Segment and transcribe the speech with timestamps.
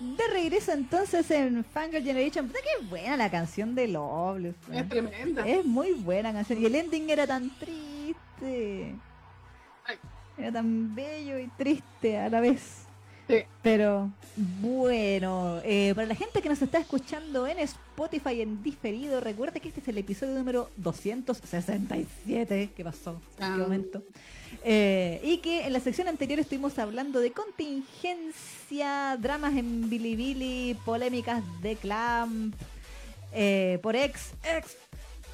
[0.00, 2.46] de regreso entonces en Fangirl Generation.
[2.46, 4.56] Puta que buena la canción de Loveless.
[4.72, 5.46] Es tremenda.
[5.46, 6.60] Es muy buena canción.
[6.60, 8.94] Y el ending era tan triste.
[9.84, 9.96] Ay.
[10.36, 12.87] Era tan bello y triste a la vez.
[13.28, 13.42] Sí.
[13.62, 19.60] Pero bueno, eh, para la gente que nos está escuchando en Spotify en diferido, recuerda
[19.60, 23.48] que este es el episodio número 267 que pasó en Ah.
[23.50, 24.02] este momento.
[24.64, 31.42] Eh, y que en la sección anterior estuvimos hablando de contingencia, dramas en Bilibili, polémicas
[31.60, 32.54] de Clamp,
[33.32, 34.76] eh, por ex, ex,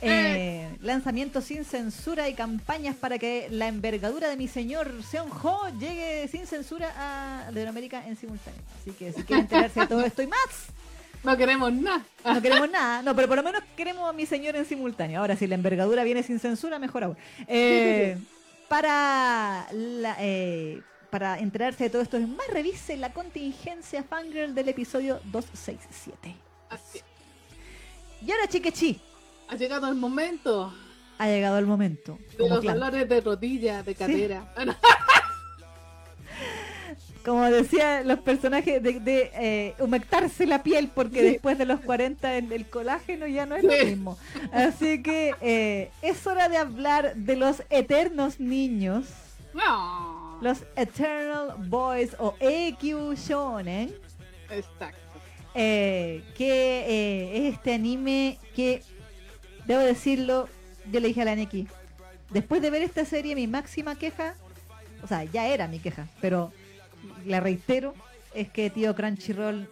[0.05, 5.69] eh, lanzamientos sin censura y campañas para que la envergadura de mi señor Seon Ho
[5.79, 8.61] llegue sin censura a Latinoamérica en simultáneo.
[8.81, 10.39] Así que si quieren enterarse de todo esto y más,
[11.23, 12.05] No queremos nada.
[12.25, 13.03] no queremos nada.
[13.03, 15.21] No, pero por lo menos queremos a mi señor en simultáneo.
[15.21, 17.17] Ahora, si la envergadura viene sin censura, mejor aún.
[17.49, 18.19] Eh,
[18.69, 24.69] para, la, eh, para enterarse de todo esto y más, revise la contingencia fangirl del
[24.69, 26.35] episodio 267.
[26.71, 27.01] Así.
[28.27, 29.01] Y ahora, chiquechi,
[29.49, 30.73] Ha llegado el momento
[31.17, 32.19] ha llegado el momento.
[32.37, 34.53] de los clan- dolores de rodilla, de cadera.
[37.25, 41.25] Como decían los personajes, de, de, eh, humectarse la piel, porque Sí.
[41.27, 44.19] después de los 40 el, el colágeno ya no es lo mismo.
[44.53, 49.07] Así que eh, es hora de hablar de los eternos niños.
[49.55, 50.39] no.
[50.43, 53.95] Los Eternal Boys o EQ Shonen,
[54.51, 54.99] Exacto.
[55.55, 58.83] eh, que eh, es este anime que,
[59.67, 60.49] debo decirlo,
[60.91, 61.67] yo le dije a la Neki,
[62.31, 64.35] después de ver esta serie mi máxima queja,
[65.03, 66.53] o sea, ya era mi queja, pero
[67.27, 67.95] la reitero,
[68.35, 69.69] es que tío Crunchyroll,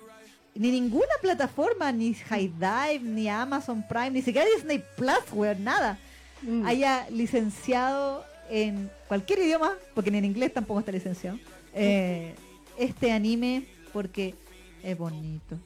[0.55, 5.99] ni ninguna plataforma, ni High Dive, ni Amazon Prime, ni siquiera Disney Plus, weón, nada,
[6.43, 6.67] Mm.
[6.67, 11.39] haya licenciado en cualquier idioma, porque ni en inglés tampoco está licenciado,
[11.73, 12.35] eh,
[12.77, 14.35] este anime porque
[14.83, 15.57] es bonito.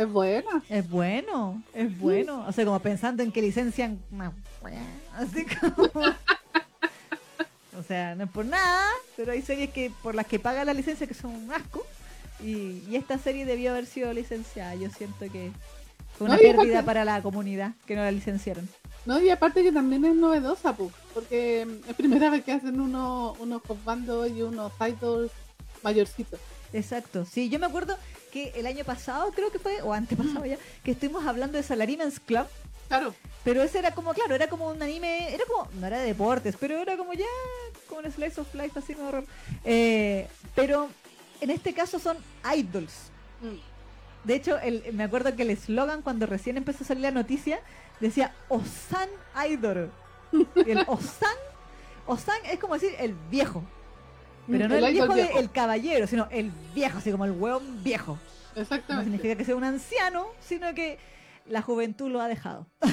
[0.00, 0.62] Es buena.
[0.68, 2.44] Es bueno, es bueno.
[2.48, 4.32] O sea, como pensando en que licencian una
[5.16, 5.88] así como...
[7.78, 8.84] O sea, no es por nada,
[9.16, 11.86] pero hay series que por las que pagan la licencia que son un asco.
[12.42, 14.74] Y, y esta serie debió haber sido licenciada.
[14.74, 15.50] Yo siento que
[16.16, 18.68] fue una No, y aparte- pérdida para la comunidad que no la licenciaron.
[19.06, 23.34] No, y aparte que también es novedosa, pues, porque es primera vez que hacen uno,
[23.38, 25.30] unos bandos y unos idols
[25.82, 26.38] mayorcitos.
[26.74, 27.24] Exacto.
[27.24, 27.96] Sí, yo me acuerdo
[28.30, 32.20] que el año pasado, creo que fue, o antepasado ya, que estuvimos hablando de Salaryman's
[32.20, 32.46] Club.
[32.88, 33.14] Claro,
[33.44, 36.56] Pero ese era como, claro, era como un anime, era como, no era de deportes,
[36.58, 37.24] pero era como ya,
[37.88, 39.24] como un slice of life, así, no horror.
[39.64, 40.26] Eh,
[40.56, 40.88] pero
[41.40, 42.16] en este caso son
[42.56, 43.10] idols.
[43.40, 43.70] Mm.
[44.24, 47.60] De hecho, el, me acuerdo que el eslogan cuando recién empezó a salir la noticia
[48.00, 49.08] decía Osan
[49.48, 49.90] Idol.
[50.32, 51.36] Y el Osan,
[52.06, 53.64] Osan es como decir el viejo.
[54.50, 55.38] Pero no El viejo, de viejo.
[55.38, 58.18] el caballero, sino el viejo, así como el hueón viejo.
[58.56, 59.04] No exactamente.
[59.10, 60.98] significa que sea un anciano, sino que
[61.46, 62.66] la juventud lo ha dejado.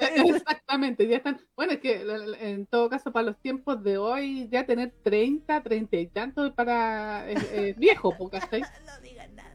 [0.00, 1.40] Exactamente, ya están.
[1.56, 2.02] Bueno, es que
[2.40, 7.30] en todo caso, para los tiempos de hoy, ya tener 30, 30 y tanto para
[7.30, 8.60] eh, eh, viejo, po, ¿cachai?
[8.60, 9.48] No digan nada.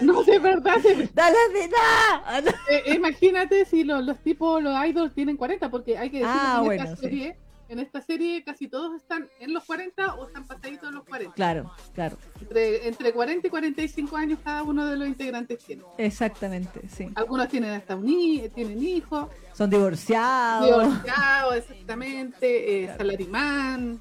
[0.00, 0.76] No, de verdad.
[0.82, 2.42] de- ¡Dale de nada!
[2.70, 6.54] eh, imagínate si los, los tipos, los idols tienen 40, porque hay que decir Ah,
[6.56, 7.32] que en, bueno, esta sí.
[7.68, 11.34] En esta serie casi todos están en los 40 o están pasaditos de los 40.
[11.34, 15.82] Claro, claro, Entre, entre 40 y 45 años cada uno de los integrantes tiene.
[15.98, 17.08] exactamente, sí.
[17.14, 18.06] Algunos tienen hasta un
[18.54, 20.66] tienen hijos, Son divorciados.
[20.66, 24.00] divorciados, exactamente, eh, salarimán,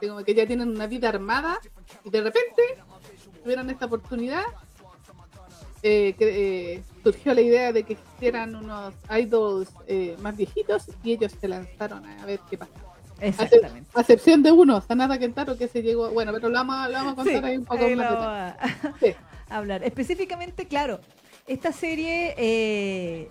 [0.00, 1.58] como que ya tienen una vida armada
[2.04, 2.62] y de repente
[3.42, 4.44] tuvieron esta oportunidad.
[5.84, 11.14] eh, que, eh, surgió la idea de que existieran unos idols eh, más viejitos y
[11.14, 12.70] ellos se lanzaron a ver qué pasa.
[13.28, 13.90] Exactamente.
[13.94, 16.10] A excepción de uno, Sanada Kentaro, que se llegó.
[16.10, 18.06] Bueno, pero lo vamos, a- lo vamos a contar Sí, ahí un poco ahí más.
[18.12, 18.56] a-
[19.00, 19.14] Sí.
[19.48, 19.84] hablar.
[19.84, 21.00] Específicamente, claro,
[21.46, 23.28] esta serie, eh,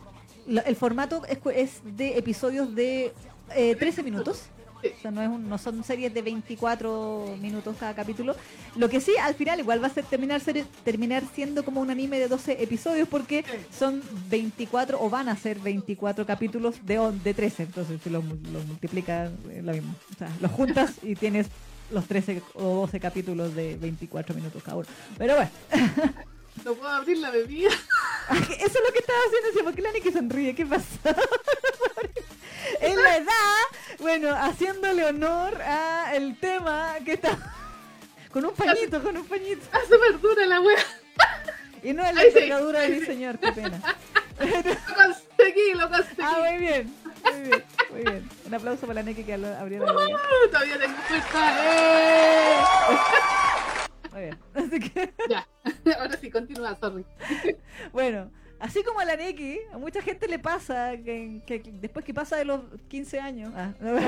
[0.66, 3.14] el formato es de episodios de
[3.56, 4.44] eh, 13 minutos.
[4.82, 4.90] Sí.
[4.98, 8.36] O sea, no, es un- no son series de 24 minutos cada capítulo.
[8.76, 11.90] Lo que sí, al final, igual va a ser terminar, ser- terminar siendo como un
[11.90, 13.44] anime de 12 episodios porque
[13.78, 17.64] son 24 o van a ser 24 capítulos de, on- de 13.
[17.64, 19.94] Entonces, si lo, mu- lo multiplicas, es lo mismo.
[20.14, 21.48] O sea, los juntas y tienes
[21.92, 24.88] los 13 o 12 capítulos de 24 minutos cada uno.
[25.18, 25.52] Pero bueno,
[26.64, 27.70] No puedo abrir la bebida.
[28.30, 29.48] eso es lo que estaba haciendo.
[29.48, 30.56] decía, ¿Por qué la Niki sonríe?
[30.56, 30.86] ¿Qué pasa?
[32.82, 33.64] en la edad,
[34.00, 37.38] bueno, haciéndole honor a el tema que está...
[38.32, 39.62] Con un pañito, con un pañito.
[39.74, 40.78] Hace verdura la wea.
[41.84, 43.06] Y no es la Ahí sí, envergadura de mi sí.
[43.06, 43.82] señor, qué pena.
[44.40, 46.24] Lo conseguí, lo conseguí.
[46.24, 46.96] Ah, muy bien,
[47.26, 48.30] muy bien, muy bien.
[48.46, 49.94] Un aplauso para la Neki que abrió la.
[49.94, 51.28] Uh, todavía tengo fuerza.
[54.12, 54.38] Muy bien.
[54.54, 55.48] Así que, Ya,
[56.00, 57.06] ahora sí, continúa, sorry.
[57.94, 58.30] bueno,
[58.60, 62.36] así como a la Neki, a mucha gente le pasa que, que después que pasa
[62.36, 64.00] de los 15 años, ah, no,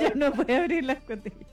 [0.00, 1.46] ya no puede abrir las cotillas.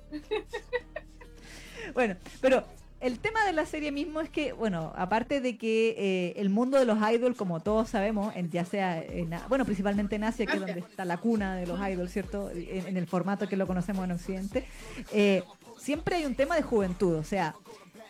[1.94, 2.66] Bueno, pero
[3.00, 6.80] el tema de la serie mismo es que, bueno, aparte de que eh, el mundo
[6.80, 10.54] de los idols, como todos sabemos, en, ya sea, en, bueno, principalmente en Asia, que
[10.54, 12.50] es donde está la cuna de los idols, ¿cierto?
[12.50, 14.66] En, en el formato que lo conocemos en Occidente,
[15.12, 15.44] eh,
[15.86, 17.56] siempre hay un tema de juventud, o sea,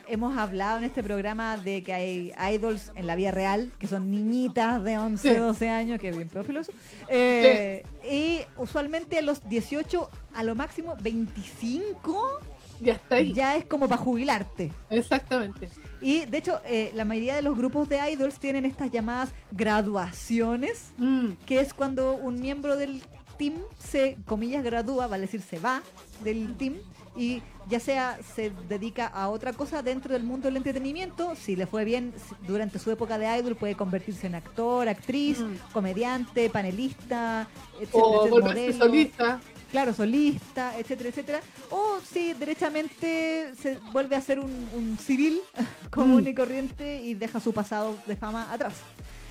[0.08, 4.10] hemos hablado en este programa de que hay idols en la vida real, que son
[4.12, 5.36] niñitas de 11, Sí.
[5.40, 6.72] 12 años, que es bien profiloso,
[7.10, 12.40] eh, y usualmente a los 18, a lo máximo 25,
[12.80, 13.34] Ya está ahí.
[13.34, 14.72] ya es como para jubilarte.
[14.90, 15.70] Exactamente.
[16.02, 20.92] Y de hecho, eh, la mayoría de los grupos de idols tienen estas llamadas graduaciones,
[20.98, 23.02] Mm, que es cuando un miembro del
[23.38, 25.82] team se, comillas, gradúa, vale decir, se va
[26.24, 26.76] del team
[27.16, 31.66] y ya sea se dedica a otra cosa dentro del mundo del entretenimiento, si le
[31.66, 32.14] fue bien
[32.48, 35.56] durante su época de idol puede convertirse en actor, actriz, Mm.
[35.74, 37.48] comediante, panelista,
[37.80, 39.40] etcétera, O etcétera, solista.
[39.72, 41.42] claro, solista, etcétera, etcétera.
[41.72, 45.40] O si derechamente se vuelve a ser un, un civil
[45.92, 46.28] común Mm.
[46.28, 48.74] y corriente y deja su pasado de fama atrás.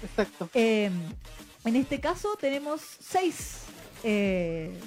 [0.03, 0.49] Exacto.
[0.55, 0.91] Eh,
[1.65, 3.61] en este caso tenemos seis
[4.03, 4.79] eh,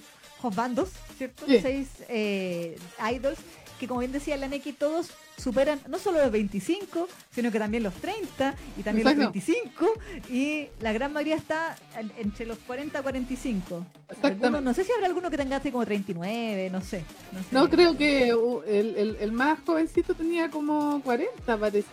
[0.56, 1.46] bandos, ¿cierto?
[1.48, 1.60] Sí.
[1.62, 2.78] Seis eh,
[3.14, 3.40] idols
[3.80, 7.84] que como bien decía la Neki, todos superan no solo los 25, sino que también
[7.84, 9.24] los 30 y también Exacto.
[9.26, 9.94] los 25
[10.32, 13.86] y la gran mayoría está en- entre los 40 y 45.
[14.10, 14.46] Exactamente.
[14.48, 17.04] Algunos- no sé si habrá alguno que tenga así como 39, no sé.
[17.32, 17.46] No, sé.
[17.52, 21.88] No, creo que uh, el, el, el más jovencito tenía como 40, parece.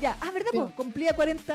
[0.00, 0.48] Ya, ah, ¿verdad?
[0.52, 0.58] Sí.
[0.58, 0.72] po?
[0.76, 1.54] Cumplía 40.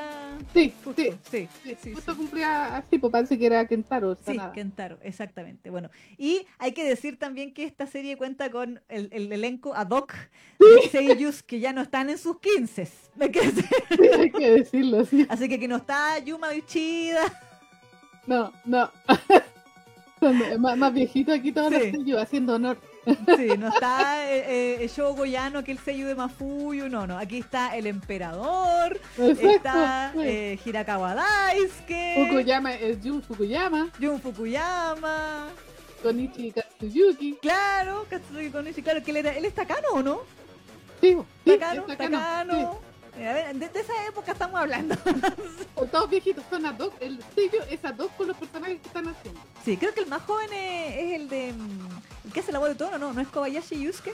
[0.53, 1.01] Sí, justo.
[1.01, 1.11] sí.
[1.31, 4.11] sí, Sí, sí, justo cumplía así, pues parece que era Kentaro.
[4.11, 4.51] o sea, Sí, nada.
[4.51, 5.69] Kentaro, exactamente.
[5.69, 9.89] Bueno, y hay que decir también que esta serie cuenta con el, el elenco ad
[9.89, 10.13] hoc
[10.59, 12.87] de seiyus que ya no están en sus 15.
[13.15, 13.77] ¿Me quieres decir?
[14.19, 15.25] Hay que decirlo, sí.
[15.29, 17.21] Así que aquí no está Yuma Uchida.
[18.27, 18.91] No, no.
[20.59, 22.79] Más, más viejito aquí todos los sellos haciendo honor.
[23.37, 26.89] Sí, no está eh, eh, Shogo Goyano, que el sello de Mafuyu.
[26.89, 27.17] No, no.
[27.17, 28.99] Aquí está el emperador.
[29.17, 29.47] Exacto.
[29.47, 30.19] Está sí.
[30.21, 32.27] eh, Hirakawa Daisuke.
[32.27, 35.47] Fukuyama es Jun Fukuyama, Jun Fukuyama.
[36.01, 37.37] Konichi Katsuyuki.
[37.41, 40.19] Claro, Katsuki Konishi, claro, que él, era, él es Takano, ¿o no?
[41.01, 42.67] Sí, sí, Takano, es Takano, ver,
[43.17, 44.95] de, de esa época estamos hablando.
[45.75, 46.93] Son Todos viejitos, son ad hoc.
[46.99, 49.39] El sello es ad hoc con los personajes que están haciendo.
[49.63, 51.53] Sí, creo que el más joven es, es el de.
[51.53, 51.89] mm,
[52.25, 53.13] el que hace la voz de tono, ¿no?
[53.13, 54.13] ¿No es Kobayashi Yusuke?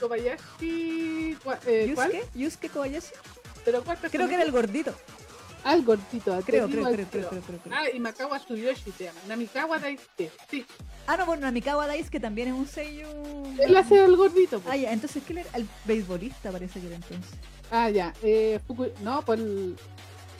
[0.00, 1.36] Kobayashi.
[1.44, 2.12] cua- eh, ¿Cuál?
[2.12, 2.28] ¿Yusuke?
[2.38, 3.12] ¿Yusuke Kobayashi?
[3.64, 4.94] ¿Pero cuál Creo que era el gordito.
[5.64, 6.36] Ah, el gordito.
[6.38, 7.40] te Creo, creo, creo, creo.
[7.72, 9.18] Ah, y Makawa Tsuyoshi se llama.
[9.26, 10.30] Namikawa Daisuke.
[10.48, 10.64] Sí.
[11.08, 13.08] Ah, no, bueno, Namikawa Dais, que también es un sello.
[13.58, 14.60] Él hace el gordito.
[14.60, 14.72] pues.
[14.72, 15.42] Ah, ya, entonces, ¿qué era?
[15.54, 17.32] El beisbolista parece que era entonces.
[17.70, 18.12] Ah, ya.
[18.22, 18.86] Eh, Fuku...
[19.02, 19.76] No, pues el...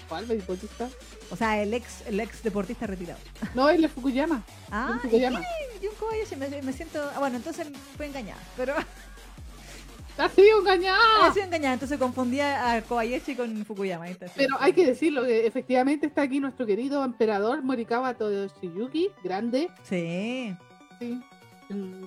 [0.08, 0.88] ¿Cuál beisbolista?
[1.30, 3.18] O sea, el ex, el ex deportista retirado.
[3.54, 4.44] No, él es Fukuyama.
[4.70, 5.40] Ah, Jun Fukuyama.
[5.82, 7.02] Jun Kobayashi, me, me siento.
[7.14, 8.40] Ah, bueno, entonces fue engañada.
[8.56, 8.74] Pero.
[10.18, 11.32] ¡Ha sido Ah, engañado!
[11.34, 14.08] sido engañada, entonces confundía a Kobayashi con Fukuyama.
[14.08, 14.26] Está.
[14.36, 19.68] Pero hay que decirlo, que efectivamente está aquí nuestro querido emperador Morikawa Toyoshiyuki, grande.
[19.82, 20.54] Sí.
[21.00, 21.20] Sí.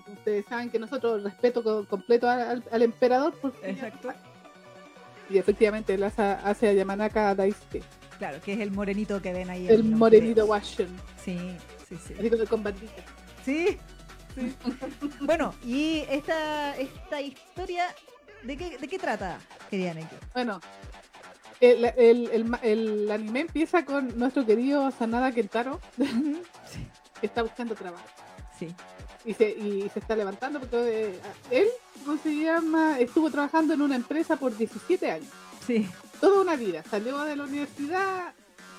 [0.07, 4.13] Ustedes saben que nosotros respeto co- completo al, al- al emperador porque Exacto.
[5.29, 7.83] Y efectivamente él hace, hace a Yamanaka Daisuke,
[8.17, 9.67] Claro, que es el morenito que ven ahí.
[9.69, 10.45] el morenito.
[10.45, 10.88] Washington,
[11.24, 11.38] Sí,
[11.88, 12.13] sí, sí.
[12.19, 13.03] así como con bandita.
[13.45, 13.77] Sí,
[14.36, 14.55] sí.
[15.21, 17.86] bueno, y esta, esta historia,
[18.43, 20.15] ¿de qué, ¿de qué trata, querida Neki?
[20.33, 20.59] Bueno,
[21.62, 26.86] el, el, el, el anime empieza con nuestro querido Sanada Kentaro, sí,
[27.21, 28.03] que está buscando trabajo.
[28.57, 28.67] sí.
[29.26, 31.20] Y se, y se está levantando porque eh,
[31.52, 31.68] él,
[32.06, 33.00] ¿cómo se llama?
[33.00, 35.30] Estuvo trabajando en una empresa por 17 años,
[35.66, 35.90] sí.
[36.20, 36.84] toda una vida.
[36.90, 38.34] Salió de la universidad,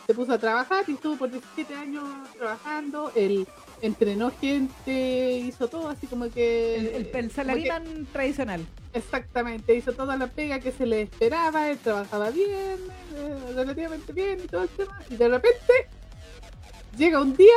[0.06, 2.04] se puso a trabajar y estuvo por 17 años
[2.36, 3.12] trabajando.
[3.14, 3.46] Él
[3.82, 6.96] entrenó gente, hizo todo así como que...
[6.96, 8.66] El, el, tradicional.
[8.92, 12.78] exactamente, hizo toda la pega que se le esperaba, él trabajaba bien,
[13.14, 15.00] eh, relativamente bien y todo el tema.
[15.08, 15.72] Y de repente
[16.96, 17.54] llega un día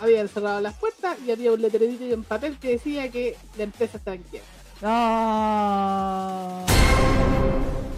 [0.00, 3.98] habían cerrado las puertas y había un letrerito en papel que decía que la empresa
[3.98, 4.48] estaba en quiebra.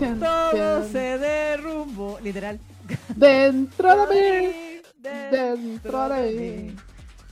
[0.00, 0.92] Chan, Todo chan.
[0.92, 2.58] se derrumbó, literal.
[3.14, 4.72] Dentro de mí,
[5.30, 6.76] Dentro de mí.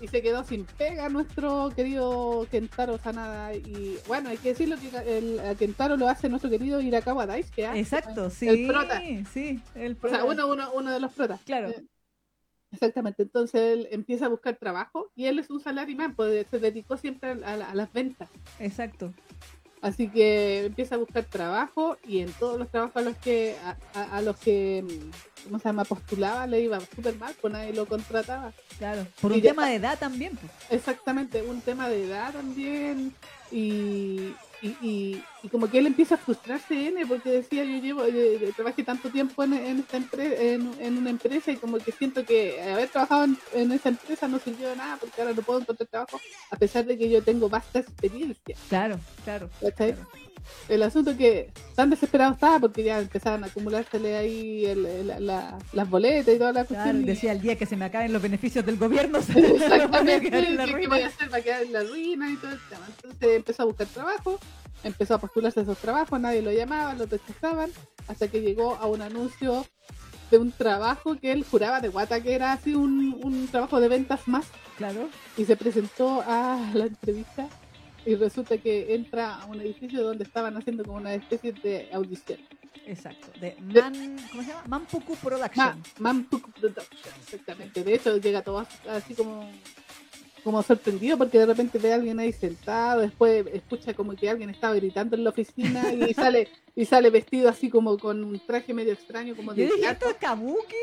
[0.01, 3.55] Y se quedó sin pega nuestro querido Kentaro Sanada.
[3.55, 7.67] Y bueno, hay que decirlo que el, Kentaro lo hace nuestro querido Hirakawa Daisuke.
[7.67, 7.77] ¿ah?
[7.77, 8.49] Exacto, sí.
[8.49, 9.03] El prota.
[9.33, 11.41] Sí, el O sea, uno, uno, uno de los protas.
[11.43, 11.69] Claro.
[11.69, 11.85] Eh,
[12.73, 16.97] Exactamente, entonces él empieza a buscar trabajo y él es un salaryman, pues se dedicó
[16.97, 18.29] siempre a, a- a las ventas.
[18.59, 19.13] Exacto.
[19.83, 23.57] Así que empieza a buscar trabajo y en todos los trabajos a los que
[23.95, 24.85] a, a, los que
[25.45, 25.85] ¿cómo se llama?
[25.85, 28.53] postulaba le iba súper mal, pues nadie lo contrataba.
[28.77, 30.37] Claro, por un tema de edad también.
[30.37, 30.53] Pues.
[30.69, 33.15] Exactamente, un tema de edad también
[33.51, 38.53] y, y, y, como que él empieza a frustrarse N porque decía yo llevo eh,
[38.55, 42.89] trabajé tanto tiempo en, esta empresa en, una empresa y como que siento que haber
[42.89, 46.21] trabajado en, esa empresa no sirvió de nada porque ahora no puedo encontrar trabajo
[46.51, 48.57] a pesar de que yo tengo vasta experiencia.
[48.69, 49.49] Claro claro,
[50.69, 54.65] el asunto que tan desesperado estaba porque ya empezaban a acumulársele ahí
[55.19, 58.65] las boletas y toda la claro, decía el día que se me acaben los beneficios
[58.65, 62.61] del gobierno exactamente ¿qué voy a hacer para quedar en la ruina y todo el
[62.69, 64.39] tema entonces empezó a buscar trabajo
[64.85, 67.71] empezó a postularse a esos trabajos, nadie lo llamaba, lo rechazaban,
[68.09, 69.67] hasta que llegó a un anuncio
[70.31, 73.89] de un trabajo que él juraba de guata que era así un, un trabajo de
[73.89, 74.47] ventas más.
[74.79, 75.09] Claro.
[75.37, 77.49] Y se presentó a la entrevista
[78.07, 82.39] y resulta que entra a un edificio donde estaban haciendo como una especie de audición.
[82.87, 84.65] Exacto, de Man, ¿cómo se llama?
[84.67, 85.83] Manpuku Production.
[85.99, 87.85] Manpuku Production, exactamente.
[87.85, 89.49] De hecho, llega todo así como
[90.43, 94.51] como sorprendido porque de repente ve a alguien ahí sentado, después escucha como que alguien
[94.51, 98.73] estaba gritando en la oficina y sale y sale vestido así como con un traje
[98.73, 100.77] medio extraño como de es kabuki?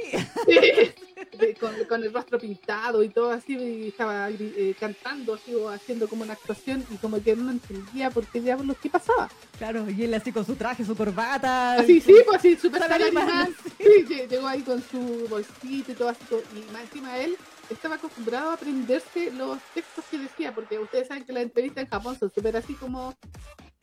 [1.87, 6.23] con, el rostro pintado y todo así y estaba eh, cantando así o haciendo como
[6.23, 9.29] una actuación y como que no entendía por qué diablos qué pasaba.
[9.57, 11.73] Claro, y él así con su traje, su corbata.
[11.75, 12.83] Así, sí, pues así, súper
[13.77, 17.35] sí, llegó ahí con su bolsito y todo así, y más encima él
[17.69, 21.89] estaba acostumbrado a aprenderse los textos que decía, porque ustedes saben que las entrevistas en
[21.89, 23.13] Japón son súper así como...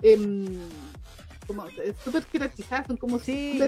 [0.02, 0.58] Eh,
[1.46, 1.66] como
[2.02, 3.60] súper jerarquizadas, son como sí,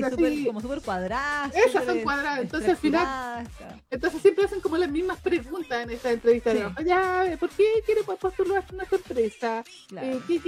[0.46, 1.54] como súper cuadradas.
[1.54, 3.48] Esas son cuadradas, entonces al final,
[3.90, 6.52] entonces siempre hacen como las mismas preguntas en esta entrevista.
[6.84, 9.64] Ya, ¿por qué quiere postular a nuestra empresa?
[10.00, 10.40] Eh, ¿qué,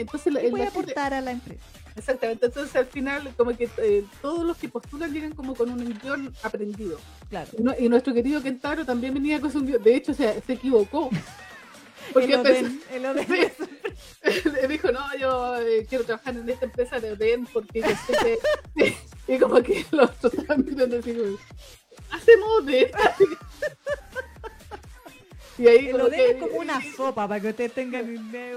[0.00, 1.64] Entonces, ¿Qué puede aportar a la empresa?
[2.06, 5.98] Exactamente, entonces al final como que eh, todos los que postulan llegan como con un
[6.02, 6.98] guion aprendido.
[7.30, 7.50] Claro.
[7.78, 11.10] Y, nuestro querido Kentaro también venía con un guion, de hecho se, se equivocó.
[12.12, 13.26] Porque el Oden, el Oden.
[14.68, 18.38] dijo, no, yo eh, quiero trabajar en esta empresa de Oden porque yo sé
[18.74, 18.96] que...
[19.26, 21.10] y como que los otros estaban mirando así
[22.10, 22.90] hacemos Oden.
[25.58, 28.06] Y ahí el Oden es como una sopa, para que ustedes tengan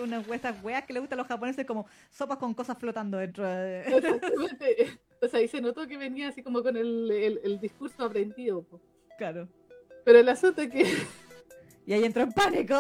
[0.02, 3.48] unas estas weas que le gustan a los japoneses como sopas con cosas flotando dentro
[3.48, 3.82] de...
[3.88, 5.00] Exactamente.
[5.22, 8.66] O sea, ahí se notó que venía así como con el, el, el discurso aprendido.
[9.18, 9.48] Claro.
[10.04, 10.86] Pero el asunto es que
[11.90, 12.80] y ahí entró en pánico.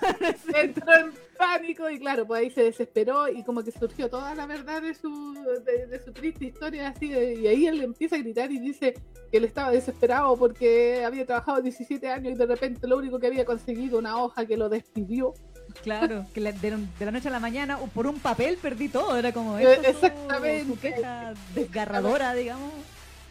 [0.54, 4.46] entró en pánico y claro, pues ahí se desesperó y como que surgió toda la
[4.46, 8.58] verdad de su, de, su triste historia así y ahí él empieza a gritar y
[8.58, 8.94] dice
[9.30, 13.26] que él estaba desesperado porque había trabajado 17 años y de repente lo único que
[13.26, 15.34] había conseguido una hoja que lo despidió.
[15.82, 19.58] Claro, que de, la noche a la mañana por un papel perdí todo, era como
[19.58, 22.70] eso, exactamente su queja desgarradora, digamos.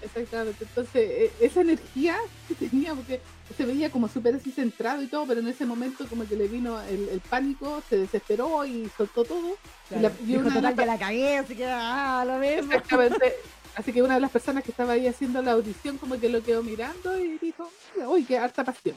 [0.03, 2.17] Exactamente, entonces e, esa energía
[2.47, 3.21] que tenía, porque
[3.55, 6.47] se veía como súper así centrado y todo, pero en ese momento como que le
[6.47, 9.57] vino el, pánico, se desesperó y soltó todo.
[9.91, 12.73] y la, total, la cagué, así que ah, lo mismo.
[12.73, 13.33] Exactamente.
[13.75, 16.43] Así que una de las personas que estaba ahí haciendo la audición como que lo
[16.43, 17.71] quedó mirando y dijo,
[18.07, 18.95] uy, qué harta pasión.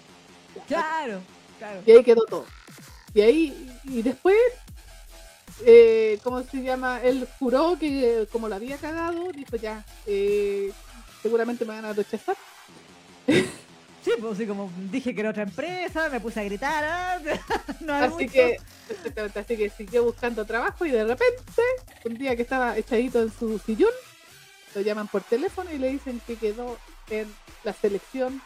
[0.68, 1.20] Claro,
[1.58, 1.82] claro.
[1.86, 2.44] Y ahí quedó todo.
[3.14, 4.36] Y ahí, y después,
[5.64, 7.00] eh, ¿cómo se llama?
[7.02, 10.70] Él juró que como lo había cagado, dijo ya, eh,
[11.26, 12.36] seguramente me van a rechazar.
[14.06, 16.84] Sí, pues así como dije que era otra empresa, me puse a gritar.
[16.84, 17.18] ¿ah?
[17.80, 18.56] no así que,
[19.34, 21.62] así que siguió buscando trabajo y de repente,
[22.04, 23.90] un día que estaba echadito en su sillón,
[24.76, 26.78] lo llaman por teléfono y le dicen que quedó
[27.10, 27.26] en
[27.64, 28.40] la selección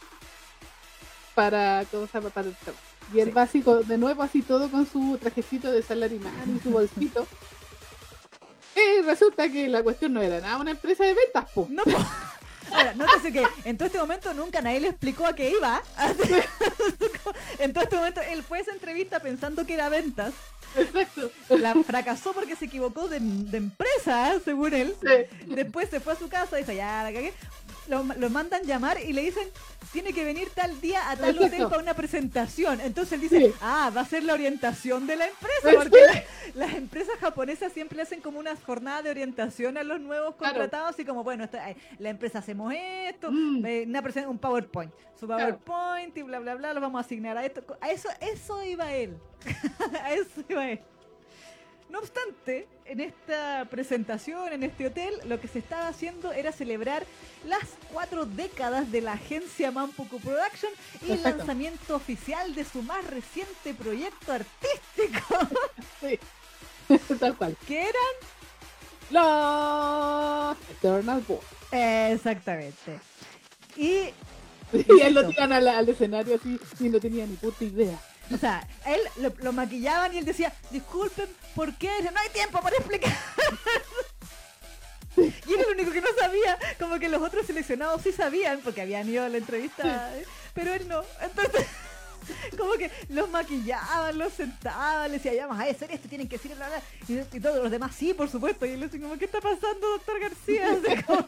[1.34, 2.30] para, ¿cómo se llama?
[2.30, 2.82] para el trabajo.
[3.12, 7.26] Y el básico, de nuevo así todo con su trajecito de salarimán y su bolsito.
[8.74, 11.68] Y resulta que la cuestión no era nada una empresa de ventas, pues.
[11.68, 11.82] No,
[12.72, 15.82] Ahora, nótese que en todo este momento nunca nadie le explicó a qué iba.
[17.58, 20.32] en todo este momento él fue a esa entrevista pensando que era ventas.
[20.76, 21.30] Exacto.
[21.48, 24.94] La fracasó porque se equivocó de, empresa, según él.
[25.46, 27.32] Después se fue a su casa y dijo, ya la cagué.
[27.88, 29.48] Lo, lo mandan llamar y le dicen,
[29.92, 32.80] tiene que venir tal día a tal hotel para una presentación.
[32.80, 35.98] Entonces él dice, ah, va a ser la orientación de la empresa, porque
[36.54, 41.04] las empresas japonesas siempre hacen como una jornada de orientación a los nuevos contratados, y
[41.04, 41.48] como, bueno,
[41.98, 43.64] la empresa hacemos esto, mm.
[43.86, 47.62] una un PowerPoint, su PowerPoint y bla, bla, bla, lo vamos a asignar a esto.
[47.80, 49.16] A eso, eso iba él.
[50.02, 50.80] a eso iba él.
[51.90, 57.04] No obstante, en esta presentación, en este hotel, lo que se estaba haciendo era celebrar
[57.46, 60.72] las cuatro décadas de la agencia Mampuku Production
[61.06, 65.38] y el lanzamiento oficial de su más reciente proyecto artístico.
[67.20, 67.56] Tal cual.
[67.66, 68.16] ¿Qué eran?
[69.10, 71.40] Los Eternal Boys.
[71.72, 73.00] Exactamente.
[73.76, 74.10] Y,
[74.72, 77.98] Y él lo tiran al, al escenario así y no tenía ni puta idea.
[78.32, 81.90] O sea, él lo, lo maquillaban y él decía, disculpen, ¿por qué?
[82.02, 83.12] No hay tiempo para explicar.
[85.16, 88.80] Y era el único que no sabía, como que los otros seleccionados sí sabían, porque
[88.80, 90.24] habían ido a la entrevista, ¿eh?
[90.54, 91.02] pero él no.
[91.20, 91.66] Entonces,
[92.58, 96.36] como que los maquillaban, los sentaban, le decía, ya, más a hacer esto, tienen que
[96.36, 98.66] decir, bla, bla", y, y todos los demás, sí, por supuesto.
[98.66, 100.78] Y él decía, como, ¿qué está pasando, doctor García?
[100.84, 101.26] Así como,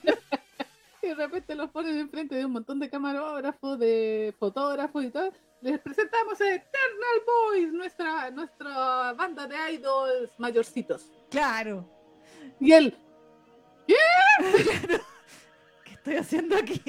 [1.03, 5.33] Y de repente los ponen enfrente de un montón de camarógrafos, de fotógrafos y todo.
[5.63, 11.11] Les presentamos a Eternal Boys, nuestra, nuestra banda de idols mayorcitos.
[11.31, 11.89] claro.
[12.59, 12.97] Y él,
[13.87, 13.97] ¿qué
[15.93, 16.81] estoy haciendo aquí?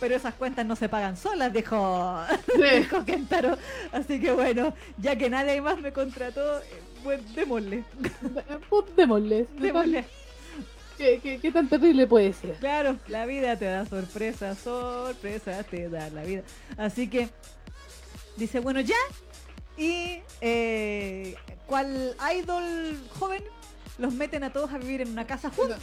[0.00, 2.20] Pero esas cuentas no se pagan solas, dijo,
[2.78, 3.56] dijo Kentaro.
[3.92, 6.60] Así que bueno, ya que nadie más me contrató,
[7.02, 7.84] pues démosle.
[8.68, 9.46] Put, démosle.
[9.58, 10.04] démosle.
[10.96, 12.54] ¿Qué, qué, qué tan terrible puede ser?
[12.56, 16.42] Claro, la vida te da sorpresas, sorpresas te da la vida.
[16.78, 17.28] Así que
[18.36, 18.96] dice, bueno, ya.
[19.76, 21.36] Y eh,
[21.66, 23.44] cual idol joven
[23.98, 25.80] los meten a todos a vivir en una casa juntos.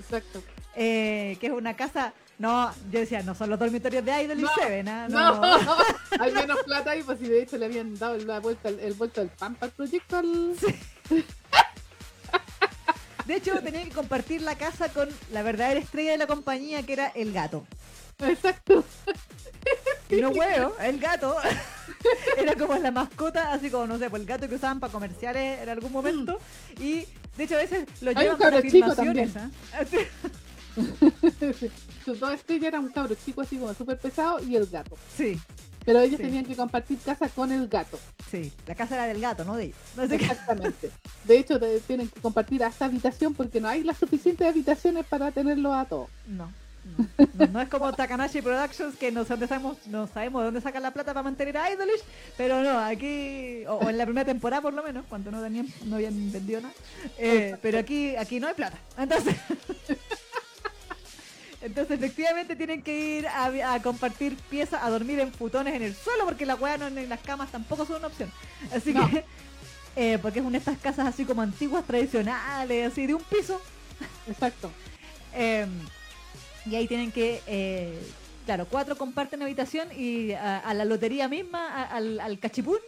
[0.00, 0.42] Exacto.
[0.74, 2.12] eh, que es una casa.
[2.36, 5.06] No, yo decía, no son los dormitorios de Idol y Seven, ¿ah?
[5.08, 5.76] No, no.
[6.18, 9.20] hay menos plata ahí, pues si de hecho le habían dado la vuelta, el vuelto
[9.20, 10.56] del Pampa al proyecto al...
[13.26, 16.92] De hecho, tenía que compartir la casa con la verdadera estrella de la compañía, que
[16.92, 17.66] era el gato.
[18.18, 18.84] Exacto.
[20.10, 21.36] Y no huevo, el gato.
[22.36, 25.60] Era como la mascota, así como, no sé, pues el gato que usaban para comerciales
[25.62, 26.38] en algún momento.
[26.78, 29.32] Y de hecho, a veces lo Hay llevan para filmaciones.
[29.72, 29.96] Así-
[32.04, 34.96] Sus dos estrellas eran un cabro chico así como súper pesado y el gato.
[35.16, 35.40] Sí,
[35.84, 36.22] Pero ellos Sí.
[36.24, 37.98] tenían que compartir casa con el gato.
[38.30, 38.52] sí.
[38.66, 39.76] La casa era del gato, no de ellos.
[40.10, 40.90] Exactamente.
[41.24, 45.74] De hecho, tienen que compartir hasta habitación porque no hay las suficientes habitaciones para tenerlos
[45.74, 46.08] a todos.
[46.26, 46.50] No.
[46.98, 50.82] No, no, no es como Takanashi Productions que no, sabemos, no sabemos de dónde sacan
[50.82, 52.02] la plata para mantener a Idolish,
[52.36, 55.66] pero no, aquí, o, o en la primera temporada por lo menos, cuando no tenían,
[55.86, 56.74] no habían vendido nada,
[57.16, 58.76] eh, pero aquí, aquí no hay plata.
[58.98, 59.34] Entonces,
[61.64, 65.94] entonces efectivamente tienen que ir a, a compartir piezas, a dormir en futones en el
[65.94, 68.30] suelo, porque la weá no en las camas tampoco son una opción.
[68.72, 69.08] Así No.
[69.10, 69.24] que,
[69.96, 73.60] eh, porque es una de estas casas así como antiguas, tradicionales, así de un piso.
[74.28, 74.70] Exacto.
[75.36, 75.66] Eh,
[76.64, 77.98] y ahí tienen que, eh,
[78.46, 82.78] claro, cuatro comparten habitación y a, a la lotería misma, a- al, al cachipún.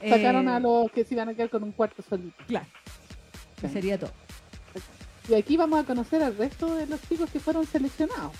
[0.00, 2.34] eh, Sacaron a los que se iban a quedar con un cuarto solito.
[2.48, 2.66] Claro.
[3.60, 3.68] Sí.
[3.72, 4.10] sería todo.
[5.28, 8.32] Y aquí vamos a conocer al resto de los chicos que fueron seleccionados.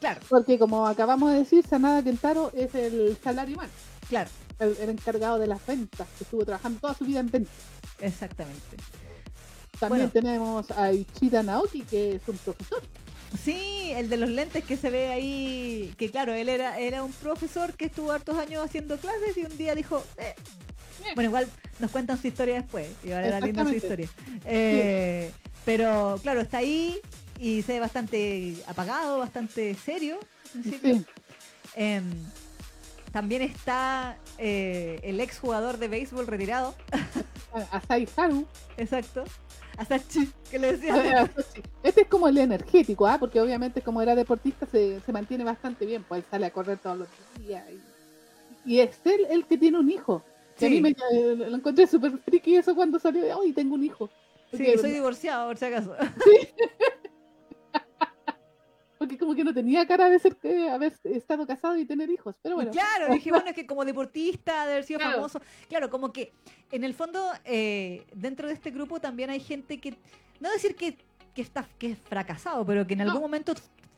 [0.00, 3.70] Claro, Porque como acabamos de decir, Sanada Kentaro es el salaryman,
[4.08, 4.28] claro,
[4.58, 7.54] el, el encargado de las ventas, que estuvo trabajando toda su vida en ventas.
[8.00, 8.76] exactamente.
[9.78, 10.10] También Bueno.
[10.12, 12.82] tenemos a Ichida Naoki, que es un profesor.
[13.42, 17.12] Sí, el de los lentes que se ve ahí, que claro, él era, era un
[17.12, 20.34] profesor que estuvo hartos años haciendo clases y un día dijo, eh,
[21.14, 24.08] bueno, igual nos cuentan su historia después, y ahora era linda su historia.
[24.44, 25.30] Eh,
[25.64, 26.98] Pero claro, está ahí
[27.38, 30.18] y se ve bastante apagado, bastante serio.
[30.62, 31.04] Sí.
[31.74, 32.04] Em,
[33.12, 36.74] también está eh, el ex jugador de béisbol retirado,
[37.70, 38.46] Asai Haru.
[38.76, 39.24] exacto,
[39.76, 41.30] Asachi, que le decía.
[41.82, 43.18] Este es como el energético, ¿ah?
[43.18, 46.78] porque obviamente como era deportista se, se mantiene bastante bien, pues él sale a correr
[46.78, 47.64] todos los días.
[48.64, 50.22] Y, y es él el que tiene un hijo.
[50.56, 50.68] A Sí.
[50.68, 54.10] mí me eh, lo encontré súper friki eso cuando salió de hoy tengo un hijo.
[54.52, 55.96] Sí, soy divorciado, por si acaso.
[58.98, 62.36] porque como que no tenía cara de ser eh, haber estado casado y tener hijos.
[62.42, 65.16] Pero bueno, Claro, dije, bueno, es que como deportista, de haber sido Claro.
[65.16, 65.40] famoso.
[65.68, 66.32] Claro, como que
[66.70, 69.96] en el fondo, eh, dentro de este grupo también hay gente que,
[70.38, 70.96] no decir que,
[71.34, 73.54] que está que es fracasado, pero que en algún momento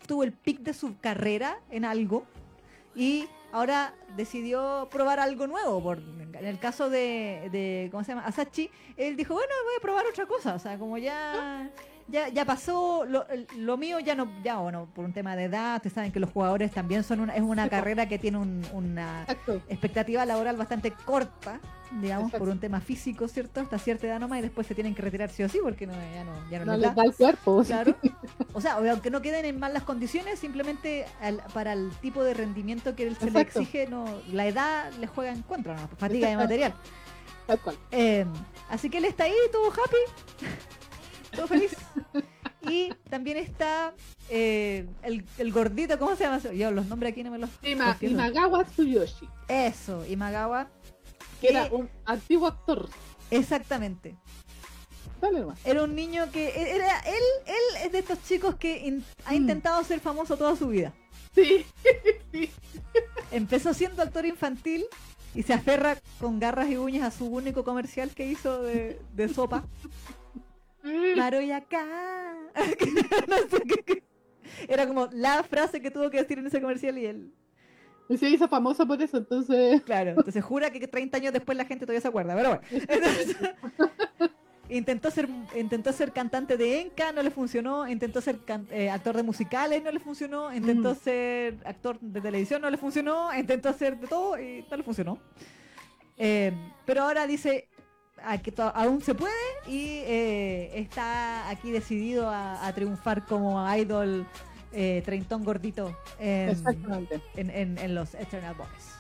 [0.07, 2.25] tuvo el pic de su carrera en algo
[2.95, 5.81] y ahora decidió probar algo nuevo.
[5.81, 8.27] Por, en el caso de, ¿cómo se llama?
[8.27, 10.55] Asachi, él dijo, bueno, voy a probar otra cosa.
[10.55, 11.71] O sea, como ya...
[12.09, 13.25] Ya, ya pasó, lo,
[13.57, 16.31] lo mío ya no, ya bueno, por un tema de edad, ustedes saben que los
[16.31, 19.63] jugadores también son una, es una Sí, carrera que tiene un- una exacto.
[19.69, 21.61] expectativa laboral bastante corta,
[22.03, 22.45] digamos, Exacto.
[22.45, 23.61] por un tema físico, ¿cierto?
[23.63, 25.95] Hasta cierta edad nomás y después se tienen que retirar sí o sí porque no,
[25.95, 27.03] ya no, ya no, No les les da.
[27.03, 27.63] da el cuerpo.
[27.65, 27.95] Claro.
[28.53, 32.95] O sea, aunque no queden en malas condiciones, simplemente al- para el tipo de rendimiento
[32.95, 35.89] que él se le exige, no, la edad le juega en contra, ¿no?
[35.97, 36.75] fatiga de material.
[37.47, 37.77] Tal cual.
[37.91, 38.25] Eh,
[38.71, 40.47] así que él está ahí, todo happy,
[41.47, 41.75] feliz.
[42.63, 43.93] Y también está
[44.31, 46.39] eh, el, el gordito, ¿cómo se llama?
[46.39, 47.97] Yo los nombres aquí no me los Ima-.
[48.01, 49.29] Imagawa Tsuyoshi.
[49.49, 50.69] Eso, Imagawa,
[51.41, 52.89] que era un antiguo actor.
[53.31, 54.17] Exactamente.
[55.21, 55.45] Dale.
[55.65, 59.37] Era un niño que era él, él es de estos chicos que in- ha Mm.
[59.37, 60.93] intentado ser famoso toda su vida.
[61.35, 61.67] Sí,
[62.33, 62.51] sí.
[63.31, 64.85] Empezó siendo actor infantil
[65.35, 69.29] y se aferra con garras y uñas a su único comercial que hizo de, de
[69.29, 69.65] sopa.
[71.17, 71.85] Maroyacá.
[73.29, 74.03] no sé qué- qué.
[74.69, 77.33] Era como la frase que tuvo que decir en ese comercial y él,
[78.09, 79.83] Y se hizo famoso por eso, entonces.
[79.83, 82.63] claro, entonces jura que 30 años después la gente todavía se acuerda, pero bueno.
[82.89, 83.37] Entonces,
[84.69, 89.17] intentó ser intentó ser cantante de enca, no le funcionó, intentó ser can- eh, actor
[89.17, 90.97] de musicales, no le funcionó, intentó Mm.
[90.97, 95.19] ser actor de televisión, no le funcionó, intentó hacer de todo y no le funcionó.
[96.17, 96.53] Eh,
[96.87, 97.69] pero ahora dice
[98.75, 99.33] aún se puede
[99.67, 104.27] y eh, está aquí decidido a, a triunfar como idol
[104.73, 108.95] eh, treintón gordito en, en- en los Eternal Boys.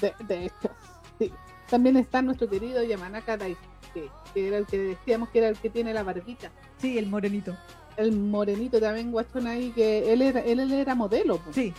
[0.00, 0.70] De, de hecho,
[1.18, 1.32] sí.
[1.70, 5.70] También está nuestro querido Yamanaka Daisuke, que era el que decíamos que era el que
[5.70, 6.50] tiene la barbita.
[6.78, 7.56] Sí, el morenito.
[7.96, 11.38] El morenito también, guachón ahí, que él era, él, él era modelo.
[11.38, 11.74] pues, Sí,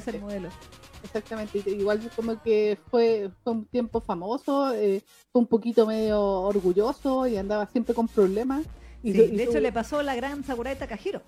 [0.00, 0.48] ser modelo.
[1.02, 7.26] Exactamente, igual como que fue, fue un tiempo famoso, eh, fue un poquito medio orgulloso
[7.26, 8.66] y andaba siempre con problemas.
[9.02, 11.22] Y Sí, su- y de hecho le pasó la gran Sakurai Takahiro.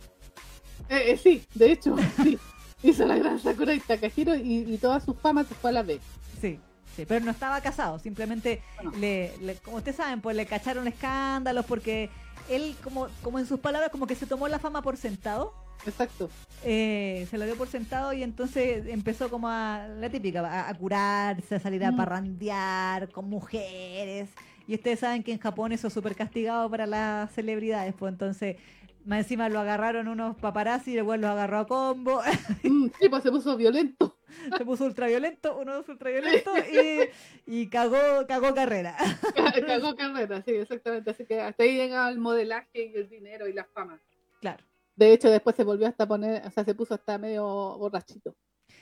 [0.89, 2.39] eh, eh, sí, de hecho, sí.
[2.83, 5.83] Hizo la gran Sakura y Takahiro y, y toda su fama se fue a la
[5.83, 6.01] vez.
[6.41, 6.59] Sí,
[6.97, 8.93] sí, pero no estaba casado, simplemente Bueno.
[8.99, 12.11] le, le- como ustedes saben, pues le cacharon escándalos porque
[12.49, 15.53] él, como, como en sus palabras, como que se tomó la fama por sentado,
[15.87, 16.31] Exacto.
[16.65, 20.75] eh, se lo dio por sentado y entonces empezó como a, la típica, a, a
[20.75, 21.97] curarse, a salir a Mm.
[21.97, 24.29] parrandear con mujeres.
[24.69, 28.57] Y ustedes saben que en Japón eso es súper castigado para las celebridades, pues entonces...
[29.05, 32.21] Más encima lo agarraron unos paparazzi y después los agarró a combo.
[32.63, 34.17] Mm, sí, pues se puso violento.
[34.59, 37.09] se puso ultraviolento, uno dos ultraviolento y,
[37.47, 38.97] y cagó, cagó carrera.
[39.67, 41.11] Cagó carrera, sí, exactamente.
[41.11, 44.01] Así que hasta ahí llegaba el modelaje y el dinero y la fama.
[44.41, 44.65] Claro.
[44.97, 47.45] De hecho, después se volvió hasta poner, o sea, se puso hasta medio
[47.79, 48.35] borrachito.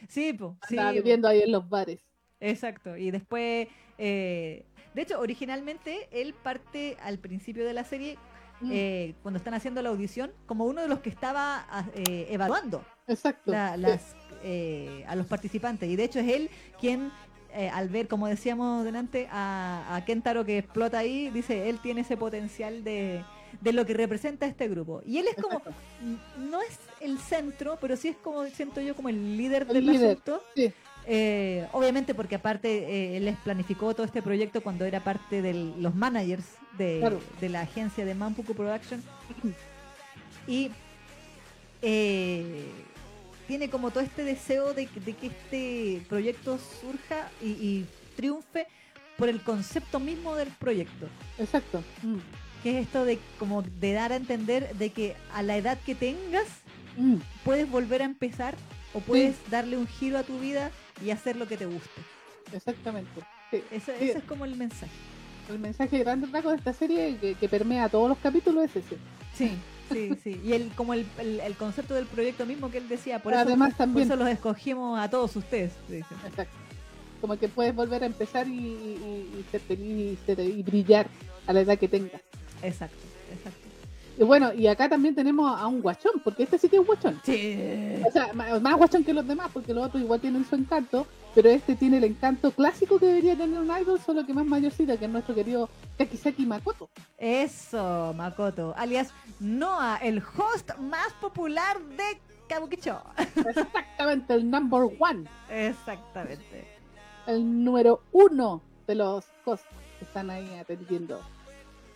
[0.09, 2.01] Sí, po, sí, po, bebiendo ahí en los bares.
[2.41, 2.97] exacto.
[2.97, 8.19] Y después, eh, de hecho, originalmente él parte al principio de la serie,
[8.61, 12.27] Mm, eh, cuando están haciendo la audición, como uno de los que estaba ah, eh,
[12.31, 13.51] evaluando exacto.
[13.51, 15.89] la- las, eh, a los participantes.
[15.89, 16.51] Y de hecho es él
[16.81, 17.11] quien,
[17.55, 22.03] eh, al ver, como decíamos delante, a, a Kentaro que explota ahí, dice, él tiene
[22.03, 23.25] ese potencial de,
[23.61, 25.03] de lo que representa este grupo.
[25.07, 25.61] Y él es como,
[26.39, 29.87] no es el centro, pero sí es como, siento yo, como el líder El del
[29.87, 30.43] líder, asunto.
[30.55, 30.73] sí.
[31.07, 35.55] Eh, obviamente porque aparte eh, él les planificó todo este proyecto cuando era parte de
[35.79, 36.45] los managers
[36.77, 37.21] de, Claro.
[37.41, 39.03] de la agencia de Mampuku Production.
[40.47, 40.71] Y
[41.83, 42.67] eh,
[43.51, 48.69] tiene como todo este deseo de, que- de que este proyecto surja y, y triunfe
[49.19, 51.09] por el concepto mismo del proyecto.
[51.37, 51.83] Exacto.
[52.05, 52.19] Mm,
[52.63, 55.97] Que es esto de como de dar a entender de que a la edad que
[55.97, 56.47] tengas
[56.97, 58.55] mm, puedes volver a empezar
[58.95, 60.71] o puedes darle un giro a tu vida
[61.05, 62.01] y hacer lo que te guste.
[62.55, 63.21] exactamente.
[63.51, 63.63] Sí.
[63.73, 64.05] Eso, Sí.
[64.11, 64.93] ese es como el mensaje.
[65.49, 68.97] El mensaje grande de esta serie que, que permea todos los capítulos es ese.
[69.35, 69.51] Sí,
[69.91, 70.41] sí, sí.
[70.45, 73.69] Y el, como el, el- el concepto del proyecto mismo que él decía, por, Además
[73.71, 75.73] eso, por también- eso los escogimos a todos ustedes.
[75.89, 76.07] dice.
[76.27, 76.57] Exacto.
[77.21, 81.07] Como que puedes volver a empezar y, y- y ser feliz y, ser- y brillar
[81.47, 82.21] a la edad que tengas.
[82.63, 82.97] Exacto,
[83.33, 83.69] exacto.
[84.21, 86.87] Y bueno, y acá también tenemos a un guachón, porque este sí que es un
[86.87, 87.19] guachón.
[87.25, 87.59] Sí.
[88.07, 91.49] O sea, más guachón que los demás, porque los otros igual tienen su encanto, pero
[91.49, 95.07] este tiene el encanto clásico que debería tener un idol, solo que más mayorcita, que
[95.07, 96.91] es nuestro querido Takisaki Makoto.
[97.17, 103.01] Eso, Makoto, alias Noah, el host más popular de Kabukicho.
[103.17, 106.69] Exactamente, el number one, Exactamente.
[107.27, 109.67] el número uno de los hosts
[109.99, 111.23] que están ahí atendiendo.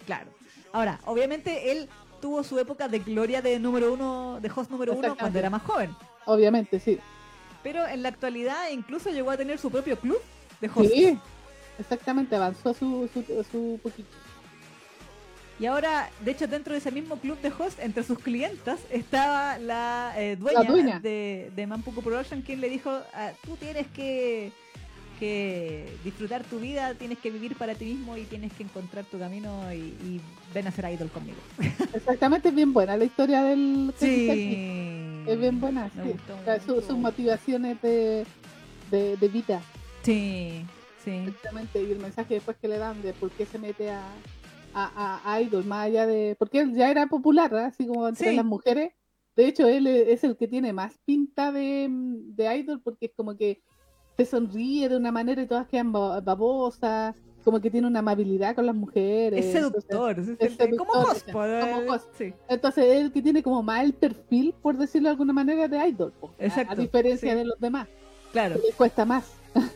[0.07, 0.31] Claro.
[0.75, 1.89] Ahora, obviamente él
[2.25, 5.61] tuvo su época de gloria de número uno, de host número uno cuando era más
[5.61, 5.95] joven.
[6.25, 6.99] Obviamente, sí.
[7.63, 10.19] Pero en la actualidad incluso llegó a tener su propio club
[10.59, 10.91] de host.
[10.91, 11.19] Sí,
[11.79, 14.09] exactamente, avanzó su, su, su poquito.
[15.61, 19.59] Y ahora, de hecho, dentro de ese mismo club de host, entre sus clientas, estaba
[19.59, 21.01] la, eh, dueña, La dueña.
[21.01, 24.51] de, de Mampuku Production, quien le dijo, ah, tú tienes que,
[25.19, 29.19] que disfrutar tu vida, tienes que vivir para ti mismo y tienes que encontrar tu
[29.19, 30.21] camino y, y
[30.53, 31.39] ven a ser idol conmigo.
[31.95, 34.59] Exactamente, es bien buena la historia del Takisaki.
[35.27, 36.01] Es bien buena, sí.
[36.11, 38.27] gustó, O sea, me su- sus motivaciones de,
[38.91, 39.63] de, de vida.
[40.03, 40.65] Sí,
[41.03, 41.11] sí.
[41.27, 44.03] Exactamente, y el mensaje después que le dan de por qué se mete a,
[44.75, 46.37] a, a- a Idol, más allá de.
[46.39, 47.67] Porque él ya era popular, ¿verdad?
[47.69, 48.37] así como entre Sí.
[48.37, 48.93] las mujeres.
[49.37, 53.37] De hecho, él es el que tiene más pinta de, de Idol porque es como
[53.37, 53.63] que
[54.17, 57.15] se sonríe de una manera y todas quedan ba- babosas.
[57.45, 59.45] como que tiene una amabilidad con las mujeres.
[59.45, 62.33] Es seductor, es es como seductor, host, o po, sea, como eh, sí.
[62.49, 65.89] Entonces, es el que tiene como más el perfil, por decirlo de alguna manera, de
[65.89, 66.11] idol.
[66.19, 67.37] po, Exacto, A, diferencia sí.
[67.39, 67.87] de los demás.
[68.33, 68.57] Claro.
[68.65, 69.31] les cuesta más.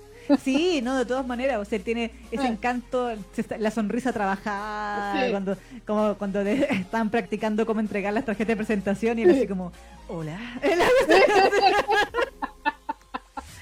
[0.44, 2.48] Sí, no, de todas maneras, o sea, tiene ese Eh.
[2.48, 3.11] encanto,
[3.59, 5.31] la sonrisa trabajada, Sí.
[5.31, 9.38] cuando, como cuando de- están practicando cómo entregar las tarjetas de presentación y él Sí.
[9.38, 9.72] así como,
[10.07, 10.38] hola.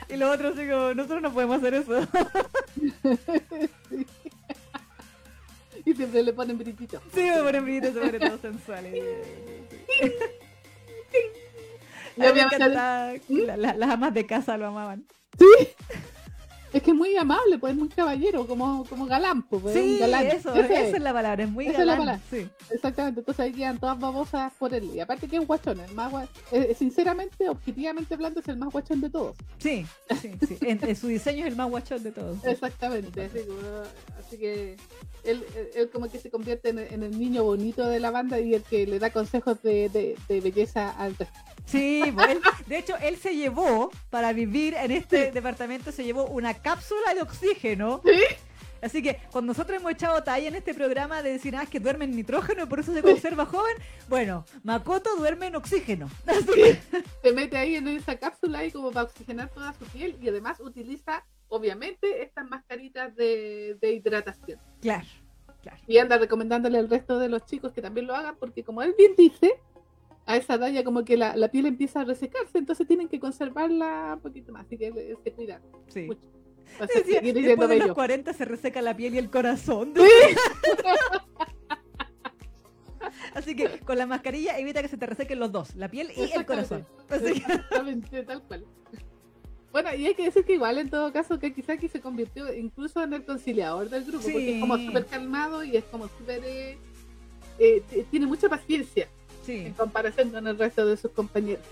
[0.09, 2.01] y los otros como, nosotros no podemos hacer eso.
[5.85, 7.01] Y siempre le ponen brillito.
[7.15, 9.05] Sí, me ponen brillitos, se ponen todos sensuales.
[12.17, 15.07] Las amas de casa lo amaban.
[16.73, 19.83] Es que es muy amable, pues es muy caballero, como, como galán, pues, es un
[19.83, 20.27] Sí, galán.
[20.27, 22.21] eso, Ese esa es la palabra, es muy Esa es la galán.
[22.21, 22.23] palabra.
[22.31, 22.49] Sí.
[22.75, 24.91] Exactamente, entonces ahí quedan todas babosas por él.
[24.95, 28.71] Y aparte que es guachón, el más gua- eh, sinceramente, objetivamente hablando, es el más
[28.73, 29.37] guachón de todos.
[29.59, 29.87] Sí,
[30.21, 30.59] sí, sí.
[30.61, 32.45] En, en su diseño es el más guachón de todos.
[32.45, 33.39] Exactamente, así,
[34.19, 34.77] así que
[35.25, 38.39] él, él- como que se convierte en, el- en el niño bonito de la banda
[38.41, 41.39] y el que le da consejos de, de- de belleza al resto.
[41.65, 46.27] Sí, pues él- de hecho, él se llevó, para vivir en este departamento, se llevó
[46.27, 48.03] una cápsula de oxígeno.
[48.83, 51.81] Así que cuando nosotros hemos echado talla en este programa de decir, ah, es que
[51.81, 53.75] duerme en nitrógeno y por eso se conserva joven,
[54.09, 56.09] bueno, Makoto duerme en oxígeno.
[56.27, 56.79] Así que,
[57.23, 60.61] Se mete ahí en esa cápsula ahí como para oxigenar toda su piel y además
[60.61, 64.61] utiliza, obviamente, estas mascaritas de, de hidratación.
[64.83, 65.07] claro,
[65.63, 65.79] claro.
[65.87, 68.95] Y anda recomendándole al resto de los chicos que también lo hagan, porque como él
[68.97, 69.55] bien dice,
[70.27, 73.19] a esa edad ya como que la, la piel empieza a resecarse, entonces tienen que
[73.19, 76.03] conservarla un poquito más, así que se cuidan Sí.
[76.03, 76.29] mucho.
[76.95, 77.95] Decía, después de los bello.
[77.95, 79.95] 40 se reseca la piel y el corazón.
[83.35, 86.33] Así que con la mascarilla evita que se te resequen los dos, la piel y
[86.33, 86.87] el corazón.
[87.09, 87.43] Así
[88.11, 88.65] que- tal cual.
[89.73, 93.03] Bueno, y hay que decir que igual en todo caso que Kisaki se convirtió incluso
[93.03, 96.41] en el conciliador del grupo, porque es como súper calmado y es como súper...
[96.45, 96.79] eh,
[97.59, 99.07] eh, tiene mucha paciencia
[99.67, 101.63] en comparación con el resto de sus compañeros.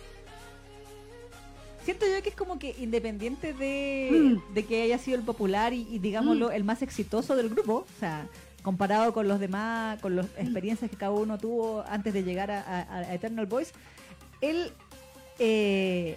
[1.85, 4.55] Siento yo que es como que independiente de, Mm.
[4.55, 8.01] de que haya sido el popular y, y digámoslo, el más exitoso del grupo, o
[8.01, 8.27] sea,
[8.63, 12.61] comparado con los demás, con las experiencias que cada uno tuvo antes de llegar a,
[12.61, 13.73] a- a Eternal Boys,
[14.41, 14.73] él
[15.39, 16.17] eh,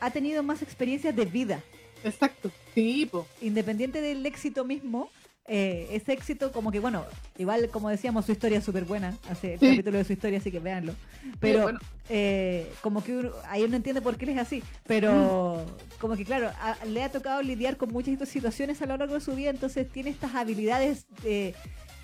[0.00, 1.62] ha tenido más experiencias de vida.
[2.02, 3.26] Exacto, sí, po.
[3.40, 5.10] Independiente del éxito mismo,
[5.46, 7.04] eh, ese éxito como que, bueno,
[7.36, 9.70] igual como decíamos, su historia es súper buena, hace el Sí.
[9.70, 10.94] capítulo de su historia, así que véanlo.
[11.40, 11.78] Pero bueno.
[12.08, 15.98] eh, como que uno- ahí uno entiende por qué él es así, pero Mm.
[16.00, 19.20] como que claro, a- le ha tocado lidiar con muchas situaciones a lo largo de
[19.20, 21.54] su vida, entonces tiene estas habilidades eh,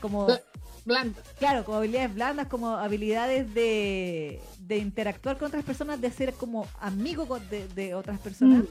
[0.01, 0.41] como, Bla-
[0.85, 1.23] Blanda.
[1.39, 6.67] claro, como habilidades blandas, como habilidades de, de interactuar con otras personas, de ser como
[6.81, 8.65] amigo de, de otras personas.
[8.65, 8.67] Mm.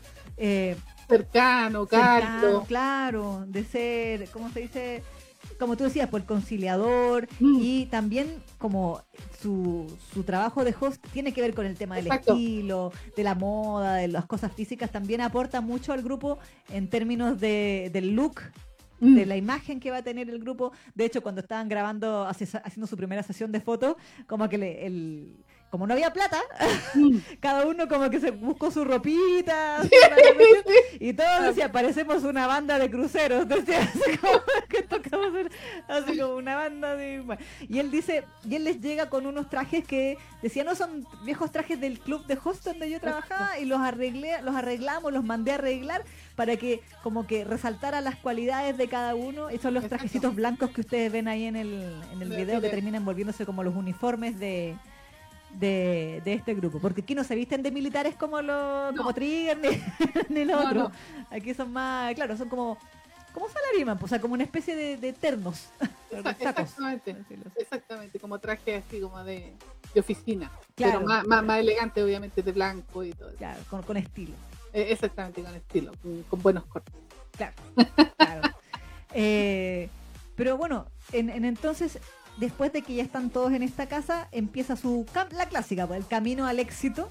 [1.10, 1.88] Cercano,
[2.68, 5.04] claro, de ser, ¿cómo se dice?
[5.60, 7.58] Como tú decías, por conciliador Mm.
[7.62, 9.02] y también como
[9.42, 12.34] su, su trabajo de host tiene que ver con el tema del Exacto.
[12.34, 16.38] estilo, de la moda, de las cosas físicas, también aporta mucho al grupo
[16.70, 18.42] en términos de, del look,
[19.02, 19.16] Mm.
[19.16, 20.74] de la imagen que va a tener el grupo.
[20.94, 23.96] De hecho, cuando estaban grabando, haciendo su primera sesión de fotos,
[24.28, 25.38] como que le- el,
[25.70, 26.40] como no había plata,
[26.96, 27.18] Mm.
[27.40, 29.82] cada uno como que se buscó su ropita,
[31.00, 35.30] y todos decían, parecemos una banda de cruceros, decía, así como que tocamos
[35.88, 37.24] así como una banda de...
[37.68, 41.52] Y él dice, y él les llega con unos trajes que decía, no son viejos
[41.52, 45.52] trajes del club de host donde yo trabajaba y los arreglé, los arreglamos, los mandé
[45.52, 46.04] a arreglar
[46.36, 49.50] para que como que resaltara las cualidades de cada uno.
[49.50, 50.02] Esos son los Exacto.
[50.04, 53.46] trajecitos blancos que ustedes ven ahí en el, en el De- video que terminan volviéndose
[53.46, 54.76] como los uniformes de,
[55.52, 56.80] de, de este grupo.
[56.80, 59.70] Porque aquí no se visten de militares como los como Trigger ni,
[60.30, 60.90] ni los No, otros.
[60.90, 61.36] no.
[61.36, 62.78] Aquí son más, claro, son como
[63.34, 65.70] como salariman, pues, o sea, como una especie de, de ternos.
[66.12, 67.16] Exactamente.
[67.56, 69.54] Exactamente, como traje así como de,
[69.94, 70.52] de oficina.
[70.76, 71.00] Claro.
[71.00, 73.32] Pero más, más, más elegante, obviamente, de blanco y todo.
[73.36, 74.34] Claro, con, con estilo.
[74.74, 76.94] Eh, exactamente, con estilo, con, con buenos cortes.
[77.38, 77.54] Claro,
[78.18, 78.42] claro.
[79.14, 79.90] Eh,
[80.36, 81.98] pero bueno, en, en entonces,
[82.40, 86.08] después de que ya están todos en esta casa, empieza su la clásica, pues, el
[86.08, 87.10] camino al éxito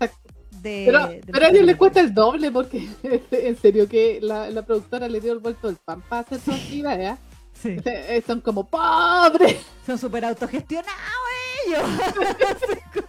[0.00, 0.34] Exacto.
[0.62, 1.22] de.
[1.26, 2.88] Pero, a ellos les cuesta el doble porque
[3.30, 6.50] en serio que la, la productora le dio el vuelto del pan para hacer su
[6.52, 7.18] actividad, ¿ya?
[7.52, 7.76] Sí.
[7.84, 9.58] Eh, Son como pobres.
[9.86, 10.94] Son súper autogestionados
[11.66, 11.82] ellos.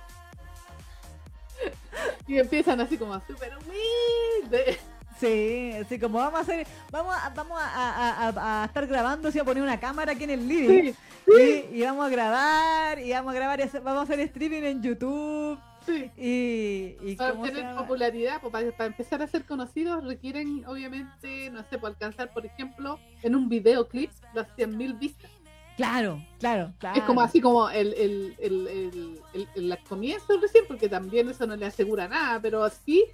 [2.28, 4.78] Y empiezan así como súper humildes.
[5.20, 9.32] Sí, así como vamos a hacer, vamos a, vamos a, a- a- a estar grabando,
[9.32, 10.94] si a poner una cámara aquí en el living
[11.26, 14.64] Sí, y, y vamos a grabar y vamos a grabar, y vamos a hacer streaming
[14.64, 16.12] en YouTube Sí.
[16.18, 20.66] Y, y Para ¿cómo se obtener popularidad, pues, para, para empezar a ser conocidos, requieren,
[20.68, 25.32] obviamente, no sé, para alcanzar, por ejemplo, en un videoclip las 100.000 vistas.
[25.78, 26.98] Claro, claro, claro.
[27.00, 29.22] Es como así como el, el, el, el,
[29.56, 33.06] el- el comienzo recién, porque también eso no le asegura nada, pero sí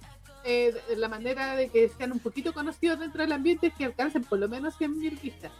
[0.44, 4.22] eh, la manera de que sean un poquito conocidos dentro del ambiente es que alcancen
[4.24, 5.52] por lo menos 100.000 vistas.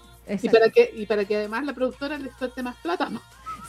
[0.43, 3.21] Y para, que, y para que además la productora les suelte más plata, ¿no?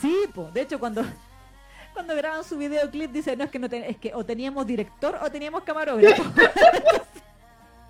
[0.01, 1.03] Sí, pues, de hecho cuando
[1.93, 5.17] cuando graban su videoclip dice, no es que no ten- es que o teníamos director
[5.21, 6.23] o teníamos camarógrafo.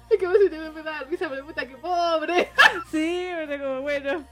[0.10, 2.50] Es que vos si te me da risa, pero puta que pobre.
[2.92, 4.24] sí, pero como bueno.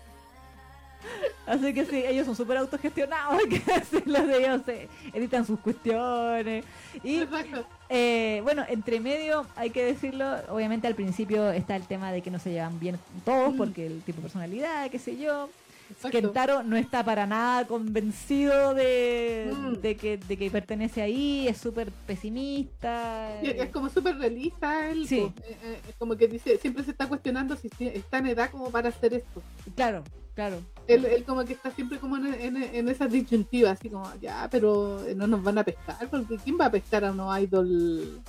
[1.48, 6.64] Así que sí, ellos son súper autogestionados, que decirlo de ellos, se editan sus cuestiones.
[7.04, 7.66] Y Exacto.
[7.96, 12.32] Eh, bueno, entre medio, hay que decirlo, obviamente al principio está el tema de que
[12.32, 13.58] no se llevan bien todos, Mm.
[13.58, 15.48] porque el tipo de personalidad, qué sé yo.
[15.94, 16.20] Exacto.
[16.22, 19.74] Kentaro no está para nada convencido de, Mm.
[19.82, 23.40] de, que, de que pertenece ahí, es súper pesimista.
[23.42, 25.22] Es como súper realista él, Sí.
[25.22, 25.42] po.
[25.48, 28.50] Eh, eh, es como que dice, siempre se está cuestionando si si está en edad
[28.52, 29.42] como para hacer esto.
[29.76, 30.04] Claro,
[30.36, 30.58] claro.
[30.88, 34.48] Él, él como que está siempre como en, en, en esa disyuntiva, así como, ya,
[34.52, 38.22] pero no nos van a pescar, porque ¿quién va a pescar a unos idol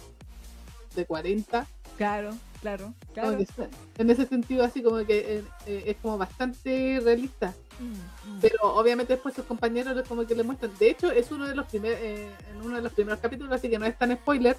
[0.94, 1.66] de 40?
[1.96, 2.30] Claro,
[2.64, 3.38] claro, claro.
[3.98, 7.52] en ese sentido así como que eh, eh, es como bastante realista.
[7.78, 8.38] Mm, mm.
[8.40, 10.72] Pero obviamente después sus compañeros como que le muestran.
[10.78, 13.78] De hecho, es uno de los primeros, en uno de los primeros capítulos, así que
[13.78, 14.56] no es tan spoiler,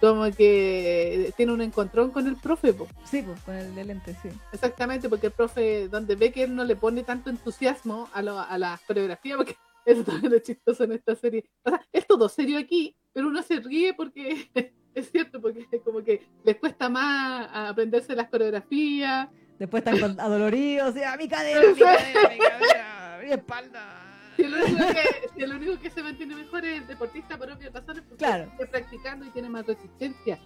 [0.00, 2.88] como que tiene un encontrón con el profe, po.
[3.04, 4.28] Sí, pues, con el de lente, sí.
[4.52, 8.38] exactamente, porque el profe, donde ve que él no le pone tanto entusiasmo a, lo-
[8.40, 11.44] a la coreografía, porque eso también es chistoso en esta serie.
[11.64, 16.02] O sea, es todo serio aquí, pero uno se ríe porque es cierto, porque como
[16.02, 19.28] que les cuesta más aprenderse las coreografías.
[19.58, 23.98] Después están adoloridos, y, "Ah, mi cadera, mi cadera, mi cadera, mi espalda.
[24.36, 27.50] Si el, único que, si el único que se mantiene mejor es el deportista por
[27.50, 28.50] obvias razones, porque Claro.
[28.52, 30.38] sigue practicando y tiene más resistencia.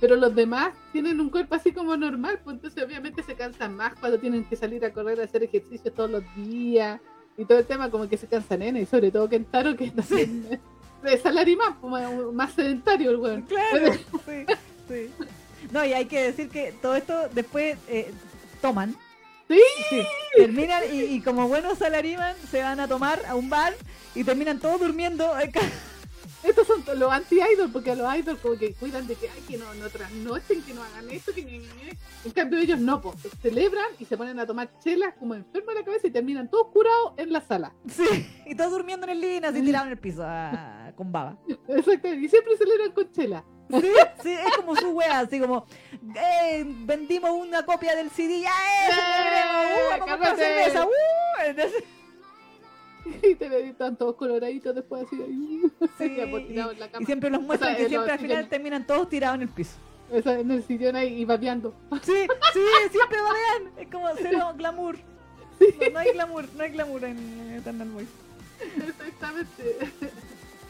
[0.00, 3.94] Pero los demás tienen un cuerpo así como normal, pues entonces obviamente se cansan más
[3.98, 7.00] cuando tienen que salir a correr a hacer ejercicio todos los días
[7.36, 10.60] y todo el tema como que se cansa nena y sobre todo Kentaro que también
[11.02, 13.42] de salarimán, más, más sedentario el weón.
[13.42, 13.92] Claro,
[14.26, 14.46] sí,
[14.88, 15.10] sí.
[15.70, 18.12] No, y hay que decir que todo esto después eh,
[18.60, 18.96] toman.
[19.48, 20.02] Sí.
[20.36, 23.74] Terminan y, y como buenos salariman se van a tomar a un bar
[24.14, 25.30] y terminan todos durmiendo.
[26.42, 29.40] Eh, Estos son los anti-idol, porque a los idols como que cuidan de que, ay,
[29.48, 31.42] que no, no trasnochen, que no hagan esto, que...
[31.42, 31.62] ñe.
[32.24, 35.80] En cambio ellos no, pues celebran y se ponen a tomar chelas como enfermos de
[35.80, 37.74] la cabeza y terminan todos curados en la sala.
[37.88, 38.04] Sí,
[38.46, 41.36] y todos durmiendo en el living así tirados en el piso ah, con baba.
[41.68, 43.44] Exacto, y siempre celebran con chela.
[43.70, 45.66] Sí, sí, es como su wea, así como
[46.14, 48.92] eh, vendimos una copia del CD, ya eh,
[49.96, 52.01] celebremos, uh,
[53.22, 55.16] Y te están todos coloraditos después así,
[55.98, 56.08] Sí,
[56.46, 57.06] tirados en la y cama.
[57.06, 59.72] siempre los muestran O sea, que siempre al final terminan todos tirados en el piso.
[60.12, 61.74] O sea, en el sillón ahí y babeando.
[62.02, 62.12] Sí,
[62.52, 62.60] sí,
[62.90, 64.96] siempre babean, es como cero glamour.
[65.60, 68.08] No, no hay glamour, no hay glamour en Eternal Boys.
[68.76, 69.78] Exactamente.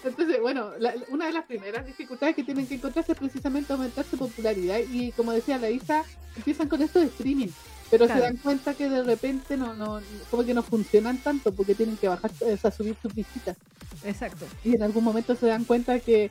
[0.05, 4.05] Entonces, bueno, la- una de las primeras dificultades que tienen que encontrarse es precisamente aumentar
[4.05, 6.05] su popularidad y como decía la Isa,
[6.37, 7.49] empiezan con esto de streaming,
[7.93, 8.21] pero Claro.
[8.23, 10.01] se dan cuenta que de repente no, no,
[10.31, 13.55] como que no funcionan tanto porque tienen que bajar, o sea, subir sus visitas
[14.03, 14.47] Exacto.
[14.65, 16.31] y en algún momento se dan cuenta que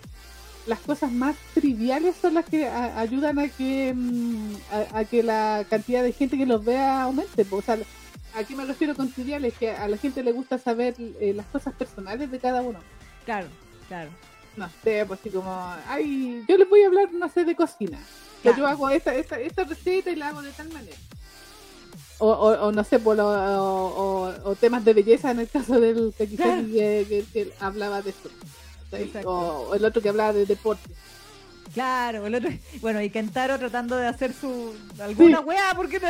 [0.65, 5.21] las cosas más triviales son las que a- ayudan a que mm, a, a que
[5.21, 7.45] la cantidad de gente que los vea aumente.
[7.51, 7.77] O sea,
[8.35, 11.73] aquí me refiero con triviales, que a la gente le gusta saber eh, las cosas
[11.75, 12.79] personales de cada uno.
[13.25, 13.47] Claro,
[13.87, 14.09] claro.
[14.57, 15.51] No sé, pues así como,
[15.87, 17.99] ay, yo les voy a hablar, no sé, de cocina.
[18.41, 18.57] Que Claro.
[18.57, 20.97] yo hago esta, esta, esta receta y la hago de tal manera.
[22.23, 25.79] O, o, o no sé, por lo- o, o- temas de belleza en el caso
[25.79, 26.67] del que, quizás Claro.
[26.67, 28.13] que, que- que hablaba de.
[28.91, 29.29] Exacto.
[29.29, 30.89] O, el otro que hablaba de deporte.
[31.73, 32.49] Claro, el otro,
[32.81, 35.43] bueno, y Kentaro tratando de hacer su alguna Sí.
[35.45, 36.07] weá, porque no?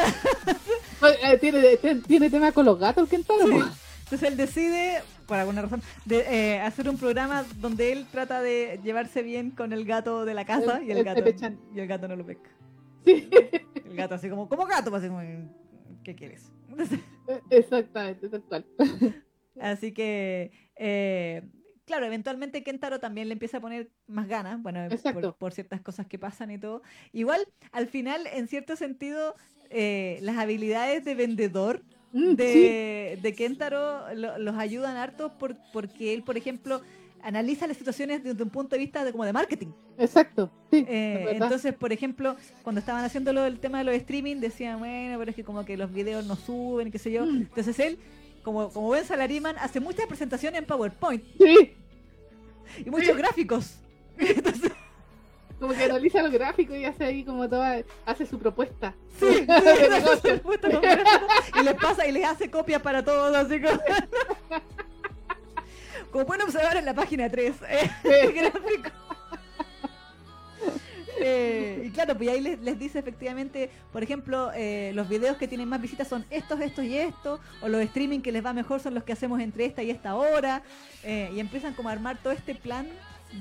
[1.00, 3.46] Pues, eh, tiene, tiene, tiene tema con los gatos, Kentaro.
[3.48, 3.54] Sí.
[4.04, 6.20] Entonces él decide, por alguna razón, de,
[6.56, 10.46] eh, hacer un programa donde él trata de llevarse bien con el gato de la
[10.46, 11.24] casa El- y el, el gato
[11.76, 12.50] y el gato no lo pesca.
[13.06, 13.30] Sí,
[13.86, 15.22] El gato así como, como gato, pues, así como,
[16.04, 16.52] ¿qué quieres?
[17.50, 18.66] exactamente, tal cual.
[19.60, 21.44] Así que, eh,
[21.86, 24.80] claro, eventualmente Kentaro también le empieza a poner más ganas, bueno,
[25.38, 26.82] por, ciertas cosas que pasan y todo.
[27.12, 29.36] Igual, al final, en cierto sentido,
[29.70, 31.84] eh, las habilidades de vendedor
[32.14, 36.82] Mm, sí, de, de Kentaro lo- los ayudan harto por, porque él, por ejemplo,
[37.24, 39.68] analiza las situaciones desde un punto de vista de, como de marketing.
[39.98, 40.52] exacto.
[40.72, 44.80] Sí, Eh, entonces, por ejemplo, cuando estaban haciendo lo del tema de los streaming, decían,
[44.80, 47.26] bueno, pero es que como que los videos no suben, qué sé yo.
[47.26, 47.38] Mm.
[47.42, 48.00] Entonces él,
[48.44, 51.74] como, como buen salariman, hace muchas presentaciones en PowerPoint Sí,
[52.86, 53.76] y muchos gráficos.
[54.18, 54.72] Entonces,
[55.60, 58.96] Como que analiza los gráficos y hace ahí como toda, hace su propuesta.
[59.20, 60.38] sí, sí, De hace negocio.
[60.42, 60.82] su gráficos
[61.60, 63.80] y les pasa y les hace copias para todos, así como.
[66.12, 67.56] Como pueden observar en la página 3,
[68.04, 68.90] el gráfico.
[71.24, 75.48] Eh, y claro, pues ahí les, les dice efectivamente, por ejemplo, eh, los videos que
[75.48, 78.80] tienen más visitas son estos, estos y estos, o los streaming que les va mejor
[78.80, 80.64] son los que hacemos entre esta y esta hora,
[81.04, 82.88] eh, y empiezan como a armar todo este plan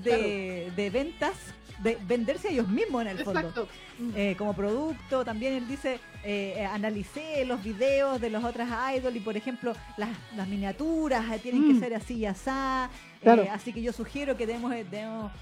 [0.03, 1.35] de, de ventas,
[1.83, 3.41] de venderse a ellos mismos en el fondo.
[3.41, 3.69] Exacto.
[3.99, 4.11] Mm.
[4.15, 9.17] Eh, como producto, también él dice, eh, eh, analicé los videos de los otras idols
[9.17, 11.81] y por ejemplo las, las miniaturas eh, tienen que Mm.
[11.81, 13.45] ser así y asá, eh, Claro.
[13.51, 15.33] así que yo sugiero que debemos, debemos,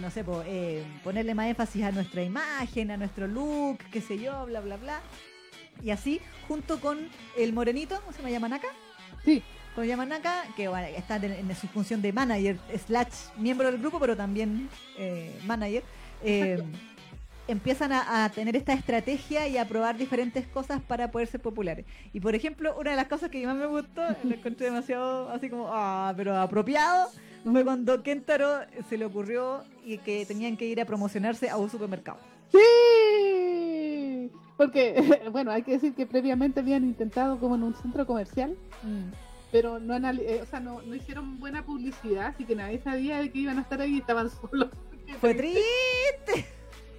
[0.00, 0.42] no sé, po,
[1.04, 5.00] ponerle más énfasis a nuestra imagen, a nuestro look, qué sé yo, bla, bla, bla.
[5.82, 8.30] Y así, junto con el morenito, ¿cómo se llama?
[8.30, 8.66] Yamanaka?
[9.24, 9.42] Sí.
[9.78, 14.00] Con Yamanaka, que bueno, está en, en su función de manager, slash miembro del grupo,
[14.00, 14.68] pero también
[14.98, 15.84] eh, manager.
[16.24, 16.60] eh,
[17.46, 21.86] empiezan a, a tener esta estrategia y a probar diferentes cosas para poder ser populares.
[22.12, 25.48] Y por ejemplo, una de las cosas que más me gustó, lo encontré demasiado así
[25.48, 27.08] como, ah, pero apropiado,
[27.44, 31.70] fue cuando Kentaro se le ocurrió y que tenían que ir a promocionarse a un
[31.70, 32.18] supermercado.
[32.50, 38.56] Sí, porque, bueno, hay que decir que previamente habían intentado como en un centro comercial,
[38.82, 39.27] Mm.
[39.50, 43.30] Pero no, eh, o sea, no, no hicieron buena publicidad, así que nadie sabía de
[43.30, 44.68] que iban a estar ahí y estaban solos.
[45.20, 46.46] Fue triste.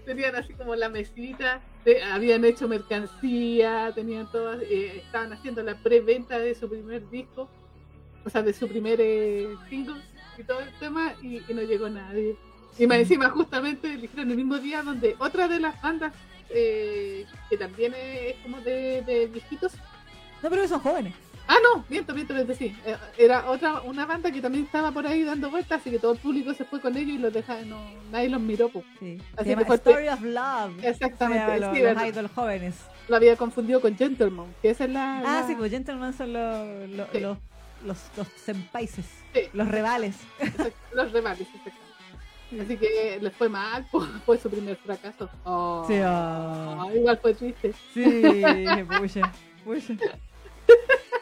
[0.06, 5.76] Tenían así como la mesita, te- habían hecho mercancía, tenían todas, eh, estaban haciendo la
[5.76, 7.48] preventa de su primer disco,
[8.26, 10.02] o sea, de su primer eh, single
[10.38, 12.36] y todo el tema, y, y no llegó nadie.
[12.80, 16.14] Y más encima, justamente, eligieron el mismo día donde otra de las bandas,
[16.50, 19.74] eh, que también es como de, de viejitos,
[20.42, 21.14] No, pero son jóvenes.
[21.52, 22.76] Ah, no, miento, miento, miento, sí.
[22.86, 26.12] Eh, Era otra, una banda que también estaba por ahí dando vueltas, así que todo
[26.12, 27.82] el público se fue con ellos y los dejaron, no,
[28.12, 28.86] nadie los miró, pues.
[29.00, 29.18] Sí.
[29.36, 30.84] Así Se llama que fue- Story of Love.
[30.84, 32.06] Exactamente, Se los, sí, los verdad.
[32.06, 32.76] idols jóvenes.
[33.08, 35.20] Lo había confundido con Gentleman, que esa es la...
[35.22, 37.20] Ah, la- sí, pues Gentleman son los, los, Sí.
[37.20, 37.38] los,
[37.84, 39.42] los, los senpaises, Sí.
[39.54, 40.18] los rivales.
[40.94, 41.90] los rivales, exactamente.
[42.64, 43.88] Así que les fue mal,
[44.26, 45.28] fue su primer fracaso.
[45.46, 46.86] Oh, Sí, ah.
[46.86, 47.74] oh, igual fue triste.
[47.92, 48.22] Sí,
[48.88, 49.32] pucha,
[49.64, 49.98] pucha.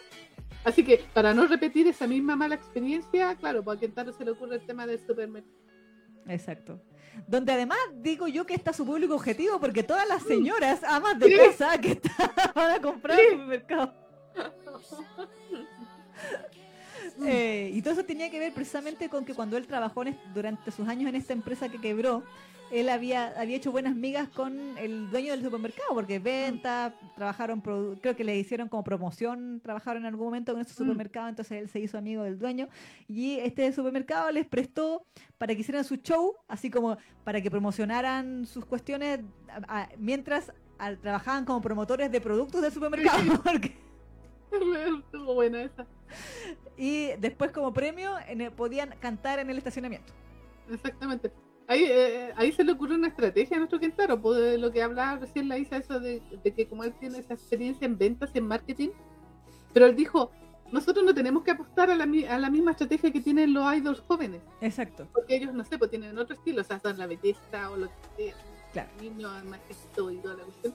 [0.63, 4.31] Así que para no repetir esa misma mala experiencia, claro, pues a Kentaro se le
[4.31, 5.53] ocurre el tema del supermercado.
[6.27, 6.81] Exacto.
[7.25, 11.27] Donde además digo yo que está su público objetivo porque todas las señoras amas de
[11.29, 11.35] Sí.
[11.37, 13.23] casa que estaban van a comprar Sí.
[13.25, 13.93] al supermercado.
[17.25, 20.69] Eh, y todo eso tenía que ver precisamente con que cuando él trabajó en durante
[20.71, 22.23] sus años en esta empresa que quebró,
[22.71, 28.15] él había, había hecho buenas migas con el dueño del supermercado, porque venta, trabajaron, creo
[28.15, 30.75] que le hicieron como promoción, trabajaron en algún momento con ese Mm.
[30.85, 32.67] supermercado, entonces él se hizo amigo del dueño
[33.07, 35.05] y este supermercado les prestó
[35.37, 40.51] para que hicieran su show, así como para que promocionaran sus cuestiones a- a- mientras
[41.01, 43.17] trabajaban como promotores de productos del supermercado.
[43.43, 43.75] porque-
[44.51, 45.85] Estuvo buena esa.
[46.77, 50.13] y después como premio en el- podían cantar en el estacionamiento.
[50.71, 51.31] Exactamente.
[51.69, 54.81] Ahí, eh, ahí se le ocurrió una estrategia a nuestro Kentaro, pues, de lo que
[54.81, 58.29] hablaba recién la Isa, eso de, de que como él tiene esa experiencia en ventas
[58.35, 58.89] en marketing,
[59.73, 60.31] pero él dijo,
[60.71, 63.99] nosotros no tenemos que apostar a la, a la misma estrategia que tienen los idols
[64.07, 65.07] jóvenes, Exacto.
[65.13, 67.87] porque ellos, no sé, pues tienen otro estilo, o sea, son la belleza o lo
[67.87, 68.35] que sea,
[68.71, 68.89] Claro.
[69.01, 70.73] niños, majestuoso y toda la cuestión.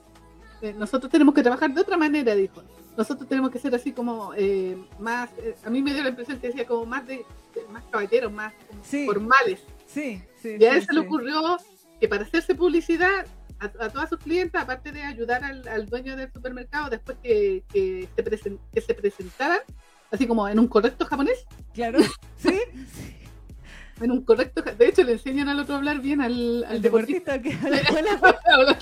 [0.61, 2.61] Eh, nosotros tenemos que trabajar de otra manera, dijo.
[2.95, 6.39] Nosotros tenemos que ser así como eh, más, eh, a mí me dio la impresión
[6.39, 7.17] que decía como más de,
[7.55, 9.05] de- más caballeros, más Sí.
[9.05, 9.63] formales.
[9.87, 10.57] Sí, sí.
[10.59, 11.57] Y a sí, él se le ocurrió
[11.99, 13.25] que para hacerse publicidad
[13.59, 17.63] a, a todas sus clientes, aparte de ayudar al, al dueño del supermercado después que,
[17.73, 19.59] que, se presen- que se presentaran,
[20.11, 21.99] así como en un correcto japonés, Claro.
[22.37, 22.59] Sí.
[24.01, 27.37] en un correcto, de hecho le enseñan al otro a hablar bien al, al deportista.
[27.37, 28.77] deportista que a la escuela.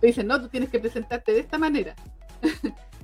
[0.00, 1.94] Le dicen, no, tú tienes que presentarte de esta manera.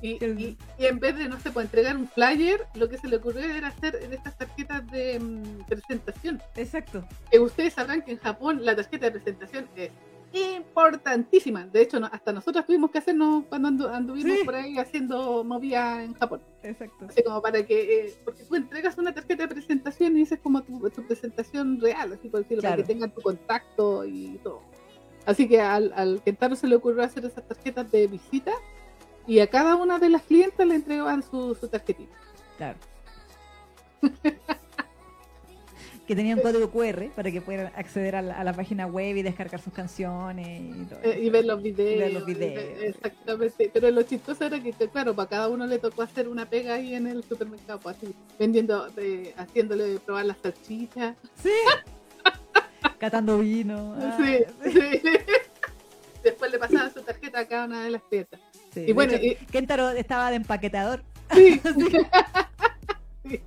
[0.03, 2.99] Y, El- y- y en vez de, no sé, pues entregar un flyer, lo que
[2.99, 6.41] se le ocurrió era hacer en estas tarjetas de mm, presentación.
[6.57, 7.05] Exacto.
[7.31, 9.91] que ustedes sabrán que en Japón la tarjeta de presentación es
[10.33, 11.67] importantísima.
[11.67, 14.45] De hecho, no- hasta nosotros tuvimos que hacernos cuando andu- anduvimos Sí.
[14.45, 16.41] por ahí haciendo movida en Japón.
[16.63, 17.07] Exacto.
[17.09, 20.41] Así como para que, eh, porque tú entregas una tarjeta de presentación y esa es
[20.41, 24.63] como tu, tu presentación real, así por decirlo, para que tengan tu contacto y todo.
[25.27, 28.53] Así que al, al Kentaro se le ocurrió hacer esas tarjetas de visita
[29.29, 32.17] y a cada una de las clientes le entregaban su, su tarjetita.
[32.57, 32.79] Claro.
[36.09, 39.75] que tenían código QR para que pudieran acceder a la, página web y descargar sus
[39.75, 41.97] canciones y, todo eh, y ver los videos.
[41.97, 42.81] Y ver los videos.
[42.81, 43.71] Exactamente.
[43.71, 46.95] Pero lo chistoso era que, claro, para cada uno le tocó hacer una pega ahí
[46.95, 48.89] en el supermercado, pues así, vendiendo,
[49.37, 51.15] haciéndole probar las salchichas.
[51.43, 51.53] Sí.
[52.99, 53.95] Catando vino.
[54.17, 54.53] Sí, ah.
[54.65, 55.03] sí.
[56.25, 58.41] Después le pasaban su tarjeta a cada una de las piezas.
[58.73, 59.35] Sí, y bueno, y...
[59.51, 61.03] Kentaro estaba de empaquetador.
[61.35, 61.61] Sí.
[63.29, 63.41] sí.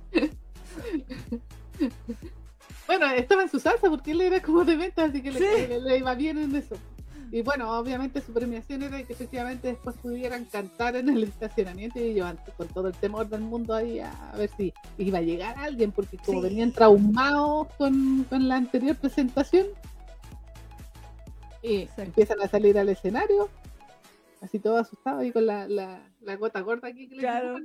[2.86, 6.14] Bueno, estaba en su salsa porque él era como de venta, así que le, iba
[6.14, 6.76] bien en eso.
[7.30, 12.14] Y bueno, obviamente su premiación era que efectivamente después pudieran cantar en el estacionamiento y
[12.14, 12.26] yo
[12.58, 16.18] con todo el temor del mundo ahí a, ver si iba a llegar alguien, porque
[16.18, 19.68] como venían traumados con, la anterior presentación,
[21.62, 23.48] y empiezan a salir al escenario,
[24.42, 27.58] así todo asustado ahí con la, la, gota gorda aquí que claro.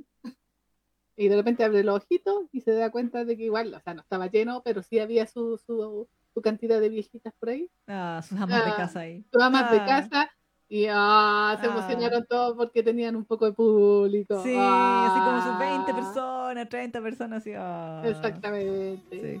[1.16, 3.92] Y de repente abre los ojitos y se da cuenta de que igual, o sea,
[3.92, 7.68] no estaba lleno, pero sí había su, su, su cantidad de viejitas por ahí.
[7.88, 9.24] Ah, sus amas de ah, casa ahí.
[9.32, 9.86] Sus amas de ah.
[9.86, 10.30] casa.
[10.68, 11.70] Y ah, se ah.
[11.70, 14.40] emocionaron todos porque tenían un poco de público.
[14.44, 17.42] Sí, así como sus 20 personas, 30 personas.
[17.42, 19.40] Así, Exactamente.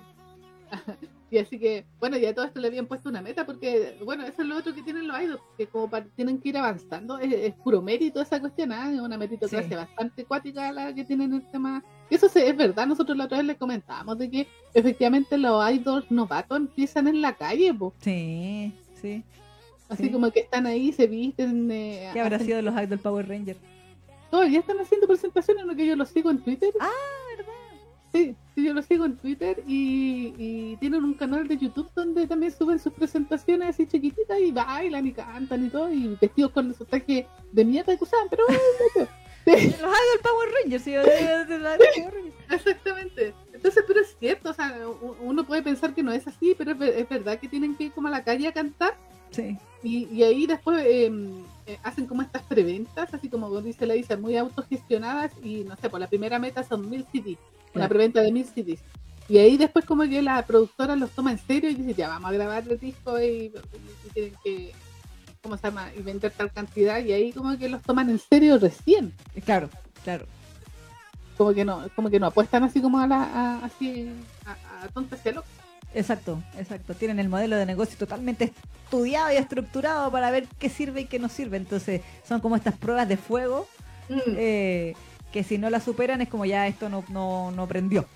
[1.30, 4.42] Y así que, bueno, ya todo esto le habían puesto una meta, porque, bueno, eso
[4.42, 7.82] es lo otro que tienen los idols, que como tienen que ir avanzando, es, puro
[7.82, 8.94] mérito esa cuestión, ¿eh?
[8.94, 11.84] es una meritocracia bastante cuática la que tienen el tema.
[12.08, 16.56] Eso es verdad, nosotros la otra vez les comentábamos de que efectivamente los idols novatos
[16.56, 17.92] empiezan en la calle, pues.
[18.00, 19.22] Sí, sí.
[19.90, 21.70] Así como que están ahí, se visten.
[21.70, 23.58] Eh, ¿Qué habrá sido los idols Power Rangers?
[24.30, 26.70] Todavía están haciendo presentaciones, en lo que yo los sigo en Twitter.
[26.80, 27.17] Ah.
[28.12, 32.52] Sí, sí, yo lo sigo en Twitter y, tienen un canal de YouTube donde también
[32.52, 36.86] suben sus presentaciones así chiquititas y bailan y cantan y todo, y vestidos con esos
[36.86, 38.44] trajes de mierda que usaban, pero...
[39.46, 40.94] Los hago el Power Rangers, sí,
[42.50, 43.32] Exactamente.
[43.54, 44.78] Entonces, pero es cierto, o sea,
[45.22, 48.08] uno puede pensar que no es así, pero es, verdad que tienen que ir como
[48.08, 48.94] a la calle a cantar.
[49.30, 49.56] Sí.
[49.82, 51.30] Y, ahí después em,
[51.66, 55.82] eh, hacen como estas preventas, así como dice la Isa, muy autogestionadas y no sé,
[55.82, 57.38] por pues la primera meta son mil CDs
[57.74, 58.80] una preventa de mil CDs.
[59.28, 62.30] Y ahí después como que la productora los toma en serio y dice, ya vamos
[62.30, 63.52] a grabar el disco y,
[64.14, 64.72] tienen que,
[65.42, 65.90] ¿cómo se llama?
[65.96, 69.12] Y vender tal cantidad y ahí como que los toman en serio recién.
[69.44, 69.68] Claro,
[70.02, 70.24] claro.
[71.36, 74.08] Como que no, como que no apuestan así como a la, a, así,
[74.46, 75.42] a, a tontas y a
[75.94, 76.94] Exacto, exacto.
[76.94, 78.52] Tienen el modelo de negocio totalmente
[78.84, 81.56] estudiado y estructurado para ver qué sirve y qué no sirve.
[81.56, 83.68] Entonces son como estas pruebas de fuego
[84.08, 84.18] mm.
[84.36, 84.94] eh,
[85.32, 88.06] que si no la superan es como ya esto no, no, no prendió.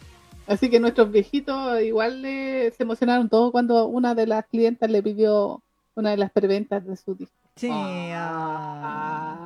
[0.47, 5.63] Así que nuestros viejitos igual se emocionaron todos cuando una de las clientas le pidió
[5.95, 7.37] una de las preventas de su disco.
[7.57, 8.79] Sí, ah,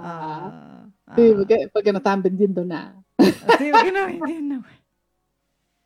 [0.05, 1.35] ah, ah, sí
[1.73, 3.03] porque, no estaban vendiendo nada.
[3.59, 4.65] Sí, porque no vendían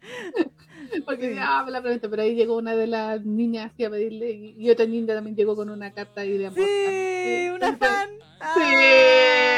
[1.04, 4.86] Porque ya la preventa, pero ahí llegó una de las niñas a pedirle y, otra
[4.86, 6.58] niña también llegó con una carta ahí de amor.
[6.58, 8.10] Sí, una fan.
[8.54, 9.49] Sí.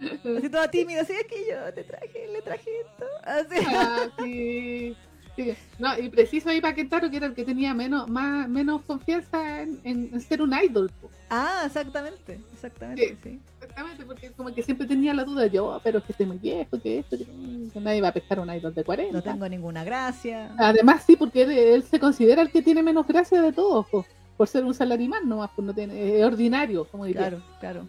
[0.00, 3.06] Así toda tímida, así es que yo te traje, le traje esto.
[3.22, 3.66] Así.
[3.68, 4.96] Ah, sí.
[5.78, 9.62] No, y preciso ahí para Kentaro, que era el que tenía menos, más, menos confianza
[9.62, 10.90] en, ser un idol.
[11.28, 15.98] Ah, exactamente, exactamente, sí, Exactamente, porque como que siempre tenía la duda, yo, ah, pero
[15.98, 18.84] es que estoy muy viejo, que esto, que nadie va a pescar un idol de
[18.84, 19.12] 40.
[19.12, 20.54] No tengo ninguna gracia.
[20.58, 23.86] Además, sí, porque él, se considera el que tiene menos gracia de todos,
[24.36, 27.28] por ser un salarimán nomás, pues no tiene, es ordinario, como diría.
[27.28, 27.88] Claro, claro.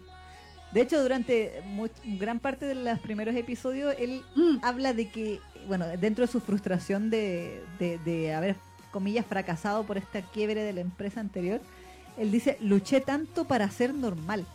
[0.72, 1.62] De hecho, durante
[2.04, 4.58] gran parte de los primeros episodios, él mm.
[4.62, 8.56] habla de que, bueno, dentro de su frustración de, de, haber,
[8.90, 11.60] comillas, fracasado por esta quiebre de la empresa anterior,
[12.18, 14.46] él dice, luché tanto para ser normal.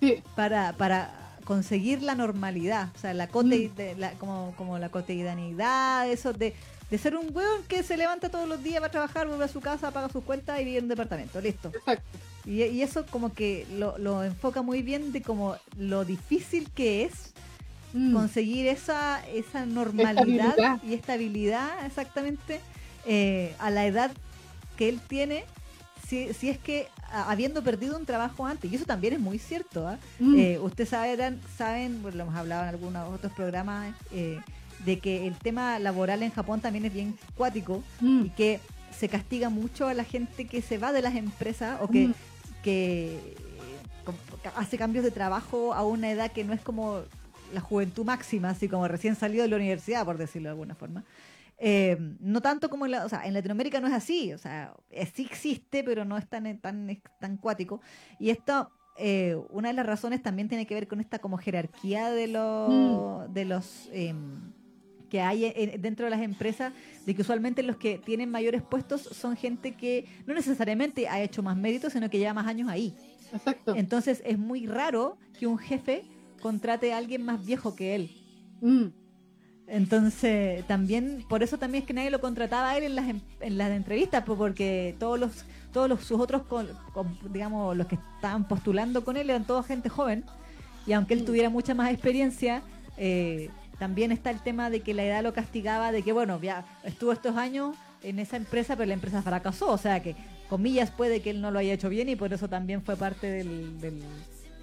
[0.00, 0.22] Sí.
[0.36, 3.98] Para, para conseguir la normalidad, o sea, la, cote, mm.
[3.98, 6.54] la como, como la cotidianidad, eso de,
[6.90, 9.48] de ser un hueón que se levanta todos los días, va a trabajar, vuelve a
[9.48, 11.68] su casa, paga sus cuentas y vive en un departamento, listo.
[11.74, 12.18] Exacto.
[12.46, 17.34] Y, eso como que lo, enfoca muy bien de como lo difícil que es
[17.92, 18.14] mm.
[18.14, 22.60] conseguir esa, esa normalidad y estabilidad exactamente
[23.04, 24.10] eh, a la edad
[24.78, 25.44] que él tiene,
[26.06, 29.86] si, si es que habiendo perdido un trabajo antes, y eso también es muy cierto,
[29.86, 29.98] ¿ah?
[30.18, 30.38] mm.
[30.38, 34.38] eh, ustedes saben, saben, lo hemos hablado en algunos otros programas, eh,
[34.84, 38.26] de que el tema laboral en Japón también es bien cuático mm.
[38.26, 38.60] y que
[38.90, 42.10] se castiga mucho a la gente que se va de las empresas o que
[42.62, 43.18] que
[44.56, 47.02] hace cambios de trabajo a una edad que no es como
[47.52, 51.04] la juventud máxima, así como recién salido de la universidad, por decirlo de alguna forma.
[51.58, 54.74] Eh, no tanto como en, la, o sea, en Latinoamérica no es así, o sea,
[55.14, 57.80] sí existe, pero no es tan, tan, tan cuático.
[58.18, 62.10] Y esto, eh, una de las razones también tiene que ver con esta como jerarquía
[62.10, 63.32] de, los mm.
[63.32, 64.52] de los em,
[65.10, 66.72] que hay en- dentro de las empresas,
[67.06, 71.42] de que usualmente los que tienen mayores puestos son gente que no necesariamente ha hecho
[71.42, 72.94] más méritos, sino que lleva más años ahí.
[73.32, 73.74] Exacto.
[73.74, 76.02] Entonces es muy raro que un jefe
[76.40, 78.10] contrate a alguien más viejo que él.
[78.60, 78.86] Mm,
[79.66, 83.20] Entonces, también, por eso también es que nadie lo contrataba a él en las, en,
[83.40, 86.42] en las entrevistas, porque todos los, todos los, sus otros,
[87.30, 90.24] digamos, los que estaban postulando con él eran toda gente joven.
[90.86, 91.26] Y aunque él Mm.
[91.26, 92.62] tuviera mucha más experiencia,
[92.96, 96.64] eh, también está el tema de que la edad lo castigaba, de que, bueno, ya
[96.84, 99.70] estuvo estos años en esa empresa, pero la empresa fracasó.
[99.70, 100.16] O sea que,
[100.48, 103.28] comillas, puede que él no lo haya hecho bien y por eso también fue parte
[103.30, 104.02] del, del-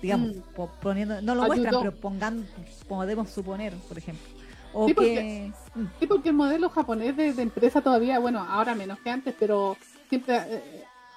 [0.01, 0.39] digamos, Mm.
[0.55, 2.45] po- poniendo, no lo muestran, pero pongan,
[2.88, 4.26] podemos suponer, por ejemplo.
[4.74, 5.80] O Sí, porque- que...
[5.80, 5.88] Mm.
[5.99, 9.78] Sí, porque el modelo japonés de, de empresa todavía, bueno, ahora menos que antes, pero
[10.09, 10.74] siempre, eh,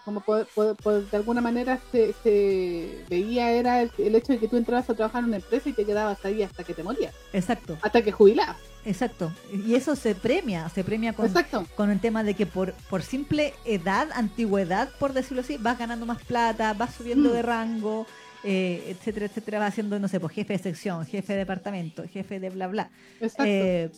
[0.09, 4.39] como por, por- por- de alguna manera se, se veía, era el, el hecho de
[4.39, 6.83] que tú entrabas a trabajar en una empresa y te quedabas ahí hasta que te
[6.83, 8.57] morías, Exacto, hasta que jubilabas.
[8.87, 9.31] exacto.
[9.53, 11.67] Y eso se premia, se premia con, Exacto.
[11.77, 16.07] con el tema de que por, por simple edad, antigüedad, por decirlo así, vas ganando
[16.07, 17.33] más plata, vas subiendo Mm.
[17.35, 18.07] de rango,
[18.45, 22.41] eh, etcétera, etcétera, vas siendo, no sé, pues jefe de sección, jefe de departamento, jefe
[22.41, 22.91] de bla, bla.
[23.21, 23.45] Exacto.
[23.47, 23.91] Eh,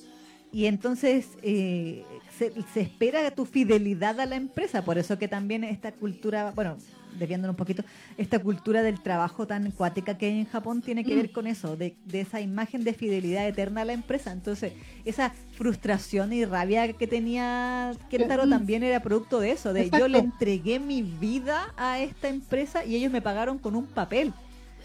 [0.52, 2.04] y entonces eh,
[2.38, 6.76] se, se espera tu fidelidad a la empresa, por eso que también esta cultura, bueno,
[7.18, 7.82] desviándonos un poquito,
[8.16, 11.16] esta cultura del trabajo tan cuática que hay en Japón tiene que Mm.
[11.18, 14.30] ver con eso, de, de esa imagen de fidelidad eterna a la empresa.
[14.32, 14.72] Entonces,
[15.04, 18.50] esa frustración y rabia que tenía Kentaro Mm.
[18.50, 22.94] también era producto de eso, de yo le entregué mi vida a esta empresa y
[22.96, 24.32] ellos me pagaron con un papel.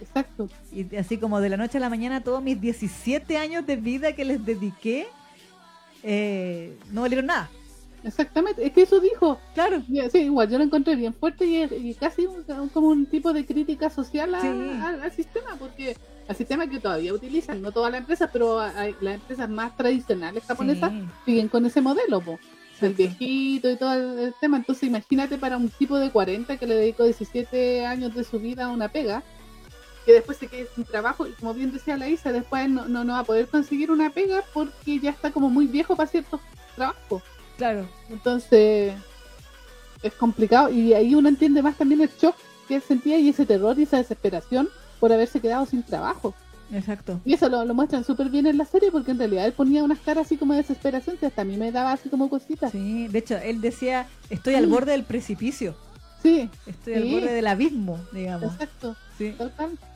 [0.01, 0.49] Exacto.
[0.73, 4.13] Y así como de la noche a la mañana, todos mis 17 años de vida
[4.13, 5.05] que les dediqué,
[6.05, 7.49] eh, no valieron nada.
[8.03, 8.63] Exactamente.
[8.65, 9.39] Es que eso dijo.
[9.55, 9.81] Claro.
[10.11, 13.45] Sí, igual, yo lo encontré bien fuerte y, y casi un- como un tipo de
[13.45, 14.47] crítica social a- Sí.
[14.47, 15.97] al, al sistema, porque
[16.27, 20.43] al sistema que todavía utilizan, no todas las empresas, pero hay, las empresas más tradicionales
[20.43, 21.03] japonesas Sí.
[21.25, 22.37] siguen con ese modelo, po.
[22.81, 24.57] el viejito y todo el, el tema.
[24.57, 28.65] Entonces, imagínate para un tipo de 40 que le dedicó 17 años de su vida
[28.65, 29.23] a una pega,
[30.05, 33.03] que después se quede sin trabajo, y como bien decía la Isa, después no, no,
[33.03, 36.39] no va a poder conseguir una pega porque ya está como muy viejo para ciertos
[36.75, 37.23] trabajos.
[37.57, 37.87] Claro.
[38.09, 38.93] Entonces,
[40.03, 40.69] es complicado.
[40.69, 42.35] Y ahí uno entiende más también el shock
[42.67, 46.33] que él sentía y ese terror y esa desesperación por haberse quedado sin trabajo.
[46.71, 47.19] Exacto.
[47.25, 49.83] Y eso lo, lo muestran súper bien en la serie porque en realidad él ponía
[49.83, 52.71] unas caras así como de desesperación que hasta a mí me daba así como cositas.
[52.71, 55.75] Sí, Sí, de hecho, él decía, estoy al borde del precipicio,
[56.17, 56.49] estoy
[56.95, 57.11] al Sí.
[57.13, 58.51] borde del abismo, digamos.
[58.53, 58.95] exacto.
[59.17, 59.35] Sí.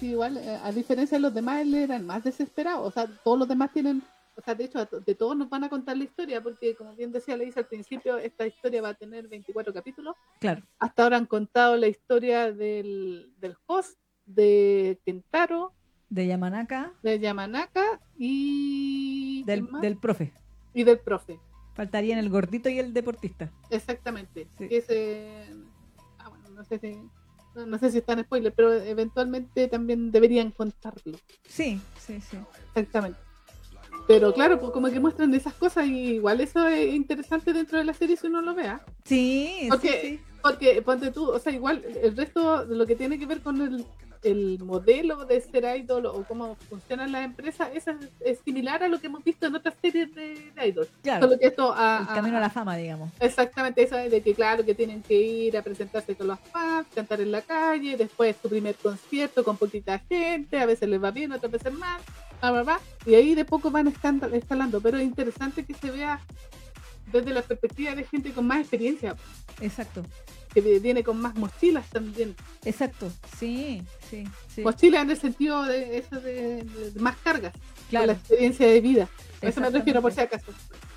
[0.01, 2.83] Igual, eh, a diferencia de los demás, él era el más desesperado.
[2.83, 4.01] O sea, todos los demás tienen,
[4.35, 7.11] o sea, de hecho, de todos nos van a contar la historia porque, como bien
[7.11, 10.15] decía Leisa al principio, esta historia va a tener 24 capítulos.
[10.39, 10.63] Claro.
[10.79, 15.73] Hasta ahora han contado la historia del, del host, de Kentaro,
[16.09, 20.31] De Yamanaka, de Yamanaka y del, del profe.
[20.73, 21.39] y del profe.
[21.73, 23.51] Faltarían el gordito y el deportista.
[23.69, 24.47] Exactamente.
[24.57, 24.67] Sí.
[24.69, 25.47] Ese,
[26.19, 26.99] ah, bueno, no sé si
[27.55, 31.17] no, no sé si está en spoiler, pero eventualmente también deberían contarlo.
[31.47, 32.37] Sí, sí, sí.
[32.75, 33.19] Exactamente.
[34.07, 37.83] Pero claro, pues como que muestran esas cosas y igual eso es interesante dentro de
[37.83, 38.81] la serie si uno lo vea.
[39.05, 40.19] Sí, Porque- sí, sí.
[40.41, 43.61] Porque, ponte tú, o sea, igual el resto de lo que tiene que ver con
[43.61, 43.85] el,
[44.23, 47.85] el modelo de ser idol o cómo funcionan las empresas, es,
[48.19, 50.87] es similar a lo que hemos visto en otras series de, de idol.
[51.01, 53.09] Claro, Solo que esto a- el camino a la fama, digamos.
[53.19, 57.21] Exactamente, eso de que claro que tienen que ir a presentarse con los fans, cantar
[57.21, 61.31] en la calle, después su primer concierto con poquita gente, a veces les va bien,
[61.31, 62.01] otras veces mal,
[62.41, 66.19] bla, bla, bla, y ahí de poco van escalando, pero es interesante que se vea
[67.11, 69.15] desde la perspectiva de gente con más experiencia,
[69.61, 70.03] Exacto,
[70.61, 73.11] que viene con más mochilas también, exacto.
[73.37, 74.61] Sí, sí, sí.
[74.63, 77.53] mochilas en el sentido de eso de, más cargas,
[77.93, 79.09] con la Claro, experiencia de vida,
[79.41, 80.53] a eso me refiero por si acaso.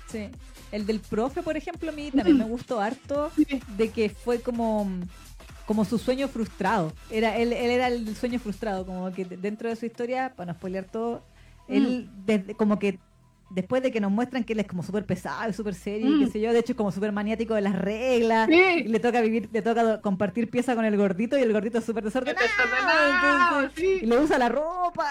[0.07, 0.29] sí.
[0.71, 4.41] El del profe, por ejemplo, a mí también me gustó harto Sí, de que fue
[4.41, 4.89] como
[5.65, 6.93] como su sueño frustrado.
[7.09, 10.57] Era él, él era el sueño frustrado, como que dentro de su historia, para no
[10.57, 11.23] spoilear todo,
[11.67, 12.99] él desde, como que
[13.53, 16.11] después de que nos muestran que él es como súper pesado y súper serio, y
[16.15, 16.25] Mm.
[16.25, 18.47] qué sé yo, de hecho es como súper maniático de las reglas.
[18.49, 18.55] Sí.
[18.55, 21.85] Y le toca vivir, le toca compartir pieza con el gordito y el gordito es
[21.85, 22.45] súper desordenado.
[22.45, 23.99] Desordenado, entonces- sí.
[24.03, 25.07] Y le usa la ropa.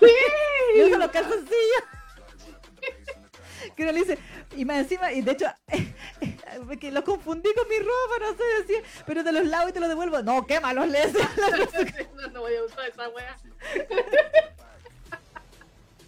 [0.00, 0.06] Sí.
[0.76, 1.82] y usa los calzoncillos.
[3.76, 4.18] que uno le dice,
[4.56, 5.46] y más encima, y de hecho,
[6.80, 9.80] que lo confundí con mi ropa, no sé, decía, pero te los lavo y te
[9.80, 10.22] los devuelvo.
[10.22, 11.28] No, quémalos, le decía.
[12.16, 13.36] no, no voy a usar esa wea.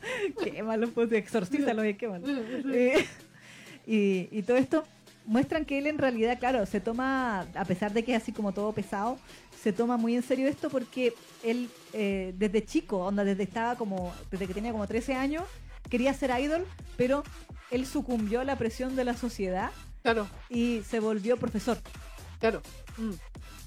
[0.43, 2.29] quémalos, pues exorcízalos y quémalos.
[2.73, 3.05] Eh,
[3.87, 4.85] y, y todo esto
[5.25, 8.53] muestran que él en realidad, claro, se toma, a pesar de que es así como
[8.53, 9.19] todo pesado,
[9.61, 14.13] se toma muy en serio esto porque él eh, desde chico, onda, desde estaba como,
[14.31, 15.43] desde que tenía como 13 años,
[15.91, 16.65] quería ser idol,
[16.97, 17.25] pero
[17.73, 19.71] él sucumbió a la presión de la sociedad
[20.03, 21.79] Claro, y se volvió profesor.
[22.39, 22.63] claro.
[22.97, 23.11] Mm,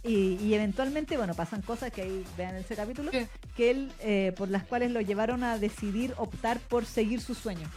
[0.04, 3.28] Y, y eventualmente, bueno, pasan cosas que ahí vean ese capítulo, Sí.
[3.56, 7.70] que él, eh, por las cuales lo llevaron a decidir optar por seguir su sueño.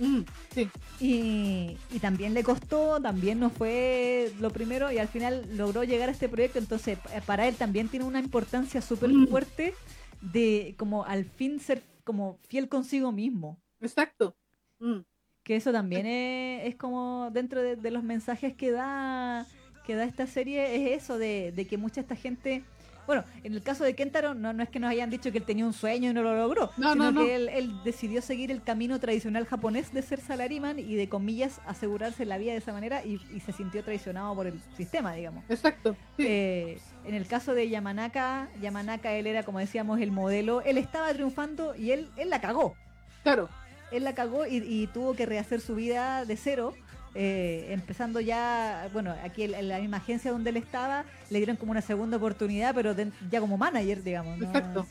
[0.00, 0.20] mm,
[0.54, 5.84] sí, Y, y también le costó, también no fue lo primero y al final logró
[5.84, 9.26] llegar a este proyecto, entonces pa- para él también tiene una importancia súper Mm.
[9.28, 9.74] fuerte
[10.20, 13.58] de como al fin ser como fiel consigo mismo.
[13.80, 14.34] exacto.
[14.80, 15.00] Mm,
[15.42, 19.46] Que eso también es, es como dentro de, de los mensajes que da,
[19.88, 22.62] que da esta serie, es eso de, de que mucha esta gente...
[23.06, 25.44] Bueno, en el caso de Kentaro, no, no es que nos hayan dicho que él
[25.44, 27.24] tenía un sueño y no lo logró, No, sino no, no.
[27.24, 31.62] que él, él decidió seguir el camino tradicional japonés de ser salaryman y de comillas
[31.66, 35.42] asegurarse la vida de esa manera y, y se sintió traicionado por el sistema, digamos.
[35.48, 35.96] exacto.
[36.18, 40.76] Sí, Eh, en el caso de Yamanaka, Yamanaka él era, como decíamos, el modelo, él
[40.76, 42.74] estaba triunfando y él, él la cagó
[43.22, 43.48] claro.
[43.90, 46.74] él la cagó y, y tuvo que rehacer su vida de cero.
[47.14, 51.72] Eh, empezando ya, bueno, aquí en, la misma agencia donde él estaba, le dieron como
[51.72, 54.38] una segunda oportunidad, pero de- ya como manager, digamos.
[54.38, 54.46] ¿no?
[54.46, 54.86] Exacto.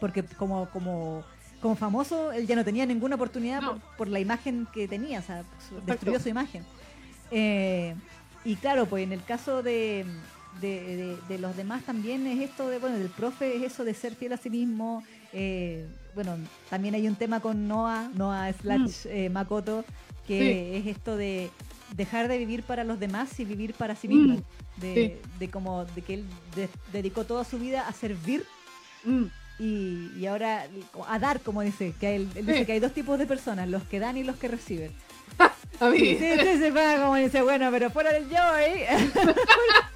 [0.00, 1.24] Porque como, como,
[1.60, 3.72] como famoso, él ya no tenía ninguna oportunidad No.
[3.78, 6.64] por, por la imagen que tenía, o sea, su- destruyó su imagen.
[7.30, 7.94] Eh,
[8.44, 10.04] y claro, pues en el caso de,
[10.60, 13.94] de, de- de los demás también es esto de, bueno, del profe es eso de
[13.94, 15.02] ser fiel a sí mismo.
[15.32, 16.36] eh, bueno,
[16.70, 19.84] también hay un tema con Noah, Noah slash eh, Makoto,
[20.26, 21.50] que es esto de
[21.96, 24.42] dejar de vivir para los demás y vivir para sí mismo.
[24.76, 26.24] De, de como de que él
[26.56, 28.44] de- dedicó toda su vida a servir
[29.04, 29.24] Mm,
[29.58, 30.66] y, y ahora
[31.08, 32.64] a dar, como dice, que él, él dice Sí.
[32.64, 34.90] que hay dos tipos de personas, los que dan y los que reciben.
[35.80, 38.86] a mí Sí, sí, sí, como dice, bueno, pero fuera del yo, ¿eh?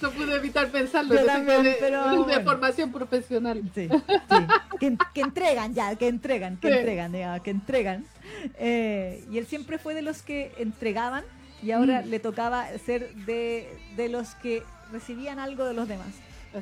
[0.00, 1.14] no pude evitar pensarlo.
[1.14, 2.42] Yo también, de, pero de bueno.
[2.44, 3.62] formación profesional.
[3.74, 4.36] Sí, sí.
[4.78, 6.74] Que, que entregan ya, que entregan, que Sí.
[6.74, 8.04] entregan, digamos, que entregan.
[8.58, 11.24] Eh, y él siempre fue de los que entregaban
[11.62, 12.08] y ahora Mm.
[12.10, 16.08] le tocaba ser de, de los que recibían algo de los demás.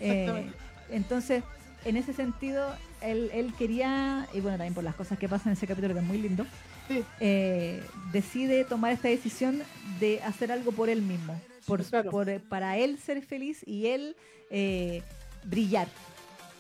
[0.01, 0.47] Eh,
[0.91, 1.43] entonces,
[1.85, 5.53] en ese sentido, él, él quería, y bueno, también por las cosas que pasan en
[5.59, 6.47] ese capítulo que es muy lindo,
[6.89, 7.83] sí, eh,
[8.13, 9.63] decide tomar esta decisión
[10.01, 12.11] de hacer algo por él mismo, por, Claro.
[12.11, 14.17] por, eh, para él ser feliz y él
[14.51, 15.03] eh,
[15.45, 15.89] brillar.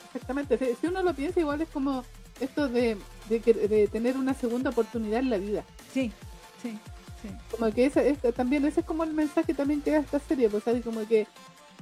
[0.07, 0.59] exactamente.
[0.59, 2.05] Si, si uno lo piensa, igual es como
[2.41, 2.97] esto de,
[3.29, 5.65] de, tener una segunda oportunidad en la vida.
[5.93, 6.13] Sí,
[6.63, 6.77] sí,
[7.23, 7.29] sí.
[7.51, 10.49] Como que ese, ese- también ese es como el mensaje también que da esta serie,
[10.51, 11.27] pues así como que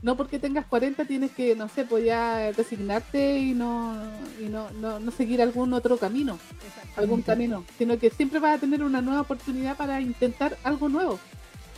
[0.02, 3.96] no porque tengas 40 tienes que, no sé, pues ya resignarte y no
[4.40, 6.38] y no, no, no seguir algún otro camino,
[6.96, 11.18] algún camino, sino que siempre vas a tener una nueva oportunidad para intentar algo nuevo.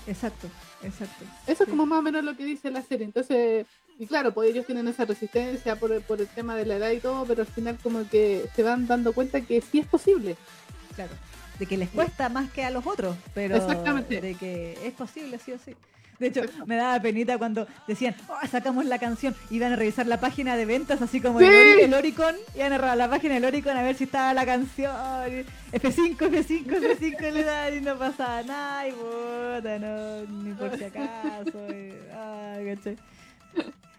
[0.09, 0.49] Exacto,
[0.83, 1.25] exacto.
[1.47, 3.05] Eso es como más o menos lo que dice la serie.
[3.07, 3.67] Entonces,
[3.99, 6.91] y claro, pues ellos tienen esa resistencia por, el- por el tema de la edad
[6.91, 10.37] y todo, pero al final como que se van dando cuenta que sí es posible.
[10.95, 11.13] Claro.
[11.59, 14.21] De que les cuesta más que a los otros, pero Exactamente.
[14.21, 15.75] de que es posible, sí o sí.
[16.21, 20.19] De hecho, me daba penita cuando decían, oh, sacamos la canción, iban a revisar la
[20.19, 21.45] página de ventas, así como ¡Sí!
[21.47, 24.33] el, Ori- el Oricon, iban a revisar la página del Oricon a ver si estaba
[24.35, 24.93] la canción,
[25.73, 30.85] F5, F5, F5, le dan y no pasaba nada, y puta, no, ni por si
[30.85, 31.93] acaso, y.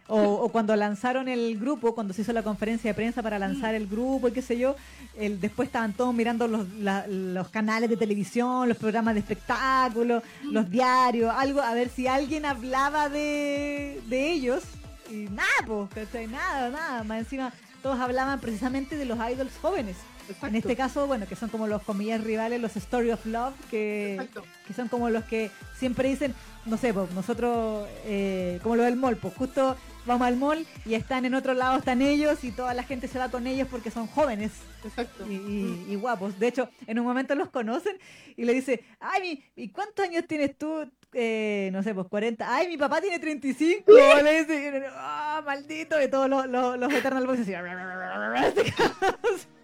[0.09, 3.75] O, o cuando lanzaron el grupo, cuando se hizo la conferencia de prensa para lanzar
[3.75, 4.77] el grupo y qué sé yo,
[5.17, 10.23] el, después estaban todos mirando los, la- los canales de televisión, los programas de espectáculos,
[10.43, 14.63] los diarios, algo, a ver si alguien hablaba de, de ellos.
[15.11, 15.89] Y nada, pues.
[16.31, 17.03] Nada, nada.
[17.03, 17.51] Más encima,
[17.83, 19.97] todos hablaban precisamente de los idols jóvenes.
[20.29, 20.47] Exacto.
[20.47, 24.27] En este caso, bueno, que son como los comillas rivales, los Story of Love, que,
[24.67, 26.33] que son como los que siempre dicen,
[26.65, 29.77] no sé, pues nosotros, eh, como lo del pues justo
[30.07, 33.19] vamos al mall y están en otro lado, están ellos y toda la gente se
[33.19, 34.51] va con ellos porque son jóvenes
[34.83, 35.25] Exacto.
[35.29, 36.39] y, y- y guapos.
[36.39, 37.97] De hecho, en un momento los conocen
[38.35, 40.89] y le dice, ay, mi- ¿y cuántos años tienes tú?
[41.13, 42.45] Eh, no sé, pues 40.
[42.53, 43.83] Ay, mi papá tiene 35.
[44.23, 46.01] Le dice, ah, maldito.
[46.01, 47.53] Y todos los, los, los Eternal Boys así.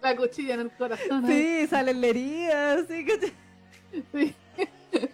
[0.02, 1.26] La cuchilla en el corazón.
[1.26, 3.32] Sí, salen la herida, así que...
[4.12, 4.34] Sí.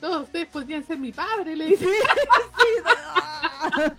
[0.00, 1.88] Todos ustedes podrían ser mi padre, le Sí, dicen.
[2.58, 3.92] sí, ah.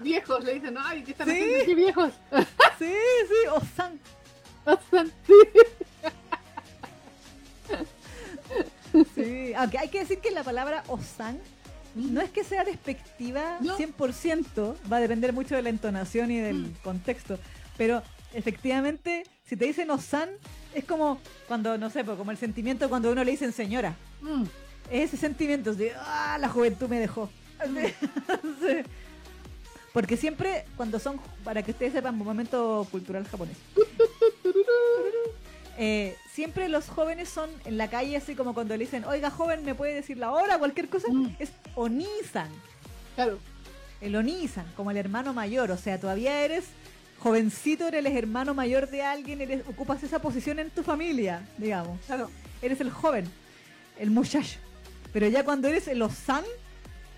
[0.00, 1.32] Viejos, le dicen, ay, ¿qué están Sí.
[1.32, 2.12] haciendo aquí viejos?
[2.78, 2.92] sí,
[3.28, 3.98] sí, Osan.
[4.64, 5.34] Pasan, sí.
[9.14, 11.38] Sí, aunque hay que decir que la palabra Osan
[11.94, 13.76] no es que sea despectiva No.
[13.76, 16.74] 100%, va a depender mucho de la entonación y del Mm.
[16.82, 17.38] contexto,
[17.76, 18.02] pero
[18.34, 20.30] efectivamente, si te dicen Osan,
[20.74, 21.18] es como
[21.48, 23.94] cuando, no sé, como el sentimiento cuando a uno le dicen señora.
[24.20, 24.44] Mm,
[24.90, 27.28] Es ese sentimiento de, ah, la juventud me dejó.
[28.60, 28.82] Sí.
[29.96, 33.56] Porque siempre, cuando son, para que ustedes sepan, un momento cultural japonés.
[35.78, 39.64] eh, siempre los jóvenes son en la calle así como cuando le dicen, oiga joven,
[39.64, 40.58] ¿me puede decir la hora?
[40.58, 41.36] Cualquier cosa, Mm.
[41.38, 42.50] es Onisan.
[43.14, 43.38] Claro.
[44.02, 45.70] El Onisan, como el hermano mayor.
[45.70, 46.64] O sea, todavía eres
[47.20, 51.98] jovencito, eres el hermano mayor de alguien, eres, ocupas esa posición en tu familia, digamos.
[52.04, 52.30] Claro.
[52.60, 53.24] Eres el joven,
[53.98, 54.58] el muchacho.
[55.14, 56.44] Pero ya cuando eres el Osan,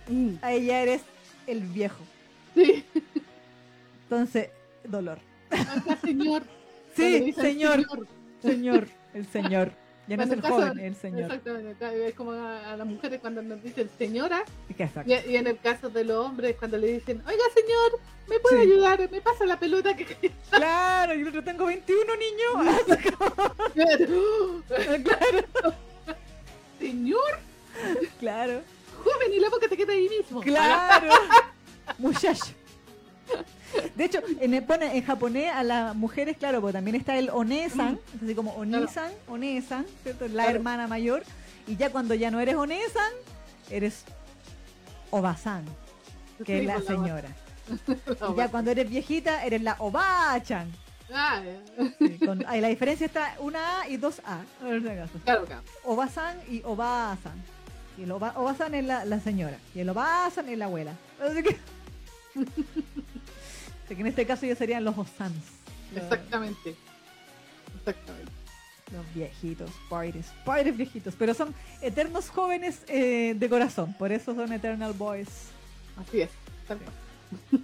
[0.07, 0.35] Mm.
[0.43, 1.03] ahí ya eres
[1.49, 2.05] el viejo.
[2.59, 2.85] Sí.
[4.05, 4.51] Entonces,
[4.85, 5.19] dolor.
[5.51, 6.43] Acá, señor.
[6.97, 7.87] Sí, señor,
[8.43, 9.71] señor, el señor.
[10.09, 11.21] Ya no es el caso- joven, el señor.
[11.31, 12.09] Exactamente.
[12.09, 14.43] Es como a, a las mujeres cuando nos dicen señora.
[14.77, 15.09] Exacto.
[15.09, 18.57] Y, y en el caso de los hombres, cuando le dicen, oiga, señor, ¿me puede
[18.65, 18.73] Sí.
[18.73, 19.09] ayudar?
[19.13, 20.07] ¿Me pasa la pelota que
[20.51, 22.97] Claro, yo otro tengo 21 niños.
[23.75, 25.45] claro,
[26.81, 27.39] Señor,
[28.19, 28.63] claro,
[29.05, 30.41] joven, y la boca te queda ahí mismo.
[30.41, 31.13] claro.
[31.99, 32.53] Muchacho.
[33.97, 37.31] De hecho, en, el- pone en japonés a las mujeres, claro, porque también está el
[37.31, 40.27] onesan, es así como onisan, onesan, ¿cierto?
[40.29, 40.51] La Claro.
[40.51, 41.23] hermana mayor.
[41.67, 43.13] Y ya cuando ya no eres onesan,
[43.71, 44.05] eres
[45.11, 45.65] obasan,
[46.45, 47.29] que es la señora.
[48.33, 50.73] Y ya cuando eres viejita, eres la obachan.
[51.13, 51.43] Ah.
[51.99, 54.41] Sí, con- ahí la diferencia está una A y dos A.
[55.25, 55.63] Claro, claro.
[55.85, 57.35] Obasan y Obasan.
[57.99, 59.59] Y el oba, Obasan es la, la señora.
[59.75, 60.93] Y el Obasan es la abuela.
[61.21, 61.59] Así que,
[63.85, 65.35] Así que en este caso ellos serían los Osans.
[65.95, 66.75] Exactamente.
[67.79, 68.33] Exactamente.
[68.93, 71.15] los viejitos, padres, padres viejitos.
[71.19, 73.95] Pero son eternos jóvenes eh, de corazón.
[73.95, 75.29] Por eso son Eternal Boys.
[75.97, 76.31] Así es.
[76.67, 76.95] tal cual.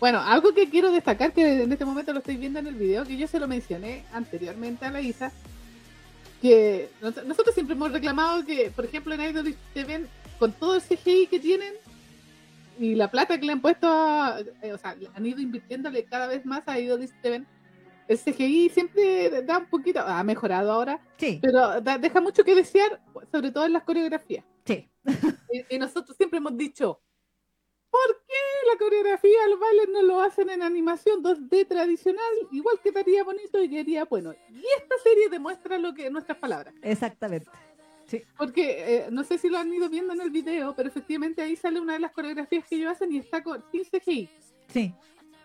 [0.00, 3.04] bueno, algo que quiero destacar, que en este momento lo estoy viendo en el video,
[3.04, 5.32] que yo se lo mencioné anteriormente a la Isa,
[6.42, 10.06] que nos- nosotros siempre hemos reclamado que, por ejemplo, en Idol TV,
[10.38, 11.72] con todo el CGI que tienen
[12.78, 13.86] y la plata que le han puesto,
[14.62, 17.44] eh, o sea, han ido invirtiéndole cada vez más a Idol TV,
[18.08, 22.54] el CGI siempre da un poquito, ha mejorado ahora, Sí, pero da- deja mucho que
[22.54, 23.00] desear,
[23.32, 24.44] sobre todo en las coreografías.
[24.64, 24.88] sí.
[25.52, 27.00] Y, y nosotros siempre hemos dicho,
[27.90, 28.34] ¿por qué
[28.72, 32.22] la coreografía, los bailes no lo hacen en animación 2D tradicional?
[32.50, 34.34] Igual quedaría bonito y quedaría bueno.
[34.50, 36.74] Y esta serie demuestra lo que nuestras palabras.
[36.82, 37.48] Exactamente.
[38.36, 41.56] Porque eh, no sé si lo han ido viendo en el video, pero efectivamente ahí
[41.56, 44.28] sale una de las coreografías que ellos hacen y está con, sin CGI,
[44.68, 44.94] Sí,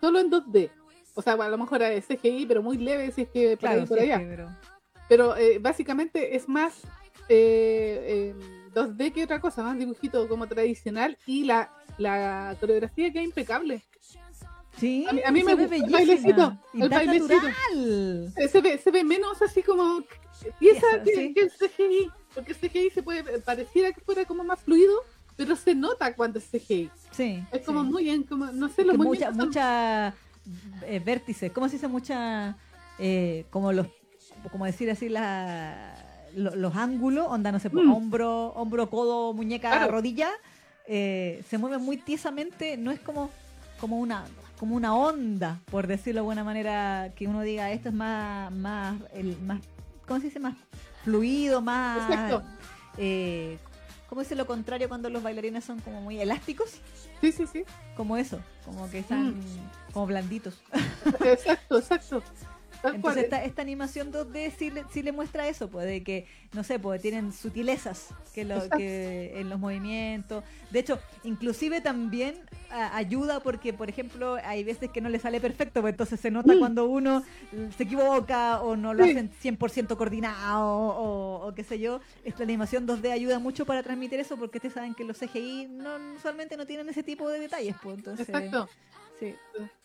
[0.00, 0.70] solo en 2D.
[1.14, 3.80] O sea, a lo mejor es CGI, pero muy leve si es que por claro.
[3.82, 4.18] ahí por sí, allá.
[4.28, 4.48] pero-
[5.08, 6.80] Pero eh, básicamente es más
[7.28, 8.34] eh, eh,
[8.74, 13.82] 2D que otra cosa, más dibujito como tradicional y la, la coreografía queda impecable.
[14.78, 17.46] Sí, A mí- a mí me ve gusta el bailecito, el bailecito.
[18.36, 20.02] Eh, Se ve, se ve menos así como
[20.58, 21.34] Pieza, que, sí.
[21.34, 24.94] que el CGI, porque el CGI se puede, pareciera que fuera como más fluido,
[25.36, 26.90] pero se nota cuando es CGI.
[27.10, 27.42] Sí.
[27.52, 27.90] Es como sí.
[27.90, 30.14] muy en, como, no sé, que los mucha, son- mucha
[30.86, 31.88] eh, vértices, ¿cómo se dice?
[31.88, 32.56] Mucha,
[32.98, 33.86] eh, como los,
[34.50, 35.94] como decir así, la,
[36.34, 37.92] lo- los ángulos, onda, no sé, pues, Mm.
[37.92, 39.92] hombro, hombro, codo, muñeca, Claro.
[39.92, 40.30] rodilla,
[40.86, 43.30] eh, se mueven muy tiesamente, no es como,
[43.80, 44.24] como una
[44.58, 48.94] como una onda, por decirlo de buena manera, que uno diga esto es más, más,
[49.12, 49.60] el, más,
[50.06, 50.38] ¿cómo se dice?
[50.38, 50.54] Más
[51.04, 52.42] fluido, más, Exacto.
[52.98, 53.58] eh,
[54.08, 56.80] ¿cómo dice lo contrario cuando los bailarines son como muy elásticos?
[57.20, 57.64] Sí, sí, sí.
[57.96, 59.92] como eso, como que están Mm.
[59.92, 60.60] como blanditos.
[61.24, 62.22] Exacto, exacto.
[62.84, 66.64] Entonces esta, esta animación 2D sí le, sí le muestra eso, pues de que, no
[66.64, 70.42] sé, pues tienen sutilezas que, lo, que en los movimientos.
[70.70, 72.34] De hecho, inclusive también
[72.70, 76.30] a- ayuda porque, por ejemplo, hay veces que no le sale perfecto, pues entonces se
[76.30, 76.58] nota Mm.
[76.58, 77.22] cuando uno
[77.76, 79.10] se equivoca o no lo Sí.
[79.10, 82.00] hacen 100% coordinado o, o qué sé yo.
[82.24, 85.90] Esta animación 2D ayuda mucho para transmitir eso porque ustedes saben que los CGI no,
[86.16, 88.28] usualmente no tienen ese tipo de detalles, pues entonces...
[88.28, 88.68] Exacto.
[89.20, 89.34] Sí.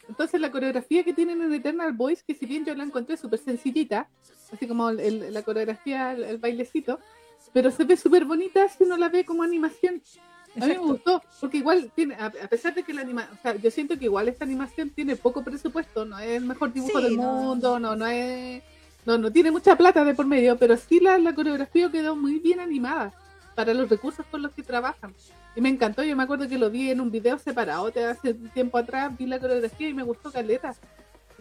[0.09, 3.39] Entonces la coreografía que tienen en Eternal Boys, que si bien yo la encontré súper
[3.39, 4.07] sencillita,
[4.53, 6.99] así como el- la coreografía, el, el bailecito,
[7.53, 10.01] pero se ve súper bonita si uno la ve como animación.
[10.55, 10.87] A mí me Exacto.
[10.87, 13.97] gustó, porque igual tiene, a, a pesar de que la animación, o sea, yo siento
[13.99, 17.23] que igual esta animación tiene poco presupuesto, no es el mejor dibujo Sí, del no.
[17.33, 18.63] mundo, no, no es,
[19.05, 22.39] no, no tiene mucha plata de por medio, pero sí la, la coreografía quedó muy
[22.39, 23.13] bien animada
[23.55, 25.13] para los recursos con los que trabajan.
[25.57, 28.35] Y me encantó, yo me acuerdo que lo vi en un video separado de hace
[28.35, 30.75] tiempo atrás, vi la coreografía y me gustó caleta.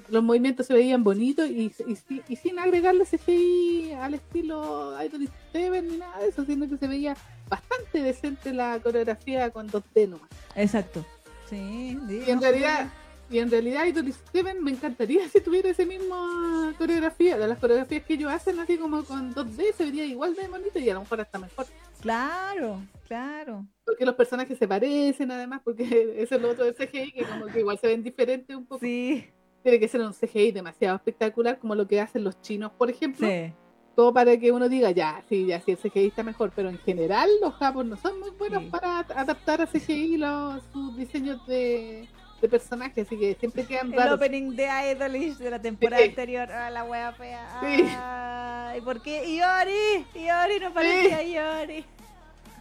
[0.08, 5.88] Los movimientos se veían bonitos y, y, y sin agregarle CGI al estilo Idol Seven
[5.88, 7.14] ni nada de eso, sino que se veía
[7.50, 10.30] bastante decente la coreografía con 2D nomás.
[10.54, 11.04] Exacto.
[11.50, 12.88] Sí, sí, Y en realidad,
[13.28, 18.02] y en realidad Idol Seven me encantaría si tuviera esa misma coreografía, de las coreografías
[18.04, 21.00] que ellos hacen así como con 2D se vería igual de bonito y a lo
[21.00, 21.66] mejor hasta mejor.
[22.06, 23.66] Claro, claro.
[23.84, 25.82] Porque los personajes se parecen además, porque
[26.18, 28.80] eso es lo otro del CGI, que como que igual se ven diferentes un poco.
[28.80, 29.26] Sí,
[29.64, 33.26] tiene que ser un CGI demasiado espectacular, como lo que hacen los chinos, por ejemplo.
[33.28, 33.52] Sí.
[33.96, 36.52] Todo para que uno diga, ya, sí, ya, sí, el CGI está mejor.
[36.54, 38.70] Pero en general, los japoneses no son muy buenos Sí.
[38.70, 42.06] para adaptar a CGI los, sus diseños de,
[42.42, 44.16] de personajes, así que siempre quedan El raros.
[44.16, 46.10] opening de Idolish de la temporada Sí.
[46.10, 46.52] anterior.
[46.52, 47.48] Ah, la wea fea.
[47.62, 47.84] Sí.
[47.98, 49.24] Ay, ¿por qué?
[49.34, 50.04] Iori.
[50.14, 51.84] Iori no parecía Iori.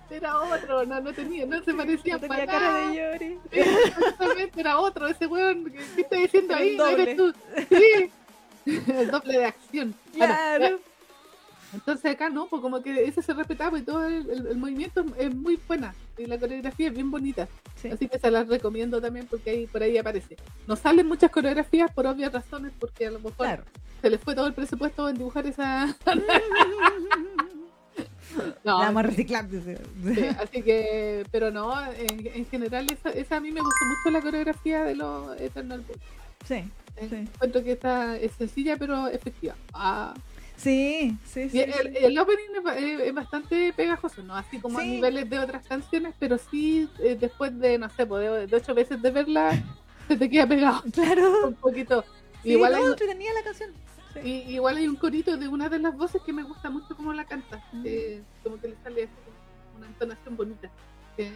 [0.10, 2.89] Era otro, no, no tenía, no se parecía No para cara nada.
[2.89, 3.39] de Iori.
[3.51, 5.66] Exactamente, era otro, ese weón.
[5.66, 6.76] ¿Qué, qué está diciendo ahí?
[6.78, 7.34] ¿No eres tú?
[7.70, 8.12] Sí.
[8.91, 9.93] El doble de acción.
[10.14, 10.80] Claro.
[11.74, 15.06] entonces acá no, pues como que ese se respetaba y todo el, el- el movimiento
[15.18, 15.93] es muy buena.
[16.18, 17.47] Y la coreografía es bien bonita.
[17.76, 17.89] Sí.
[17.89, 20.38] Así que se las recomiendo también porque ahí por ahí aparece.
[20.66, 23.64] No salen muchas coreografías por obvias razones, porque a lo mejor Claro.
[24.01, 25.93] se les fue todo el presupuesto en dibujar esa.
[28.64, 29.78] No, La vamos a reciclar, dice.
[30.14, 34.18] Sí, así que, pero no, en, en general esa, esa a mí me gustó mucho
[34.18, 35.84] la coreografía de los Eternal.
[36.48, 36.56] Sí,
[36.98, 37.16] Eh, Sí.
[37.16, 39.56] Encuentro que está, es sencilla pero efectiva.
[39.74, 40.14] Ah,
[40.56, 41.50] sí, sí.
[41.50, 45.40] sí, el, el opening es, ba- es- bastante pegajoso, no así como a niveles de
[45.40, 49.12] otras canciones, pero sí eh, después de, no sé, pues, de, de ocho veces de
[49.12, 49.62] verla,
[50.08, 51.48] se te queda pegado Claro.
[51.48, 52.04] un poquito.
[52.44, 53.72] Sí, igual, no, hay, entretenida la canción.
[54.24, 57.13] Y- igual hay un corito de una de las voces que me gusta mucho como
[57.13, 57.84] la canta, Mm.
[57.86, 59.09] eh, como que le sale
[59.78, 60.70] una entonación bonita.
[61.18, 61.32] que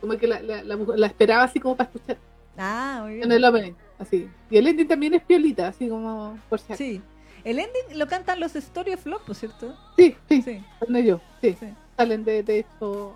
[0.00, 2.18] como que la, la, la esperaba así como para escuchar
[2.58, 3.24] Ah, muy bien.
[3.24, 4.28] en el opening, así.
[4.50, 6.78] Y el ending también es piolita, así como por si acaso.
[6.78, 7.00] Sí.
[7.42, 9.74] El ending lo cantan los Story of Love, ¿por cierto?
[9.96, 10.62] Sí, sí, Sí.
[10.94, 11.56] ellos, sí.
[11.58, 11.66] Sí.
[11.96, 13.14] Salen de, de esto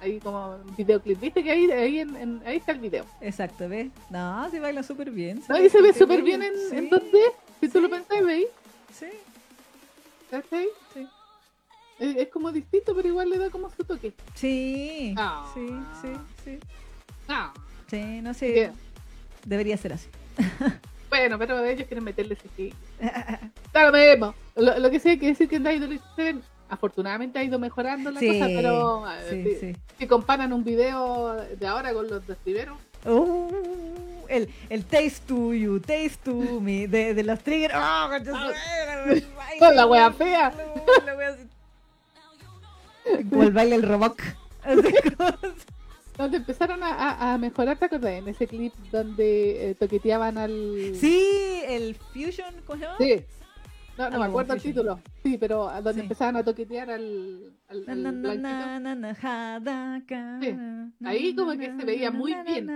[0.00, 1.18] ahí como un videoclip.
[1.20, 3.04] ¿Viste que ahí, ahí, en, en- ahí está el video?
[3.20, 3.90] Exacto, ¿ves?
[4.10, 5.42] No, sí baila súper bien.
[5.48, 5.58] ¿No?
[5.60, 7.18] Y se ve súper bien en, Sí, en 2D.
[7.60, 8.46] Si tú lo pensás, veis,
[8.92, 9.06] Sí,
[10.30, 10.68] ¿cachai?
[10.94, 11.06] sí.
[11.98, 14.12] Es, es como distinto, pero igual le da como su toque.
[14.34, 15.50] Sí, Ah.
[15.54, 15.66] sí,
[16.00, 16.08] sí,
[16.44, 16.58] sí.
[17.28, 17.52] Ah,
[17.90, 18.70] Sí, no sé.
[19.44, 20.08] Debería ser así.
[21.10, 22.72] bueno, pero ellos quieren meterle ese
[23.64, 24.34] Está lo mismo.
[24.56, 28.10] Lo, lo que sí hay que decir que en Idol 7 afortunadamente ha ido mejorando
[28.10, 29.80] la Sí, cosa, pero eh, sí, si, sí.
[29.98, 33.48] si comparan un video de ahora con los de primero, Uh,
[34.28, 37.74] el, el Taste to You, Taste to Me, de, de los triggers.
[37.76, 38.08] ¡Oh,
[39.58, 40.52] Con la wea fea.
[41.06, 41.48] la wea así.
[43.30, 44.16] Como el baile robot.
[46.16, 48.10] Donde empezaron a, a- a mejorar, ¿te acordás?
[48.14, 50.92] En ese clip donde eh, toqueteaban al...
[50.98, 52.96] Sí, el Fusion, ¿cómo se llama?
[52.98, 53.24] Sí.
[53.96, 55.00] No, no me Algo acuerdo el título.
[55.22, 56.00] Sí, pero donde Sí.
[56.00, 58.02] empezaban a toquetear al, al, al
[58.42, 58.94] na, na,
[59.60, 60.56] na, Sí.
[61.04, 62.68] Ahí como que se veía muy bien.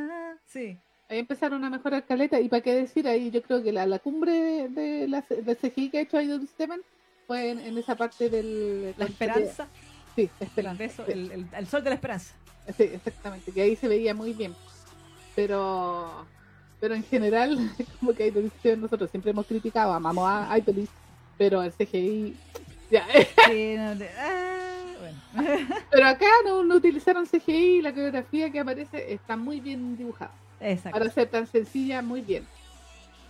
[0.47, 0.79] Sí.
[1.13, 2.41] Ahí empezaron a mejorar caleta.
[2.41, 5.91] Y para qué decir, ahí yo creo que la, la cumbre de, la, del CGI
[5.91, 6.81] que ha hecho Idol Seven
[7.27, 8.95] fue en, en esa parte del...
[8.97, 9.69] La esperanza,
[10.17, 10.83] Sí, la el esperanza.
[10.83, 11.13] beso, sí.
[11.13, 12.35] el, el, el sol de la esperanza.
[12.77, 14.55] Sí, exactamente, que ahí se veía muy bien.
[15.37, 16.27] Pero
[16.81, 17.59] pero en general,
[18.01, 20.89] como que Idolish, nosotros siempre hemos criticado, amamos a Idolish,
[21.39, 22.35] pero el CGI...
[22.91, 23.07] Ya,
[23.49, 24.87] Sí, no, ah,
[25.91, 30.33] pero acá no, no utilizaron CGI, la coreografía que aparece está muy bien dibujada.
[30.63, 30.99] Exacto.
[30.99, 32.47] Para ser tan sencilla, muy bien.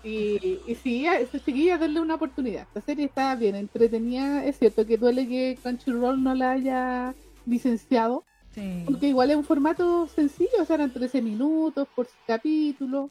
[0.05, 2.67] Y, y sí, a esas chiquillas darle una oportunidad.
[2.75, 4.45] La serie está bien entretenida.
[4.45, 7.15] Es cierto que duele que Crunchyroll no la haya
[7.47, 8.25] licenciado,
[8.55, 8.83] Sí.
[8.85, 13.09] Porque igual es un formato sencillo, o sea, eran 13 minutos por capítulo.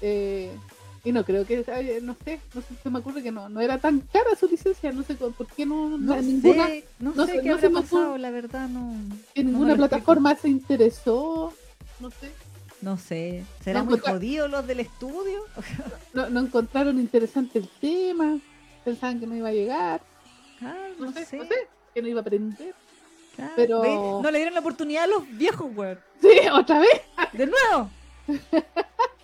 [0.00, 0.50] Eh,
[1.04, 1.58] y no creo que,
[2.02, 4.92] no sé, no sé, se me ocurre que no, no era tan cara su licencia,
[4.92, 7.54] no sé por qué no, no- No ninguna, sé, no no sé sé- qué no
[7.54, 7.82] habrá ocurre.
[7.82, 8.80] pasado, la verdad no.
[8.92, 11.52] no ninguna plataforma se interesó,
[12.00, 12.30] no sé,
[12.82, 15.40] No sé, ¿serán No, muy porque- jodidos los del estudio?
[16.14, 18.38] no, no encontraron interesante el tema,
[18.84, 20.00] pensaban que no iba a llegar,
[20.62, 21.36] Ah, no, no, sé, sé.
[21.38, 21.54] no sé,
[21.94, 22.74] que no iba a aprender.
[23.34, 23.52] claro.
[23.56, 25.98] pero- No le dieron la oportunidad a los viejos, weón.
[26.20, 27.02] Sí, otra vez.
[27.32, 27.90] De nuevo.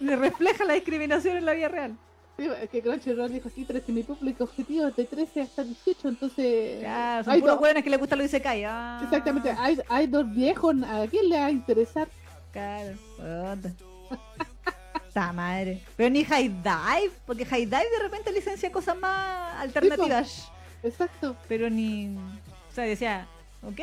[0.00, 1.96] Le refleja la discriminación en la vida real.
[2.38, 6.08] Sí, es que Crunchyroll dijo, sí, pero mi público objetivo es de 13 hasta 18,
[6.08, 6.80] entonces...
[6.80, 8.64] Claro, son hay puros dos- weones que les gusta lo dice Kai.
[8.64, 12.08] Ah, Exactamente, hay, hay dos viejos, ¿a quién le va a interesar?
[12.52, 13.72] Claro, puta.
[15.08, 15.82] Esta madre.
[15.96, 20.50] Pero ni High Dive, porque High Dive de repente licencia cosas más alternativas.
[20.82, 21.36] Exacto.
[21.48, 22.16] pero ni.
[22.70, 23.26] O sea, decía,
[23.62, 23.80] ok.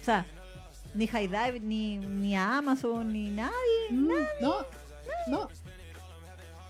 [0.00, 0.26] O sea,
[0.94, 3.90] ni High Dive, ni, ni Amazon, ni nadie.
[3.90, 4.08] Mm,
[4.40, 4.54] No,
[5.28, 5.48] no.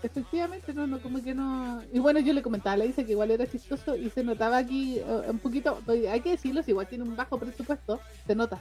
[0.03, 1.81] Efectivamente, no, no, como que no.
[1.93, 4.97] Y bueno, yo le comentaba, le dice que igual era chistoso y se notaba aquí
[4.97, 8.59] eh, un poquito, hay que decirlo, si igual tiene un bajo presupuesto, se nota.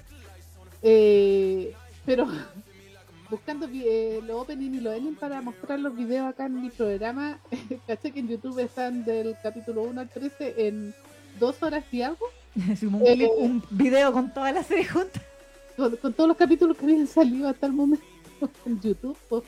[0.82, 1.74] Eh,
[2.05, 2.26] pero
[3.31, 7.39] buscando eh, los opening y los ending para mostrar los videos acá en mi programa,
[7.87, 10.95] caché que en YouTube están del capítulo 1 al 13 en
[11.39, 12.26] dos horas y algo,
[12.83, 15.22] un, Eh, un video con toda la serie juntas.
[15.76, 18.05] con, con todos los capítulos que habían salido hasta el momento
[18.66, 19.16] en YouTube.
[19.28, 19.43] pues.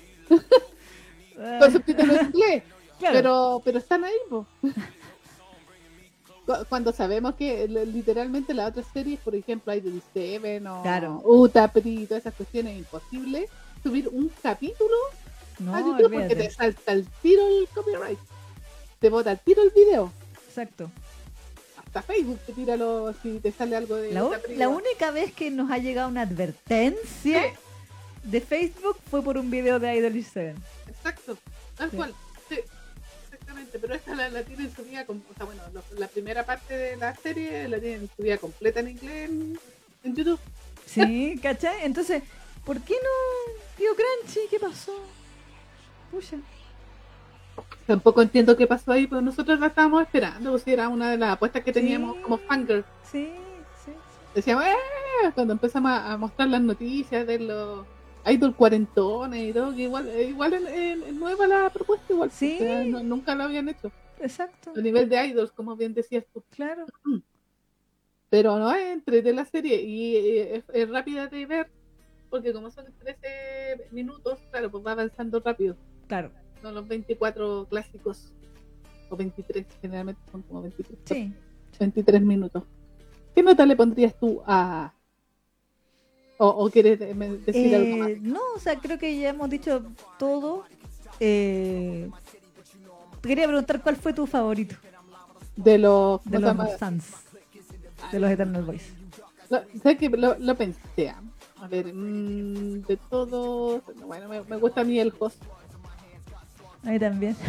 [1.59, 2.62] Con subtítulos en inglés,
[2.99, 3.14] claro.
[3.14, 4.12] pero, pero están ahí.
[4.30, 4.47] Cu-
[6.68, 11.22] Cuando sabemos que l- literalmente las otras series, por ejemplo, Idol Seven o Claro.
[11.24, 13.49] Utapri y todas esas cuestiones, es imposible
[13.83, 14.95] subir un capítulo
[15.59, 18.18] no, a YouTube porque te salta el tiro el copyright.
[19.01, 20.12] Te bota el tiro el video.
[20.49, 20.91] Exacto.
[21.85, 24.57] Hasta Facebook te tira lo, si te sale algo de La, un- Utapri.
[24.57, 27.49] la única vez que nos ha llegado una advertencia Sí.
[28.24, 30.55] de Facebook fue por un video de Idol 7.
[30.89, 31.37] Exacto,
[31.76, 31.97] tal Sí.
[31.97, 32.14] cual.
[32.49, 32.59] Sí,
[33.24, 33.78] exactamente.
[33.78, 36.97] Pero esta la, la tienen subida, com- o sea, bueno, lo- la primera parte de
[36.97, 39.59] la serie la tienen subida completa en inglés en,
[40.05, 40.41] en YouTube.
[40.87, 41.85] Sí, ¿cachai?
[41.85, 42.22] Entonces,
[42.64, 43.53] ¿por qué no,
[43.83, 44.41] tío Crunchy?
[44.49, 44.93] ¿Qué pasó?
[46.11, 46.37] Pucha.
[47.87, 51.18] Tampoco entiendo qué pasó ahí, pero nosotros la estábamos esperando, pues si era una de
[51.18, 52.22] las apuestas que teníamos Sí.
[52.22, 52.85] como fangirl.
[53.11, 53.33] Sí,
[53.85, 53.93] sí.
[54.35, 55.30] Decíamos, ¡eh!
[55.35, 57.85] Cuando empezamos a, mostrar las noticias de los
[58.24, 62.30] idol cuarentones y todo, que igual, eh, igual en nueva la propuesta, igual.
[62.30, 62.57] Sí.
[62.61, 63.91] o sea, no- nunca lo habían hecho.
[64.20, 64.72] Exacto.
[64.76, 66.43] A nivel de idols, como bien decías tú.
[66.51, 66.87] Claro.
[68.30, 71.70] Pero no es entre de la serie y eh, es, es rápida de ver,
[72.33, 75.76] porque como son 13 minutos, claro, pues va avanzando rápido.
[76.09, 76.30] Claro.
[76.62, 78.33] Son los 24 clásicos,
[79.11, 81.33] o 23, generalmente son como 23, Sí.
[81.78, 82.64] 23 minutos.
[83.35, 84.93] ¿Qué nota le pondrías tú a...
[86.39, 88.09] o, o quieres decir algo más?
[88.09, 89.83] Eh, no, o sea, creo que ya hemos dicho
[90.18, 90.64] todo.
[91.20, 92.11] Eh,
[93.20, 94.74] te quería preguntar cuál fue tu favorito
[95.57, 96.24] De los...
[96.24, 96.78] de ¿cómo se los?
[96.78, 97.07] Suns,
[98.11, 98.93] de los Eternal Boys.
[99.51, 100.09] Lo- ¿Sabes qué?
[100.09, 101.12] Lo, lo pensé.
[101.62, 103.82] A ver, mm, de todos...
[104.04, 105.40] Bueno, me, me gusta a mí el host.
[106.84, 107.36] A mí también.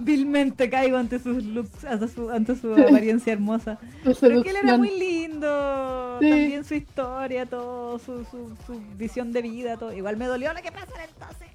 [0.00, 3.78] Vilmente caigo ante sus looks, ante su, ante su apariencia hermosa.
[4.20, 6.18] Pero que él era muy lindo.
[6.20, 6.28] Sí.
[6.30, 9.92] También su historia, todo, su, su, su visión de vida, todo.
[9.92, 11.48] Igual me dolió lo que pasó entonces.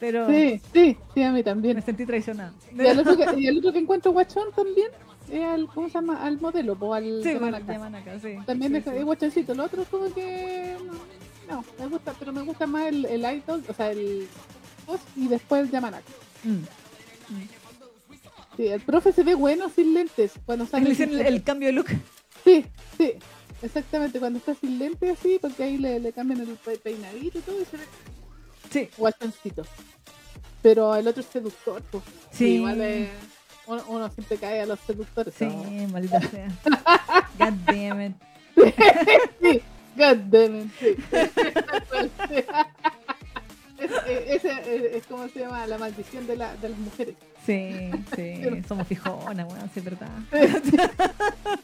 [0.00, 1.76] Pero Sí, sí, sí, a mí también.
[1.76, 2.52] me sentí traicionada.
[2.74, 4.88] Y el otro que, y el otro que encuentro guachón también
[5.30, 6.22] es al, ¿cómo se llama?
[6.22, 7.36] Al modelo, o al Sí.
[8.46, 9.52] También Sí, es guachoncito.
[9.52, 10.76] El otro es como que
[11.48, 14.26] no, me gusta, pero me gusta más el, el idol, o sea, el
[15.16, 16.04] y después el Yamanaka.
[16.44, 16.62] Mm.
[18.56, 21.04] Sí, el profe se ve bueno sin lentes cuando Le sale.
[21.04, 21.86] el, el cambio de look.
[22.44, 22.64] Sí,
[22.96, 23.12] sí,
[23.62, 24.18] exactamente.
[24.18, 27.60] Cuando está sin lentes así, porque ahí le, le cambian el pe- peinadito y todo
[27.60, 27.82] y se ve
[28.70, 28.88] Sí.
[28.96, 29.64] guachoncito.
[30.62, 32.02] Pero el otro es seductor, pues.
[32.30, 32.54] Sí.
[32.56, 33.08] Igual es-
[33.66, 35.34] uno, uno siempre cae a los seductores.
[35.34, 35.88] Sí, ¿no?
[35.92, 36.48] maldita sea.
[37.38, 38.16] God damn it.
[39.42, 39.62] Sí,
[39.96, 40.96] God damn it, sí.
[43.78, 47.14] Es, es, es- es como se llama la maldición de, la, de las mujeres.
[47.44, 48.42] Sí, sí.
[48.66, 50.08] Somos fijonas, weón, sí, es verdad.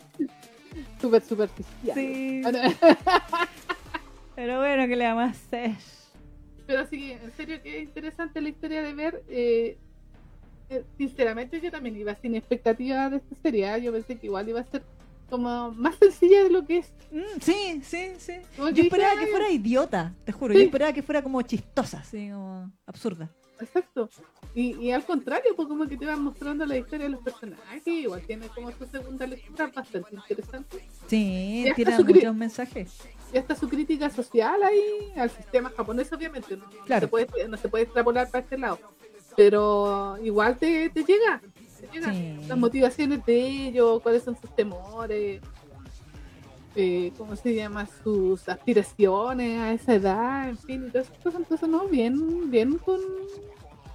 [1.01, 1.95] Súper superficial.
[1.95, 2.43] Sí.
[4.37, 5.73] Pero bueno, ¿qué le vamos a hacer?
[6.67, 9.23] Pero sí, en serio que es interesante la historia de ver.
[9.29, 9.79] eh, eh,
[10.99, 13.69] sinceramente, yo también iba sin expectativa de esta serie.
[13.69, 13.79] ¿ah?
[13.79, 14.83] Yo pensé que igual iba a ser
[15.31, 16.93] como más sencilla de lo que es.
[17.11, 18.35] Mm, sí, sí, sí.
[18.57, 20.53] Como Yo que esperaba dije, que "Ay, fuera idiota, te juro.
[20.55, 20.61] Sí.
[20.61, 23.31] Yo esperaba que fuera como chistosa, así como absurda.
[23.61, 24.11] Exacto.
[24.55, 27.87] Y, y al contrario, pues como que te van mostrando la historia de los personajes.
[27.87, 30.81] Igual tiene como su segunda lectura bastante interesante.
[31.07, 32.99] Sí, cri- muchos mensajes.
[33.33, 37.07] y hasta su crítica social ahí al sistema japonés obviamente no Claro.
[37.07, 38.79] se puede no se puede extrapolar para este lado
[39.37, 41.41] pero igual te, te llega
[41.81, 42.37] te llega Sí.
[42.49, 45.41] las motivaciones de ellos cuáles son sus temores
[46.75, 51.41] eh, cómo se llama sus aspiraciones a esa edad en fin y todas esas cosas
[51.41, 52.99] entonces no bien bien con,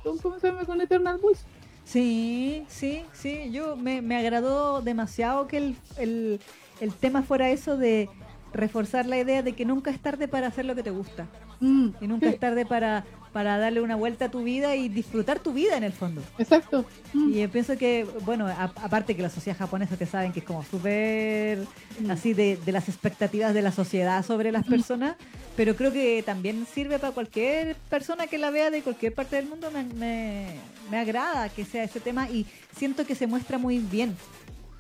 [0.04, 1.46] con cómo se llama con Eternal Boys
[1.84, 3.50] Sí, sí, sí.
[3.50, 6.42] Yo me, me agradó demasiado que el, el,
[6.82, 8.10] el tema fuera eso de
[8.52, 11.28] reforzar la idea de que nunca es tarde para hacer lo que te gusta.
[11.62, 14.90] Mm, Y nunca sí, es tarde para, para darle una vuelta a tu vida y
[14.90, 16.22] disfrutar tu vida en el fondo.
[16.38, 20.34] exacto Mm, Y yo pienso que, bueno, a- aparte que la sociedad japonesa te saben
[20.34, 21.60] que es como súper
[22.02, 22.12] mm.
[22.12, 25.16] así de, de las expectativas de la sociedad sobre las personas,
[25.56, 29.48] pero creo que también sirve para cualquier persona que la vea de cualquier parte del
[29.48, 29.72] mundo.
[29.72, 30.48] Me, me,
[30.92, 32.46] me agrada que sea ese tema y
[32.76, 34.16] siento que se muestra muy bien.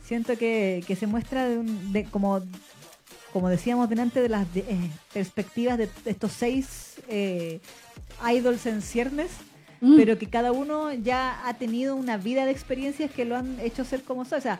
[0.03, 2.41] Siento que, que se muestra de, un- de como,
[3.33, 7.59] como decíamos delante, de las de- eh, perspectivas de estos seis eh,
[8.33, 9.29] idols en ciernes
[9.79, 13.59] Mm, pero que cada uno ya ha tenido una vida de experiencias que lo han
[13.59, 14.39] hecho ser como son.
[14.39, 14.59] O sea,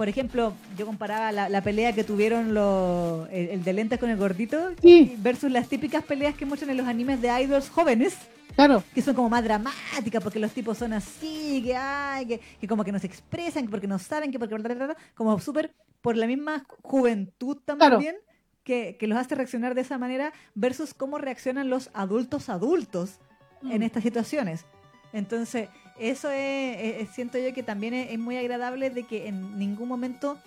[0.00, 4.08] por ejemplo, yo comparaba la, la pelea que tuvieron los, el, el de lentes con
[4.08, 5.14] el gordito Sí.
[5.18, 8.16] versus las típicas peleas que muestran en los animes de idols jóvenes,
[8.56, 12.66] claro que son como más dramáticas porque los tipos son así, que, ay, que, que
[12.66, 14.54] como que no se expresan, que porque no saben, que porque...
[14.54, 17.78] bla, bla, bla, bla, como súper por la misma juventud Claro.
[17.96, 18.16] también.
[18.64, 23.18] que, que los hace reaccionar de esa manera versus cómo reaccionan los adultos adultos
[23.64, 23.82] en Mm.
[23.82, 24.64] estas situaciones.
[25.12, 25.68] Entonces,
[26.00, 30.38] eso es, siento yo que también es, es muy agradable de que en ningún momento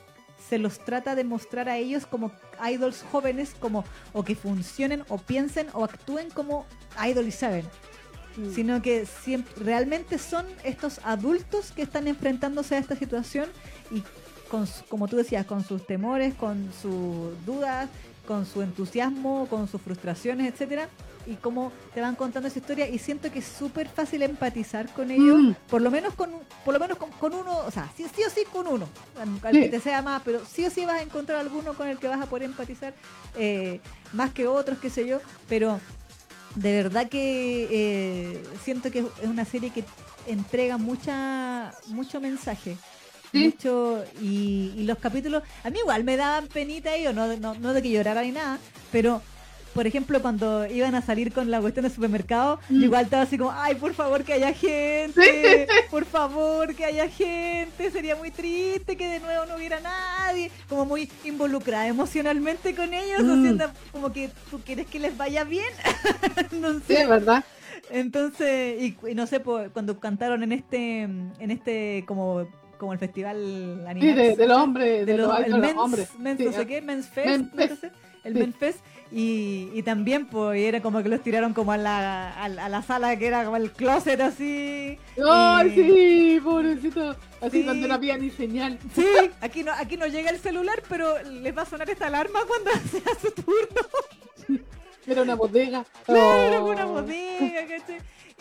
[0.49, 2.31] se los trata de mostrar a ellos como
[2.69, 6.65] idols jóvenes, como o que funcionen o piensen o actúen como
[7.07, 7.65] Idol y Seven,
[8.37, 8.53] Mm.
[8.53, 13.47] sino que siempre, realmente son estos adultos que están enfrentándose a esta situación
[13.91, 14.03] y
[14.49, 17.89] con, como tú decías, con sus temores, con sus dudas,
[18.27, 20.89] con su entusiasmo, con sus frustraciones, etcétera,
[21.25, 25.11] y cómo te van contando esa historia y siento que es súper fácil empatizar con
[25.11, 25.51] ellos, Mm.
[25.69, 26.31] por lo menos con
[26.65, 28.87] por lo menos con, con uno, o sea, sí, sí o sí con uno,
[29.19, 29.61] al, Sí.
[29.61, 32.07] que te sea más, pero sí o sí vas a encontrar alguno con el que
[32.07, 32.93] vas a poder empatizar
[33.37, 33.79] eh,
[34.13, 35.19] más que otros, qué sé yo,
[35.49, 35.79] pero
[36.55, 39.83] de verdad que eh, siento que es una serie que
[40.27, 42.77] entrega mucha mucho mensaje.
[43.31, 43.45] Sí.
[43.45, 47.73] Mucho, y, y los capítulos, a mí igual me daban penita ellos, no, no, no
[47.73, 48.59] de que llorara ni nada,
[48.91, 49.23] pero
[49.73, 52.83] por ejemplo cuando iban a salir con la cuestión del supermercado, Mm.
[52.83, 57.89] igual estaba así como, ay, por favor que haya gente, por favor que haya gente,
[57.91, 63.23] sería muy triste que de nuevo no hubiera nadie, como muy involucrada emocionalmente con ellos,
[63.23, 63.39] Mm.
[63.39, 65.65] haciendo como que tú quieres que les vaya bien.
[66.51, 67.01] no Sí, sé.
[67.03, 67.43] es verdad.
[67.89, 72.47] Entonces, y, y no sé, cuando cantaron en este, en este como,
[72.77, 73.37] como el festival
[73.81, 76.09] Sí, Animax, de, de los hombres, de, de los- los, el los men's, hombres.
[76.19, 77.79] men's Sí, no sé qué, Men's Fest, Men's
[78.23, 78.39] el Sí.
[78.39, 78.79] Men's Fest,
[79.13, 82.65] y, y también pues y era como que los tiraron como a la, a, la-
[82.65, 84.97] a la sala que era como el closet así.
[85.29, 86.39] ¡Ay, y- sí!
[86.43, 87.11] Pobrecito.
[87.39, 87.63] Así Sí.
[87.63, 88.79] cuando no había ni señal.
[88.95, 89.05] Sí,
[89.41, 92.71] aquí no, aquí no llega el celular, pero les va a sonar esta alarma cuando
[92.91, 94.61] sea su turno.
[95.05, 95.85] Era una bodega.
[96.05, 96.69] Claro, Oh.
[96.71, 97.92] una bodega, ¿cachai?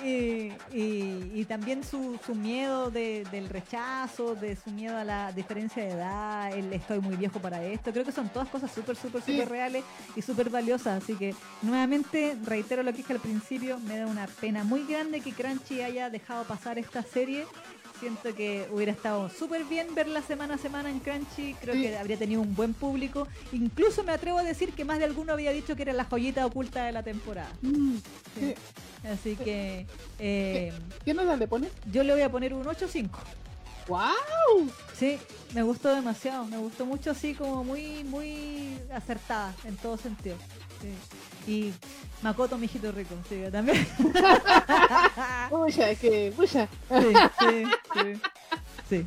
[0.04, 5.30] Y, y- y también su, su miedo de- del rechazo, de su miedo a la
[5.32, 7.92] diferencia de edad, el estoy muy viejo para esto.
[7.92, 9.32] Creo que son todas cosas súper, súper, Sí.
[9.32, 9.84] súper reales
[10.16, 11.02] y súper valiosas.
[11.02, 15.20] Así que nuevamente reitero lo que dije al principio, me da una pena muy grande
[15.20, 17.46] que Crunchy haya dejado pasar esta serie.
[18.02, 21.54] Siento que hubiera estado súper bien verla semana a semana en Crunchy.
[21.60, 21.82] Creo Sí.
[21.82, 23.28] que habría tenido un buen público.
[23.52, 26.44] Incluso me atrevo a decir que más de alguno había dicho que era la joyita
[26.44, 27.52] oculta de la temporada.
[27.62, 28.40] Mm, Sí.
[28.40, 28.54] sí.
[29.06, 29.86] Así que
[30.18, 30.72] eh,
[31.04, 31.70] ¿Qué nota le pones?
[31.92, 33.08] yo le voy a poner un 8-5.
[33.88, 34.70] ¡Wow!
[34.94, 35.18] Sí,
[35.54, 36.44] me gustó demasiado.
[36.46, 40.36] Me gustó mucho así como muy, muy acertada en todo sentido.
[40.80, 40.92] Sí.
[41.50, 41.74] Y
[42.22, 43.86] Makoto, mi hijito rico, sí, también.
[45.50, 46.68] Pucha, que, pucha.
[46.88, 47.64] Sí, sí,
[47.94, 48.20] sí.
[48.88, 49.06] sí.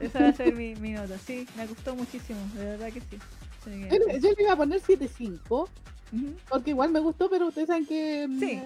[0.00, 1.16] Esa va a ser mi, mi nota.
[1.18, 3.18] Sí, me gustó muchísimo, de verdad que sí.
[3.64, 3.88] Sí,
[4.20, 5.68] yo le iba a poner 7.5,
[6.48, 8.60] Porque igual me gustó, pero ustedes saben que mm, Sí.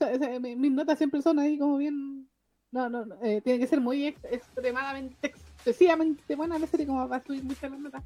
[0.00, 2.28] eh, mis notas siempre son ahí como bien...
[2.70, 7.08] No, no, no, eh, tiene que ser muy ex- extremadamente, excesivamente buena la serie como
[7.08, 8.02] para subir muchas las notas.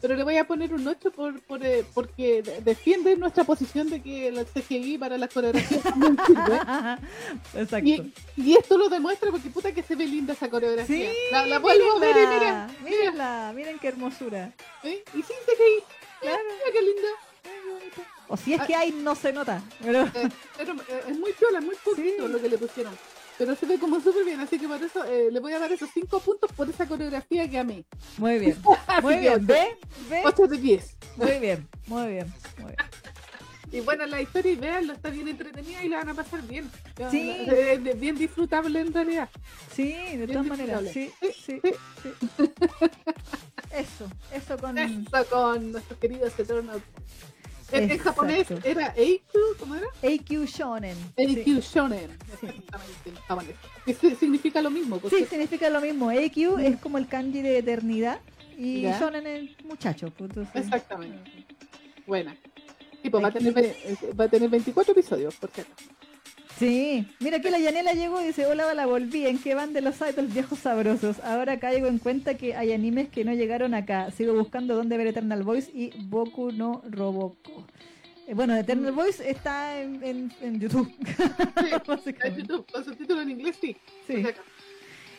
[0.00, 3.90] Pero le voy a poner un 8 por, por, eh, porque de- defiende nuestra posición
[3.90, 6.60] de que el CGI para las coreografías también sirve.
[7.56, 7.88] Exacto.
[7.88, 11.10] Y, y esto lo demuestra porque puta que se ve linda esa coreografía.
[11.10, 14.52] Sí, la, la vuelvo a ver y mira, mírenla, miren qué hermosura.
[14.84, 15.02] ¿eh?
[15.14, 15.82] Y sin CGI.
[16.20, 16.38] Claro.
[16.44, 17.08] Mira qué linda.
[18.28, 19.62] O si es que hay, no se nota.
[19.82, 22.32] Pero Eh, pero eh, es muy piola, muy poquito Sí.
[22.32, 22.94] lo que le pusieron.
[23.38, 25.70] Pero se ve como súper bien, así que por eso eh, le voy a dar
[25.70, 27.84] esos 5 puntos por esa coreografía que amé.
[28.16, 28.56] muy bien.
[29.02, 29.76] Muy bien, ¿ve?
[30.08, 30.22] ¿Ve?
[30.24, 30.96] 8 de 10.
[31.16, 32.32] Muy bien, muy bien.
[32.58, 32.76] Muy bien.
[33.72, 36.70] Y bueno, la historia, y veanlo, está bien entretenida y la van a pasar bien.
[37.10, 37.30] Sí.
[37.46, 39.28] Eh, bien disfrutable en realidad.
[39.74, 40.82] Sí, de todas maneras.
[40.92, 41.60] Sí, sí, sí.
[42.02, 42.10] sí.
[43.72, 44.78] Eso, eso con.
[44.78, 46.82] Eso con nuestros queridos Eternals.
[47.72, 49.86] En, en japonés era Eiku, ¿cómo era?
[50.02, 50.96] AQ Shonen.
[51.16, 52.10] Shonen.
[52.40, 52.46] Sí.
[52.46, 53.56] Exactamente, en japonés.
[54.18, 54.96] Significa lo mismo.
[54.96, 56.10] Sí, porque- sí, significa lo mismo.
[56.10, 58.20] AQ es como el kanji de eternidad
[58.56, 58.98] y Ya.
[59.00, 60.10] Shonen es muchacho.
[60.16, 61.30] pues, entonces- Exactamente.
[62.06, 62.36] Buena.
[63.02, 65.72] Tipo, va a, tener, eh, va a tener 24 episodios, por cierto.
[66.58, 69.82] Sí, mira que la Yanela llegó y dice, hola, la volví, ¿en qué van de
[69.82, 71.20] los idols viejos sabrosos?
[71.20, 74.10] Ahora caigo en cuenta que hay animes que no llegaron acá.
[74.10, 77.66] Sigo buscando dónde ver Eternal Voice y Boku no Roboko.
[78.26, 80.90] Eh, bueno, Eternal Voice está en, en- en YouTube.
[81.06, 81.70] Sí,
[82.24, 82.36] en.
[82.36, 83.76] YouTube, con subtítulo en inglés, sí.
[84.06, 84.24] Sí.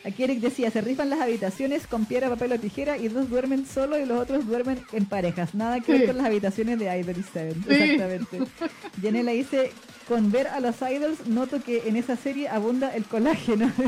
[0.04, 3.66] Aquí Eric decía, se rifan las habitaciones con piedra, papel o tijera y dos duermen
[3.66, 5.54] solo y los otros duermen en parejas.
[5.54, 7.64] Nada que ver con las habitaciones de Idol y Seven.
[7.66, 7.74] Sí.
[7.74, 8.38] Exactamente.
[9.02, 9.72] Yanela dice,
[10.06, 13.72] con ver a los idols noto que en esa serie abunda el colágeno.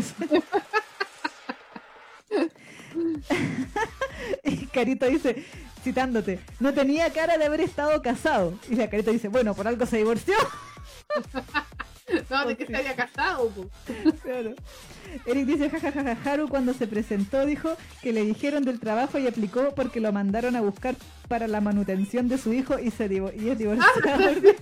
[4.44, 5.44] y Carito dice,
[5.82, 8.58] citándote, no tenía cara de haber estado casado.
[8.68, 10.34] Y la Carito dice, bueno, por algo se divorció.
[12.28, 13.48] No, de que se haya casado.
[13.50, 13.66] po.
[14.22, 14.54] Claro.
[15.26, 19.74] Eric dice, jajajaja, Haru cuando se presentó dijo que le dijeron del trabajo y aplicó
[19.74, 20.94] porque lo mandaron a buscar
[21.28, 24.00] para la manutención de su hijo y, se y es divorciado,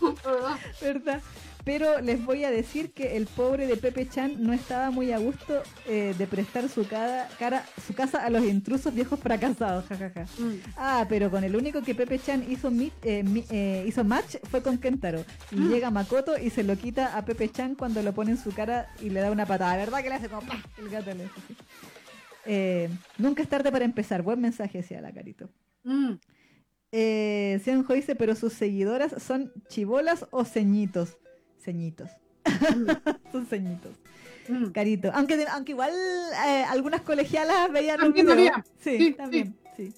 [0.82, 1.20] ¿verdad?
[1.64, 5.18] Pero les voy a decir que el pobre de Pepe Chan no estaba muy a
[5.18, 10.24] gusto eh, de prestar su, cara, cara, su casa a los intrusos viejos fracasados, jajaja.
[10.38, 10.54] Mm.
[10.76, 12.70] Ah, pero con el único que Pepe Chan hizo,
[13.02, 15.24] eh, mi- eh, hizo match fue con Kentaro.
[15.50, 15.68] Y Ah.
[15.70, 18.88] llega Makoto y se lo quita a Pepe Chan cuando lo pone en su cara
[19.00, 19.76] y le da una patada.
[19.78, 20.62] ¿Verdad que le hace como ¡pah!
[20.76, 24.20] El gato le hace nunca es tarde para empezar.
[24.20, 25.48] Buen mensaje, decía la carito.
[25.84, 26.12] Mm.
[26.92, 31.16] Eh, Seonjo dice, pero sus seguidoras son chibolas o ceñitos.
[31.64, 32.10] Ceñitos.
[33.32, 33.92] son ceñitos.
[34.48, 34.66] Mm.
[34.72, 35.10] Carito.
[35.14, 35.90] Aunque, aunque igual
[36.46, 38.56] eh, algunas colegialas veían los También lo videos.
[38.84, 38.98] veían.
[38.98, 39.54] Sí, Sí, también.
[39.76, 39.92] Sí.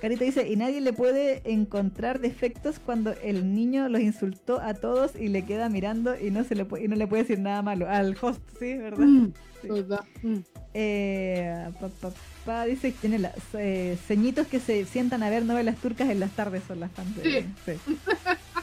[0.00, 5.12] Carito dice, y nadie le puede encontrar defectos cuando el niño los insultó a todos
[5.18, 7.88] y le queda mirando y no se le y no le puede decir nada malo.
[7.88, 9.04] Al host, sí, ¿verdad?
[9.06, 9.32] Mm.
[9.62, 9.68] Sí.
[9.68, 10.00] ¿Verdad?
[10.22, 10.36] Mm.
[10.74, 12.10] Eh, pa, pa,
[12.44, 16.32] pa, dice tiene las eh, ceñitos que se sientan a ver novelas turcas en las
[16.32, 17.72] tardes son las fans de- sí.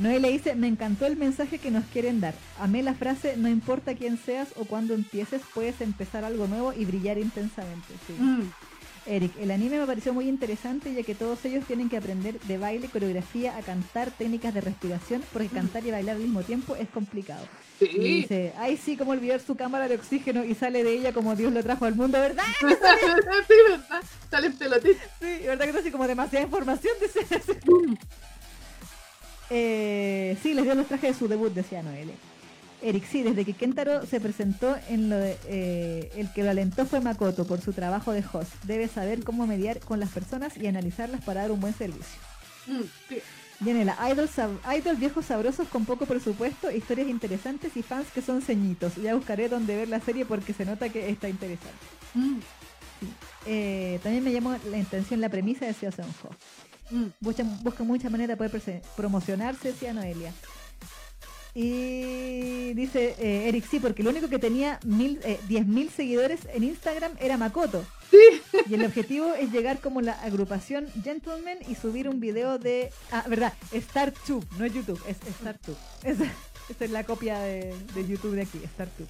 [0.00, 2.32] Noé le dice, me encantó el mensaje que nos quieren dar.
[2.58, 6.86] Amé la frase, no importa quién seas o cuándo empieces, puedes empezar algo nuevo y
[6.86, 7.92] brillar intensamente.
[8.06, 8.14] Sí.
[8.18, 8.50] Mm.
[9.06, 12.58] Eric, el anime me pareció muy interesante ya que todos ellos tienen que aprender de
[12.58, 16.88] baile, coreografía, a cantar, técnicas de respiración, porque cantar y bailar al mismo tiempo es
[16.88, 17.44] complicado.
[17.80, 21.36] Y dice, ay sí, como olvidar su cámara de oxígeno y sale de ella como
[21.36, 22.44] Dios lo trajo al mundo, ¿verdad?
[22.60, 24.02] sí, ¿verdad?
[24.30, 25.08] Salen pelotitas.
[25.20, 26.94] Sí, ¿verdad que es así como demasiada información?
[27.00, 27.60] Dice.
[29.50, 32.14] Eh, sí, les dio los trajes de su debut, decía Noelle.
[32.82, 36.86] Eric, sí, desde que Kentaro se presentó en lo de, eh, el que lo alentó
[36.86, 38.52] fue Makoto por su trabajo de host.
[38.64, 42.18] Debe saber cómo mediar con las personas y analizarlas para dar un buen servicio.
[42.66, 42.82] Mm.
[43.08, 43.18] Sí.
[43.62, 48.96] Yanela, idol, viejos sabrosos con poco presupuesto, historias interesantes y fans que son ceñitos.
[48.96, 51.76] Ya buscaré dónde ver la serie porque se nota que está interesante.
[52.14, 52.38] Mm.
[53.44, 56.30] Eh, también me llamó la atención la premisa de Seo Seon-ho.
[56.90, 57.06] Mm.
[57.20, 60.32] Busca, busca muchas maneras de poder promocionarse, decía Noelia.
[61.54, 66.64] Y dice eh, Eric, sí, porque lo único que tenía mil, eh, 10.000 seguidores en
[66.64, 67.84] Instagram era Makoto.
[68.10, 68.18] Sí.
[68.68, 72.92] Y el objetivo es llegar como la agrupación Gentleman y subir un video de...
[73.10, 75.76] Ah, verdad, StarTube, no es YouTube, es StarTube.
[76.04, 76.24] Esa,
[76.68, 79.08] esa es la copia de, de YouTube de aquí, StarTube.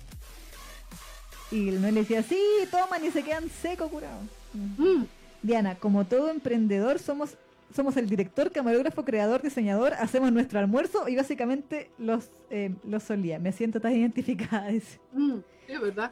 [1.51, 2.40] Y Noel le decía, sí,
[2.70, 4.24] toman y se quedan secos, curados.
[4.55, 5.05] Mm.
[5.43, 7.31] Diana, como todo emprendedor, somos,
[7.74, 13.38] somos el director, camarógrafo, creador, diseñador, hacemos nuestro almuerzo y básicamente los, eh, los solía.
[13.38, 14.68] Me siento tan identificada.
[14.72, 14.98] dice.
[15.12, 15.38] Mm.
[15.66, 16.10] Sí, ¿verdad?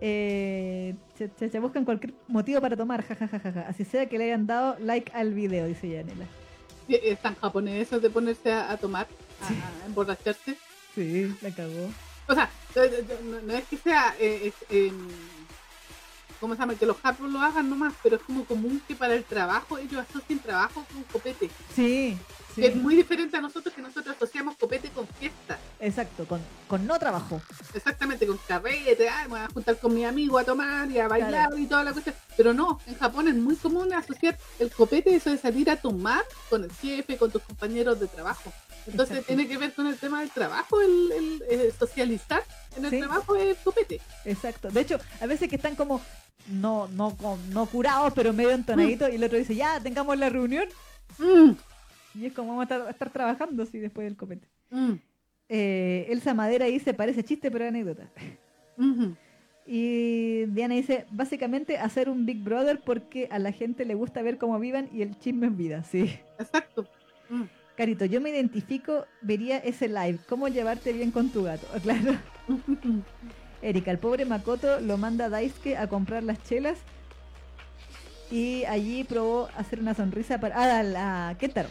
[0.00, 3.66] Eh, se, se- se buscan cualquier motivo para tomar, jajajaja.
[3.68, 6.26] Así sea que le hayan dado like al video, dice Yanela.
[6.86, 9.06] Sí, Están japoneses de ponerse a, a tomar,
[9.42, 10.56] a, a emborracharse.
[10.94, 11.90] Sí, la cagó.
[12.28, 15.08] O sea, no, no- no es que sea, eh, es, em,
[16.40, 16.74] ¿cómo se llama?
[16.74, 20.04] Que los japos lo hagan nomás, pero es como común que para el trabajo ellos
[20.08, 21.50] asocien trabajo con copete.
[21.74, 22.18] Sí,
[22.56, 25.58] es muy diferente a nosotros que nosotros asociamos copete con fiesta.
[25.80, 27.40] Exacto, con, con no trabajo.
[27.72, 31.06] Exactamente, con carrete, ah, me voy a juntar con mi amigo a tomar y a
[31.06, 31.58] bailar Claro.
[31.58, 32.16] y toda la cuestión.
[32.36, 36.24] Pero no, en Japón es muy común asociar el copete, eso de salir a tomar
[36.50, 38.52] con el jefe, con tus compañeros de trabajo.
[38.90, 39.26] Entonces Exacto.
[39.34, 41.12] tiene que ver con el tema del trabajo, el,
[41.50, 42.42] el- el socializar
[42.76, 42.98] en el Sí.
[42.98, 44.00] trabajo es el copete.
[44.24, 44.68] Exacto.
[44.70, 46.00] De hecho, a veces que están como
[46.48, 50.28] no, no, con- no curados, pero medio entonaditos, y el otro dice, ya, tengamos la
[50.30, 50.66] reunión.
[51.18, 51.50] Mm,
[52.14, 54.48] Y es como vamos a estar, a estar trabajando así después del copete.
[54.70, 54.92] mm,
[55.50, 58.08] Eh, Elsa Madera dice, parece chiste, pero anécdota.
[59.70, 64.38] Y Diana dice, básicamente hacer un Big Brother porque a la gente le gusta ver
[64.38, 66.18] cómo vivan y el chisme es vida, sí.
[66.38, 66.86] Exacto.
[67.78, 67.80] Mm.
[67.80, 72.16] Carito, yo me identifico, vería ese live, cómo llevarte bien con tu gato, claro.
[73.62, 76.78] Erika, el pobre Makoto lo manda Daisuke a comprar las chelas
[78.30, 80.78] y allí probó hacer una sonrisa para...
[80.78, 81.68] Ah, la Kentaro.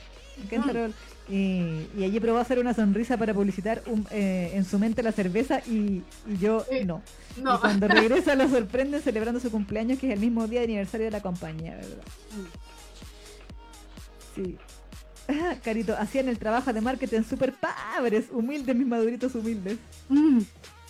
[0.50, 0.92] Kentaro,
[1.30, 5.12] y, y allí probó hacer una sonrisa para publicitar un- eh, en su mente la
[5.12, 6.86] cerveza y, y yo Sí.
[6.86, 7.02] no.
[7.42, 7.56] No.
[7.56, 11.06] Y cuando regresa lo sorprenden celebrando su cumpleaños, que es el mismo día de aniversario
[11.08, 12.04] de la compañía, ¿verdad?
[14.36, 14.58] Sí.
[15.64, 19.78] Carito, hacían el trabajo de marketing super padres, humildes, mis maduritos humildes.
[20.10, 20.40] Mm.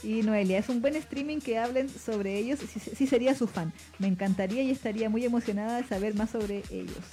[0.03, 3.73] Y Noelia, es un buen streaming que hablen sobre ellos, sí, sí sería su fan.
[3.97, 7.03] Me encantaría y estaría muy emocionada de saber más sobre ellos.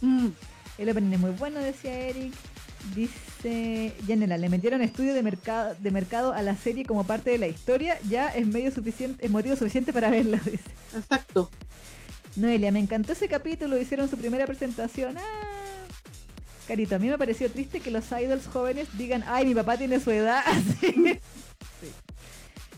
[0.00, 0.28] Mm.
[0.78, 2.32] El opening es muy bueno, decía Eric.
[2.96, 7.38] Dice Yanela, le metieron estudio de mercado, de mercado a la serie como parte de
[7.38, 10.70] la historia, ya es medio suficiente, es motivo suficiente para verla, dice.
[10.96, 11.48] Exacto.
[12.34, 15.16] Noelia, me encantó ese capítulo, hicieron su primera presentación.
[15.18, 15.61] Ah.
[16.66, 20.00] Carito, a mí me pareció triste que los idols jóvenes digan, ay, mi papá tiene
[20.00, 20.42] su edad.
[20.46, 20.92] Así.
[21.80, 21.88] Sí.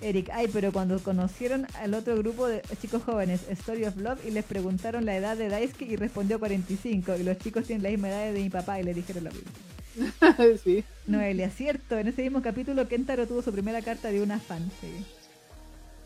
[0.01, 4.31] Eric, ay, pero cuando conocieron al otro grupo de chicos jóvenes, Story of Love, y
[4.31, 8.09] les preguntaron la edad de Daisuke y respondió 45, y los chicos tienen la misma
[8.09, 9.51] edad de mi papá y le dijeron lo mismo.
[10.65, 10.85] sí.
[11.06, 15.05] Noelia, cierto, en ese mismo capítulo Kentaro tuvo su primera carta de una fan, sí.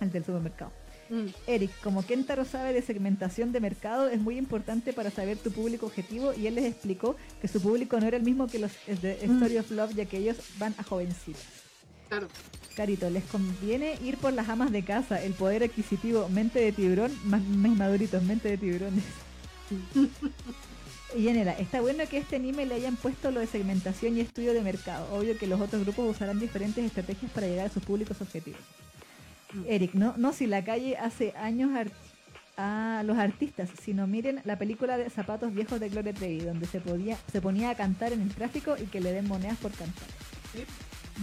[0.01, 0.71] El del supermercado.
[1.11, 1.27] Mm.
[1.47, 5.87] Eric, como Kentaro sabe de segmentación de mercado, es muy importante para saber tu público
[5.87, 9.19] objetivo y él les explicó que su público no era el mismo que los de
[9.23, 11.43] Story of Love, ya que ellos van a jovencitas.
[12.09, 12.29] Claro.
[12.77, 17.13] Carito, les conviene ir por las amas de casa, el poder adquisitivo, mente de tiburón,
[17.25, 19.05] más maduritos, mente de tiburones.
[21.17, 24.21] Y Yanela, está bueno que a este anime le hayan puesto lo de segmentación y
[24.21, 25.09] estudio de mercado.
[25.15, 28.61] Obvio que los otros grupos usarán diferentes estrategias para llegar a sus públicos objetivos.
[29.67, 31.71] Eric, no, no si la calle hace años
[32.57, 36.81] a los artistas, sino miren la película de zapatos viejos de Gloria Trevi, donde se
[36.81, 40.09] podía, se ponía a cantar en el tráfico y que le den monedas por cantar.
[40.53, 40.65] Sí.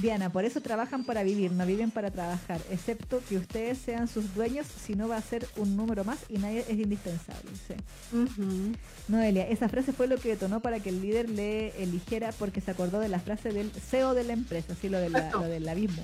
[0.02, 4.34] Diana, por eso trabajan para vivir, no viven para trabajar, excepto que ustedes sean sus
[4.36, 7.50] dueños, si no va a ser un número más y nadie es indispensable.
[7.68, 7.76] sí.
[8.14, 8.74] Ujú.
[9.08, 12.72] Noelia, esa frase fue lo que detonó para que el líder le eligiera porque se
[12.72, 15.40] acordó de la frase del CEO de la empresa, así lo, de la- Exacto.
[15.40, 16.04] lo del abismo.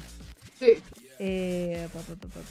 [0.57, 0.73] Sí.
[1.23, 2.41] Eh, pa, pa, pa, pa,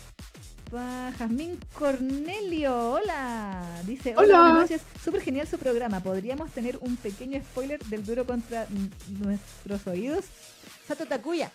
[0.70, 3.82] pa, Jazmín Cornelio, hola.
[3.84, 4.38] Dice, hola, Hola.
[4.38, 4.82] buenas noches.
[5.02, 5.98] Súper genial su programa.
[5.98, 8.68] ¿Podríamos tener un pequeño spoiler del duro contra
[9.08, 10.24] nuestros oídos?
[10.86, 11.50] Sato Takuya.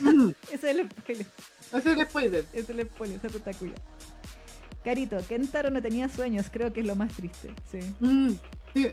[0.00, 0.30] Mm.
[0.50, 1.26] Ese es el spoiler.
[1.74, 2.44] Ese es el spoiler.
[2.54, 3.74] Ese es el spoiler, Sato Takuya.
[4.82, 7.52] Carito, Kentaro no tenía sueños, creo que es lo más triste.
[7.70, 7.80] Sí.
[8.00, 8.30] Mm.
[8.72, 8.92] Sí.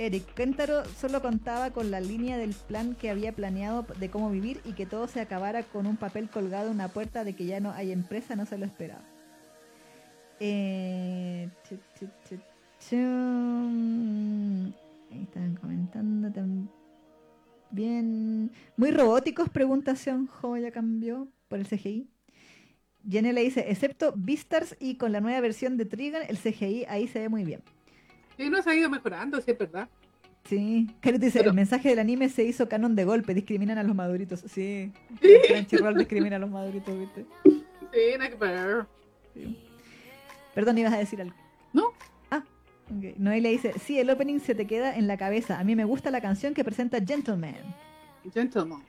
[0.00, 4.62] Eric, Kentaro solo contaba con la línea del plan que había planeado de cómo vivir
[4.64, 7.60] y que todo se acabara con un papel colgado en una puerta de que ya
[7.60, 9.04] no hay empresa, no se lo esperaba.
[10.40, 11.76] Eh, chu.
[15.12, 16.32] Ahí estaban comentando
[17.70, 18.50] también.
[18.78, 20.28] Muy robóticos, preguntación.
[20.28, 22.08] Jo, ya cambió por el CGI.
[23.06, 27.06] Jenny le dice, excepto Beastars y con la nueva versión de Trigon, el CGI ahí
[27.06, 27.60] se ve muy bien.
[28.40, 29.86] Sí, no se ha ido mejorando, sí, es verdad.
[30.44, 33.82] Sí, Carito dice, Pero- el mensaje del anime se hizo canon de golpe, discriminan a
[33.82, 34.40] los maduritos.
[34.48, 34.90] Sí,
[35.20, 35.28] Sí.
[35.46, 37.26] Crunchyroll discrimina a los maduritos, ¿viste?
[37.44, 38.86] Sí, nada que.
[39.34, 39.58] Sí.
[40.54, 41.36] Perdón, ibas a decir algo.
[41.74, 41.88] No.
[42.30, 42.42] Ah,
[42.86, 43.18] ok.
[43.18, 45.58] Noelia dice, sí, el opening se te queda en la cabeza.
[45.60, 47.54] A mí me gusta la canción que presenta Gentleman.
[48.32, 48.82] Gentleman.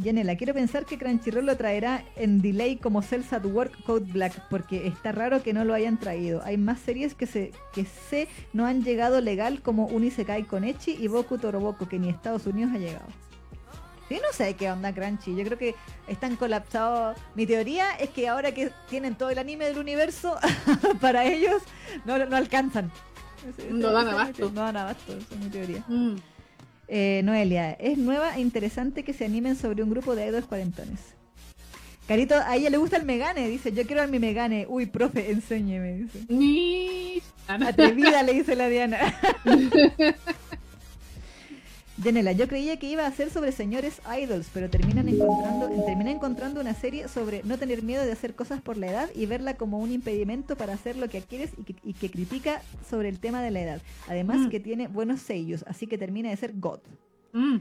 [0.00, 4.48] Yanela, quiero pensar que Crunchyroll lo traerá en delay como Cells at Work Code Black,
[4.48, 6.40] porque está raro que no lo hayan traído.
[6.44, 10.96] Hay más series que se que sé no han llegado legal como Unisekai con Echi
[10.98, 13.06] y Boku Toroboko, que ni Estados Unidos ha llegado.
[14.08, 15.36] Sí, no sé qué onda Crunchy.
[15.36, 15.74] Yo creo que
[16.08, 17.16] están colapsados.
[17.34, 20.36] Mi teoría es que ahora que tienen todo el anime del universo,
[21.00, 21.62] para ellos
[22.06, 22.90] no, no alcanzan.
[23.70, 24.50] No dan abasto.
[24.50, 25.84] No dan abasto, esa es mi teoría.
[25.88, 26.16] Mm.
[26.92, 30.98] Eh, Noelia, es nueva e interesante que se animen sobre un grupo de idols cuarentones.
[32.08, 34.66] Carito, a ella le gusta el Megane, dice, yo quiero ver mi Megane.
[34.68, 36.18] Uy, profe, enséñeme, dice.
[37.46, 38.98] Atrevida, le dice la Diana.
[42.02, 46.60] Janela, yo creía que iba a ser sobre señores idols, pero terminan encontrando, terminé encontrando
[46.60, 49.78] una serie sobre no tener miedo de hacer cosas por la edad y verla como
[49.78, 53.42] un impedimento para hacer lo que quieres y que, y que critica sobre el tema
[53.42, 53.82] de la edad.
[54.08, 54.48] Además Mm.
[54.48, 56.80] que tiene buenos sellos, así que termina de ser God.
[57.34, 57.58] Mm.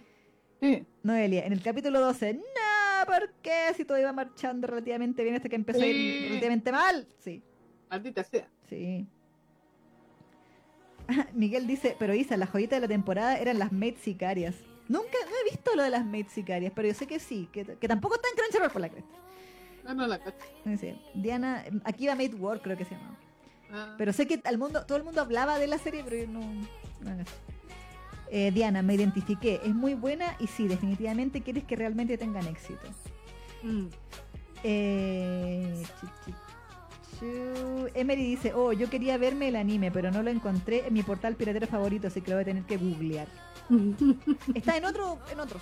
[0.61, 0.85] Sí.
[1.03, 3.73] Noelia, en el capítulo 12, no, ¿por qué?
[3.75, 7.07] Si todo iba marchando relativamente bien hasta que empezó a ir relativamente mal.
[7.19, 7.43] Sí,
[7.89, 8.47] Maldita sea.
[8.69, 9.05] sí.
[11.33, 14.55] Miguel dice, pero Isa, la joyita de la temporada eran las maids sicarias.
[14.87, 17.63] Nunca, no he visto lo de las maids sicarias, pero yo sé que sí, que,
[17.63, 19.17] que tampoco está en Crunchyroll por la cresta.
[19.83, 20.19] No, no la.
[20.65, 23.17] Dice, Diana, aquí va Maid War, creo que se llama.
[23.71, 23.95] Ah.
[23.97, 26.41] Pero sé que al mundo, todo el mundo hablaba de la serie, pero yo no.
[28.31, 29.59] Eh, Diana, me identifiqué.
[29.63, 32.87] Es muy buena y sí, definitivamente quieres que realmente tengan éxito.
[33.63, 33.87] Mm.
[34.63, 35.83] Eh.
[37.21, 41.35] Emery dice, oh, yo quería verme el anime, pero no lo encontré en mi portal
[41.35, 43.27] piratero favorito, así que lo voy a tener que googlear.
[44.55, 45.61] Está en otro, en otros.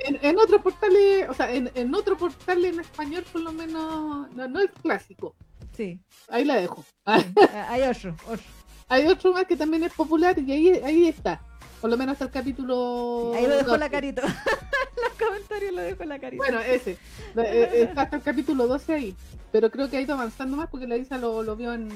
[0.00, 4.30] en, en otros portales, o sea, en, en otro portal en español por lo menos,
[4.34, 5.34] no, no es clásico.
[5.76, 6.84] Sí, Ahí la dejo.
[7.06, 7.34] Sí.
[7.68, 8.44] Hay otro, otro.
[8.88, 11.40] hay otro más que también es popular y ahí, ahí está.
[11.80, 13.32] Por lo menos hasta el capítulo.
[13.34, 13.78] Ahí lo dejó 12.
[13.78, 14.22] la carita.
[14.96, 16.42] Los comentarios lo dejó la carita.
[16.42, 16.92] Bueno, ese.
[16.92, 16.98] Eh,
[17.36, 19.14] eh, Está hasta el capítulo 12 ahí.
[19.52, 21.88] Pero creo que ha ido avanzando más porque la Isa lo, lo vio en,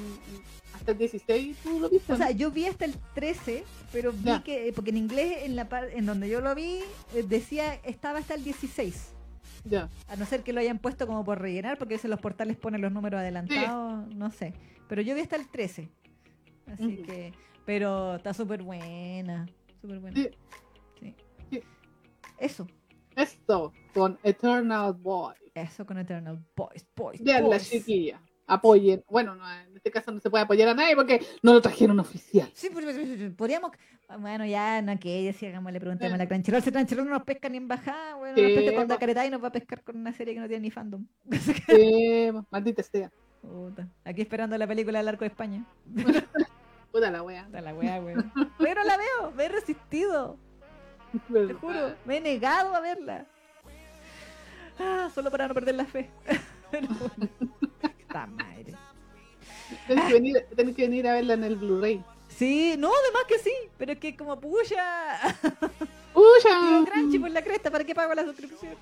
[0.73, 1.57] hasta el 16.
[1.63, 2.13] ¿Tú lo viste?
[2.13, 4.41] O sea, yo vi hasta el 13, pero vi Ya.
[4.43, 6.79] que, porque en inglés, en la par- en donde yo lo vi,
[7.13, 9.09] eh, decía, estaba hasta el 16.
[9.65, 9.89] ya.
[10.07, 12.55] A no ser que lo hayan puesto como por rellenar, porque a veces los portales
[12.57, 14.53] ponen los números adelantados, no sé.
[14.87, 15.89] Pero yo vi hasta el 13.
[16.71, 17.33] Así que,
[17.65, 19.45] pero está súper buena.
[19.87, 20.13] Súper.
[20.13, 20.29] Sí.
[20.99, 21.15] Sí.
[21.49, 21.63] Sí.
[22.37, 22.67] Eso,
[23.15, 25.35] Esto con Eternal Boy.
[25.53, 27.69] eso con Eternal Boys, Boys, Vean la Boys.
[27.69, 28.21] chiquilla.
[28.45, 29.03] Apoyen.
[29.09, 31.99] Bueno, no, en este caso no se puede apoyar a nadie porque no lo trajeron
[31.99, 32.49] oficial.
[32.53, 32.69] Sí,
[33.37, 33.71] podríamos.
[34.19, 36.27] Bueno, ya, no, que ella sí, hagámosle preguntemos a la.
[36.27, 36.61] Crunchyroll.
[36.61, 39.25] Si Crunchyroll no nos pesca ni en bajada, bueno, Sí, nos pesca con la caretá
[39.25, 41.07] y nos va a pescar con una serie que no tiene ni fandom.
[41.69, 43.11] Eh, maldita sea.
[44.03, 45.65] Aquí esperando la película del arco de España.
[46.93, 47.41] Puta la wea.
[47.41, 48.31] Está la weá, weón.
[48.59, 50.37] Pero la veo, me he resistido,
[51.27, 51.95] te juro.
[52.05, 53.25] Me he negado a verla.
[54.79, 56.11] Ah, solo para no perder la fe.
[57.99, 58.75] Está madre.
[59.87, 62.03] Tenés que, venir, tenés que venir a verla en el Blu-ray.
[62.29, 65.19] Sí, no, además que sí, pero es que como puya.
[66.13, 66.59] ¡Uya!
[66.61, 68.75] Digo, Crunchy por la cresta, ¿para qué pago la suscripción?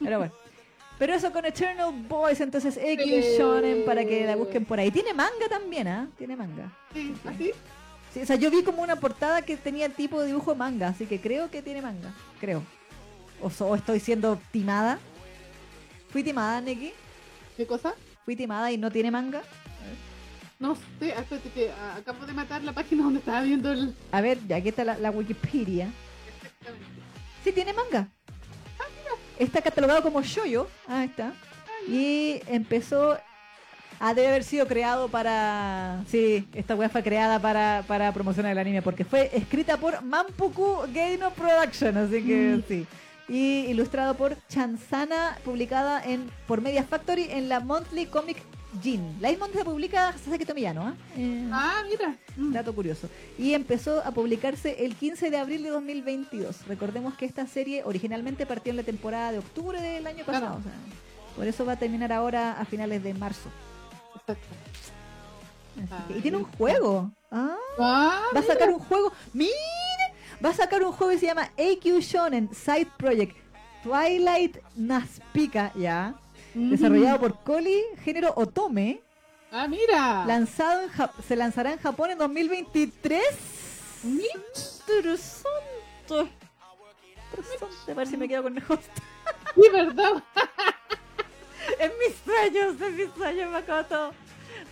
[0.00, 0.47] Pero bueno.
[0.98, 3.38] Pero eso con Eternal Boys, entonces X.
[3.38, 4.90] Shonen para que la busquen por ahí.
[4.90, 6.08] Tiene manga también, ¿ah?
[6.18, 6.72] Tiene manga.
[6.92, 7.52] Sí, ¿así?
[8.12, 11.06] Sí, o sea, yo vi como una portada que tenía tipo de dibujo manga, así
[11.06, 12.12] que creo que tiene manga.
[12.40, 12.62] Creo.
[13.40, 14.98] O, so- o estoy siendo timada.
[16.10, 16.90] Fui timada, Neki.
[17.56, 17.94] ¿Qué cosa?
[18.24, 19.42] Fui timada y no tiene manga.
[20.58, 23.94] No sé, espérate que ah, acabo de matar la página donde estaba viendo el...
[24.10, 25.88] A ver, ya aquí está la, la Wikipedia.
[26.42, 26.86] Exactamente.
[27.44, 28.08] Sí, tiene manga.
[29.38, 30.66] Está catalogado como shoyo.
[30.86, 31.32] Ah, está.
[31.88, 33.16] Y empezó
[34.00, 36.02] a debe haber sido creado para.
[36.08, 40.82] Sí, esta weá fue creada para, para promocionar el anime porque fue escrita por Mampuku
[40.92, 42.62] Geino Production, así que Mm.
[42.68, 42.86] sí.
[43.30, 48.38] Y ilustrado por Chansana, publicada en por Media Factory en la Monthly Comic
[48.82, 49.16] Jin.
[49.20, 50.94] La Monthly se publica Sasaki Tomiyano, ¿ah?
[51.16, 52.14] Eh, Ah, mira.
[52.36, 52.52] Mm.
[52.52, 53.08] Dato curioso.
[53.38, 56.66] Y empezó a publicarse el 15 de abril de 2022.
[56.66, 60.46] Recordemos que esta serie originalmente partió en la temporada de octubre del año Claro.
[60.46, 60.58] pasado.
[60.60, 60.72] o sea,
[61.36, 63.48] por eso va a terminar ahora a finales de marzo.
[64.16, 64.46] Exacto.
[65.90, 67.10] Así que- y tiene un juego.
[67.30, 69.12] Ah, Ah, va a sacar un juego.
[69.32, 69.52] ¡Mira!
[70.44, 73.36] Va a sacar un juego que se llama AQ Shonen Side Project
[73.82, 76.14] Twilight Naspika, ya.
[76.54, 76.70] Mm.
[76.70, 79.00] Desarrollado por Coli, género Otome.
[79.50, 80.24] Ah, mira.
[80.26, 83.22] Lanzado en Jap- se lanzará en Japón en 2023.
[84.04, 84.28] Mira.
[84.86, 86.32] Interesante.
[87.30, 87.92] Interesante.
[87.92, 88.82] A ver si me quedo con el host.
[89.54, 90.22] Sí, ¿verdad?
[91.78, 94.12] En mis sueños, en mis sueños, Makoto.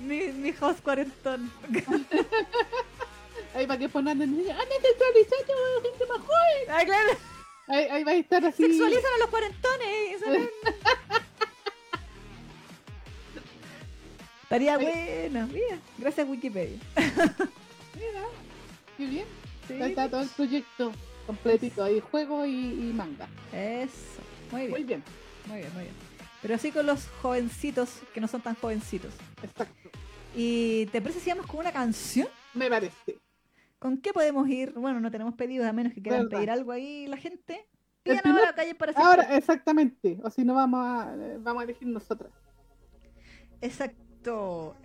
[0.01, 1.53] Mi, mi host cuarentón.
[3.55, 4.55] Ahí para que pongan en niño.
[4.59, 6.65] ¡Ah, sexualizando gente más joven!
[6.69, 7.11] Ah, claro.
[7.69, 8.63] Ahí, ahí va a estar así.
[8.63, 10.23] Sexualizan a los cuarentones.
[14.47, 15.49] Estaría bueno.
[15.53, 16.79] Mira, gracias Wikipedia.
[16.97, 18.23] Mira,
[18.97, 19.27] qué bien.
[19.67, 19.75] Sí.
[19.75, 20.93] Ahí está todo el proyecto
[21.27, 21.83] completito.
[21.83, 23.29] Ahí juego y, y manga.
[23.53, 24.21] Eso.
[24.53, 25.03] Muy Muy bien, bien.
[25.49, 25.95] muy bien, muy bien.
[26.43, 29.13] Pero así con los jovencitos que no son tan jovencitos.
[29.43, 29.91] Exacto.
[30.37, 32.29] ¿Y te parece si vamos con una canción?
[32.55, 33.19] Me parece.
[33.81, 34.73] ¿Con qué podemos ir?
[34.73, 36.37] Bueno, no tenemos pedidos, a menos que quieran Verdad.
[36.39, 37.67] pedir algo ahí la gente.
[38.05, 39.11] Pidan primer- ahora, callen para siempre.
[39.23, 40.19] Ahora, exactamente.
[40.23, 42.31] O si no, vamos a, eh, vamos a elegir nosotras.
[43.61, 44.05] Exacto.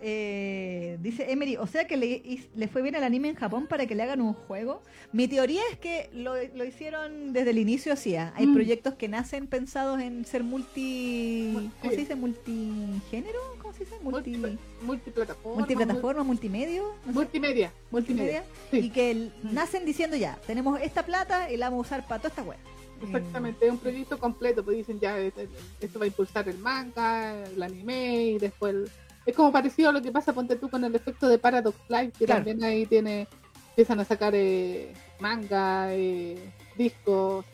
[0.02, 2.22] Eh, dice Emery, o sea que le,
[2.56, 4.82] le fue bien al anime en Japón para que le hagan un juego.
[5.12, 8.16] Mi teoría es que lo, lo hicieron desde el inicio así.
[8.16, 8.34] ¿ah?
[8.36, 8.54] Hay Mm.
[8.54, 11.52] proyectos que nacen pensados en ser multi...
[11.54, 12.16] Multi- ¿Cómo se dice?
[12.16, 13.40] ¿Multigénero?
[13.62, 13.96] ¿Cómo se dice?
[14.02, 14.32] Multi...
[14.38, 15.58] Multi- multiplataforma.
[15.60, 16.84] multiplataforma, multimedio.
[16.84, 17.14] mul- no sé.
[17.14, 17.74] multimedia.
[17.92, 18.44] Multimedia.
[18.72, 18.78] Sí.
[18.80, 19.54] Y que el- Mm.
[19.54, 22.58] nacen diciendo ya, tenemos esta plata y la vamos a usar para toda esta web.
[23.04, 25.50] Exactamente, es un proyecto completo, pues dicen ya este-
[25.80, 28.90] esto va a impulsar el manga, el anime y después el-
[29.26, 32.12] es como parecido a lo que pasa ponte tú con el efecto de Paradox Live,
[32.18, 32.44] que Claro.
[32.44, 33.28] también ahí tiene
[33.70, 37.46] empiezan a sacar eh, manga, eh, discos,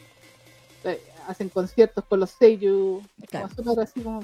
[0.83, 2.31] eh, hacen conciertos con los
[3.21, 3.49] es Claro.
[3.55, 4.23] como así como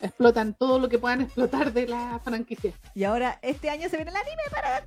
[0.00, 2.72] explotan todo lo que puedan explotar de la franquicia.
[2.94, 4.86] Y ahora este año se viene el anime para Sí,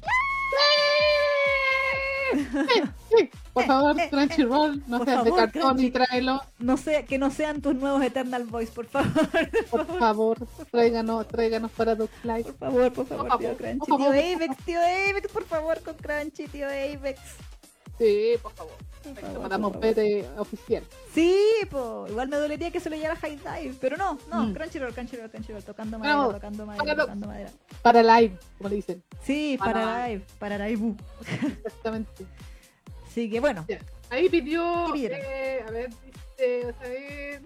[3.53, 6.41] por Eh, favor, eh, Crunchyroll, no por seas de cartón y tráelo.
[6.59, 9.11] no sé, que no sean tus nuevos Eternal Boys, por favor.
[9.71, 10.37] Por favor,
[10.71, 12.43] tráiganos, tráiganos Paradox Live.
[12.43, 14.07] Por favor, por favor, Por tío favor, Crunchy, tío.
[14.09, 17.19] Avex, tío Avex, por favor, con Crunchy, tío Avex.
[17.97, 18.73] Sí, por favor.
[19.03, 19.99] Por favor, favor.
[19.99, 20.83] eh, oficial.
[21.13, 21.37] Sí,
[21.69, 22.05] po.
[22.09, 24.53] igual me dolería que se lo llevara High Dive, pero no, no, Mm.
[24.53, 27.03] Crunchyroll, Crunchyroll, Crunchyroll, tocando madera, tocando madera, Hágalo.
[27.03, 27.51] tocando madera.
[27.83, 29.03] Para live, como le dicen.
[29.23, 30.95] Sí, Para para live, para live.
[31.65, 32.25] Exactamente.
[33.07, 33.79] Así que bueno, Ya.
[34.09, 37.41] Ahí pidió, eh, a ver, dice, a ver,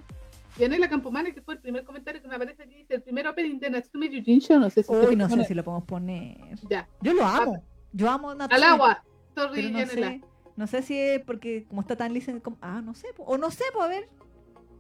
[0.58, 3.60] Yanela Campomane, que fue el primer comentario que me aparece aquí, dice, el primer opening
[3.60, 6.38] de Natsume Yujincho, no sé si uy, no sé si lo podemos poner.
[6.70, 7.64] Ya, Yo lo amo,
[7.94, 8.56] yo amo Natsume.
[8.66, 9.04] al agua.
[9.36, 10.08] Sorry, no Yanela.
[10.10, 10.22] sé,
[10.60, 13.24] no sé si es porque como está tan lisa, como- ah, no sé, po.
[13.24, 14.10] o no sé, pues a ver.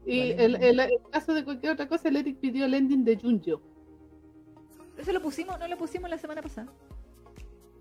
[0.05, 0.45] Y Vale.
[0.45, 3.61] el, el, el caso de cualquier otra cosa, el Eric pidió el ending de Junjo.
[4.97, 6.67] Eso lo pusimos, no lo pusimos la semana pasada.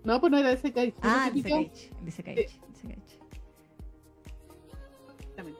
[0.05, 0.93] No, pues no era ese Cage.
[1.01, 1.91] Ah, ese dice Cage.
[2.03, 2.35] Dice Cage.
[2.69, 3.19] Dice Cage.
[5.19, 5.59] exactamente.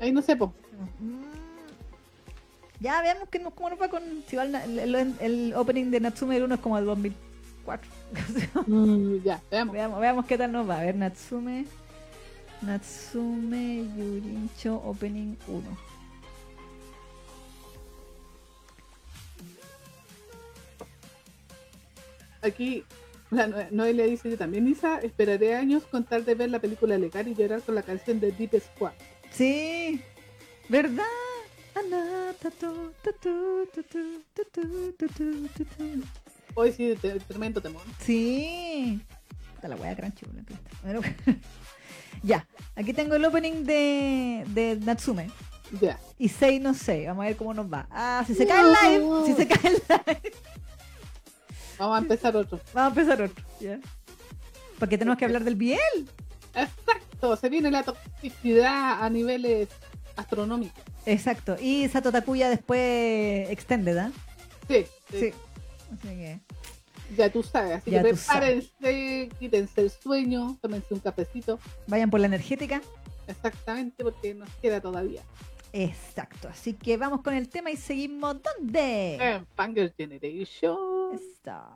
[0.00, 0.54] Ahí no sé, po.
[1.00, 1.22] Mm.
[2.80, 4.02] Ya veamos que nos- cómo nos va con.
[4.28, 6.86] Si va el, el- opening de Natsume 1 es como el
[7.68, 7.90] 2004.
[8.66, 9.72] Mm, ya, veamos.
[9.74, 10.80] veamos, veamos qué tal nos va.
[10.80, 11.66] A ver, Natsume.
[12.62, 15.62] Natsume Yurincho Opening 1.
[22.42, 22.84] Aquí
[23.30, 26.96] la Noe- Noelia dice, yo también, Isa, esperaré años con tal de ver la película
[26.96, 28.92] legal y llorar con la canción de Deep Squad.
[29.30, 30.00] Sí,
[30.68, 31.04] ¿verdad?
[36.60, 37.82] Hoy sí, te, tremendo temor.
[38.00, 39.00] Sí.
[39.54, 40.26] Está la wea crunchy,
[40.82, 41.00] bueno,
[42.24, 45.30] ya, aquí tengo el opening de, de Natsume.
[45.80, 46.00] Ya.
[46.18, 47.86] Y 6 no sé, vamos a ver cómo nos va.
[47.92, 50.32] Ah, si se cae el live, si se cae el live.
[51.78, 52.60] Vamos a empezar otro.
[52.74, 53.78] Vamos a empezar otro, ya.
[54.80, 56.10] Porque tenemos que hablar del Biel.
[56.56, 59.68] Exacto, se viene la toxicidad a niveles
[60.16, 60.82] astronómicos.
[61.06, 64.10] Exacto, y Sato Takuya después extended, ¿ah?
[64.66, 65.32] sí, sí.
[65.92, 66.40] Así que.
[67.16, 67.78] ya tú sabes.
[67.78, 68.70] Así Ya que sabes.
[68.80, 71.58] prepárense, quítense el sueño, tómense un cafecito.
[71.86, 72.80] Vayan por la energética.
[73.26, 75.22] Exactamente, porque nos queda todavía.
[75.72, 76.48] Exacto.
[76.48, 78.36] Así que vamos con el tema y seguimos.
[78.42, 79.16] ¿Dónde?
[79.16, 80.76] En Fanger Generation.
[81.14, 81.68] Está.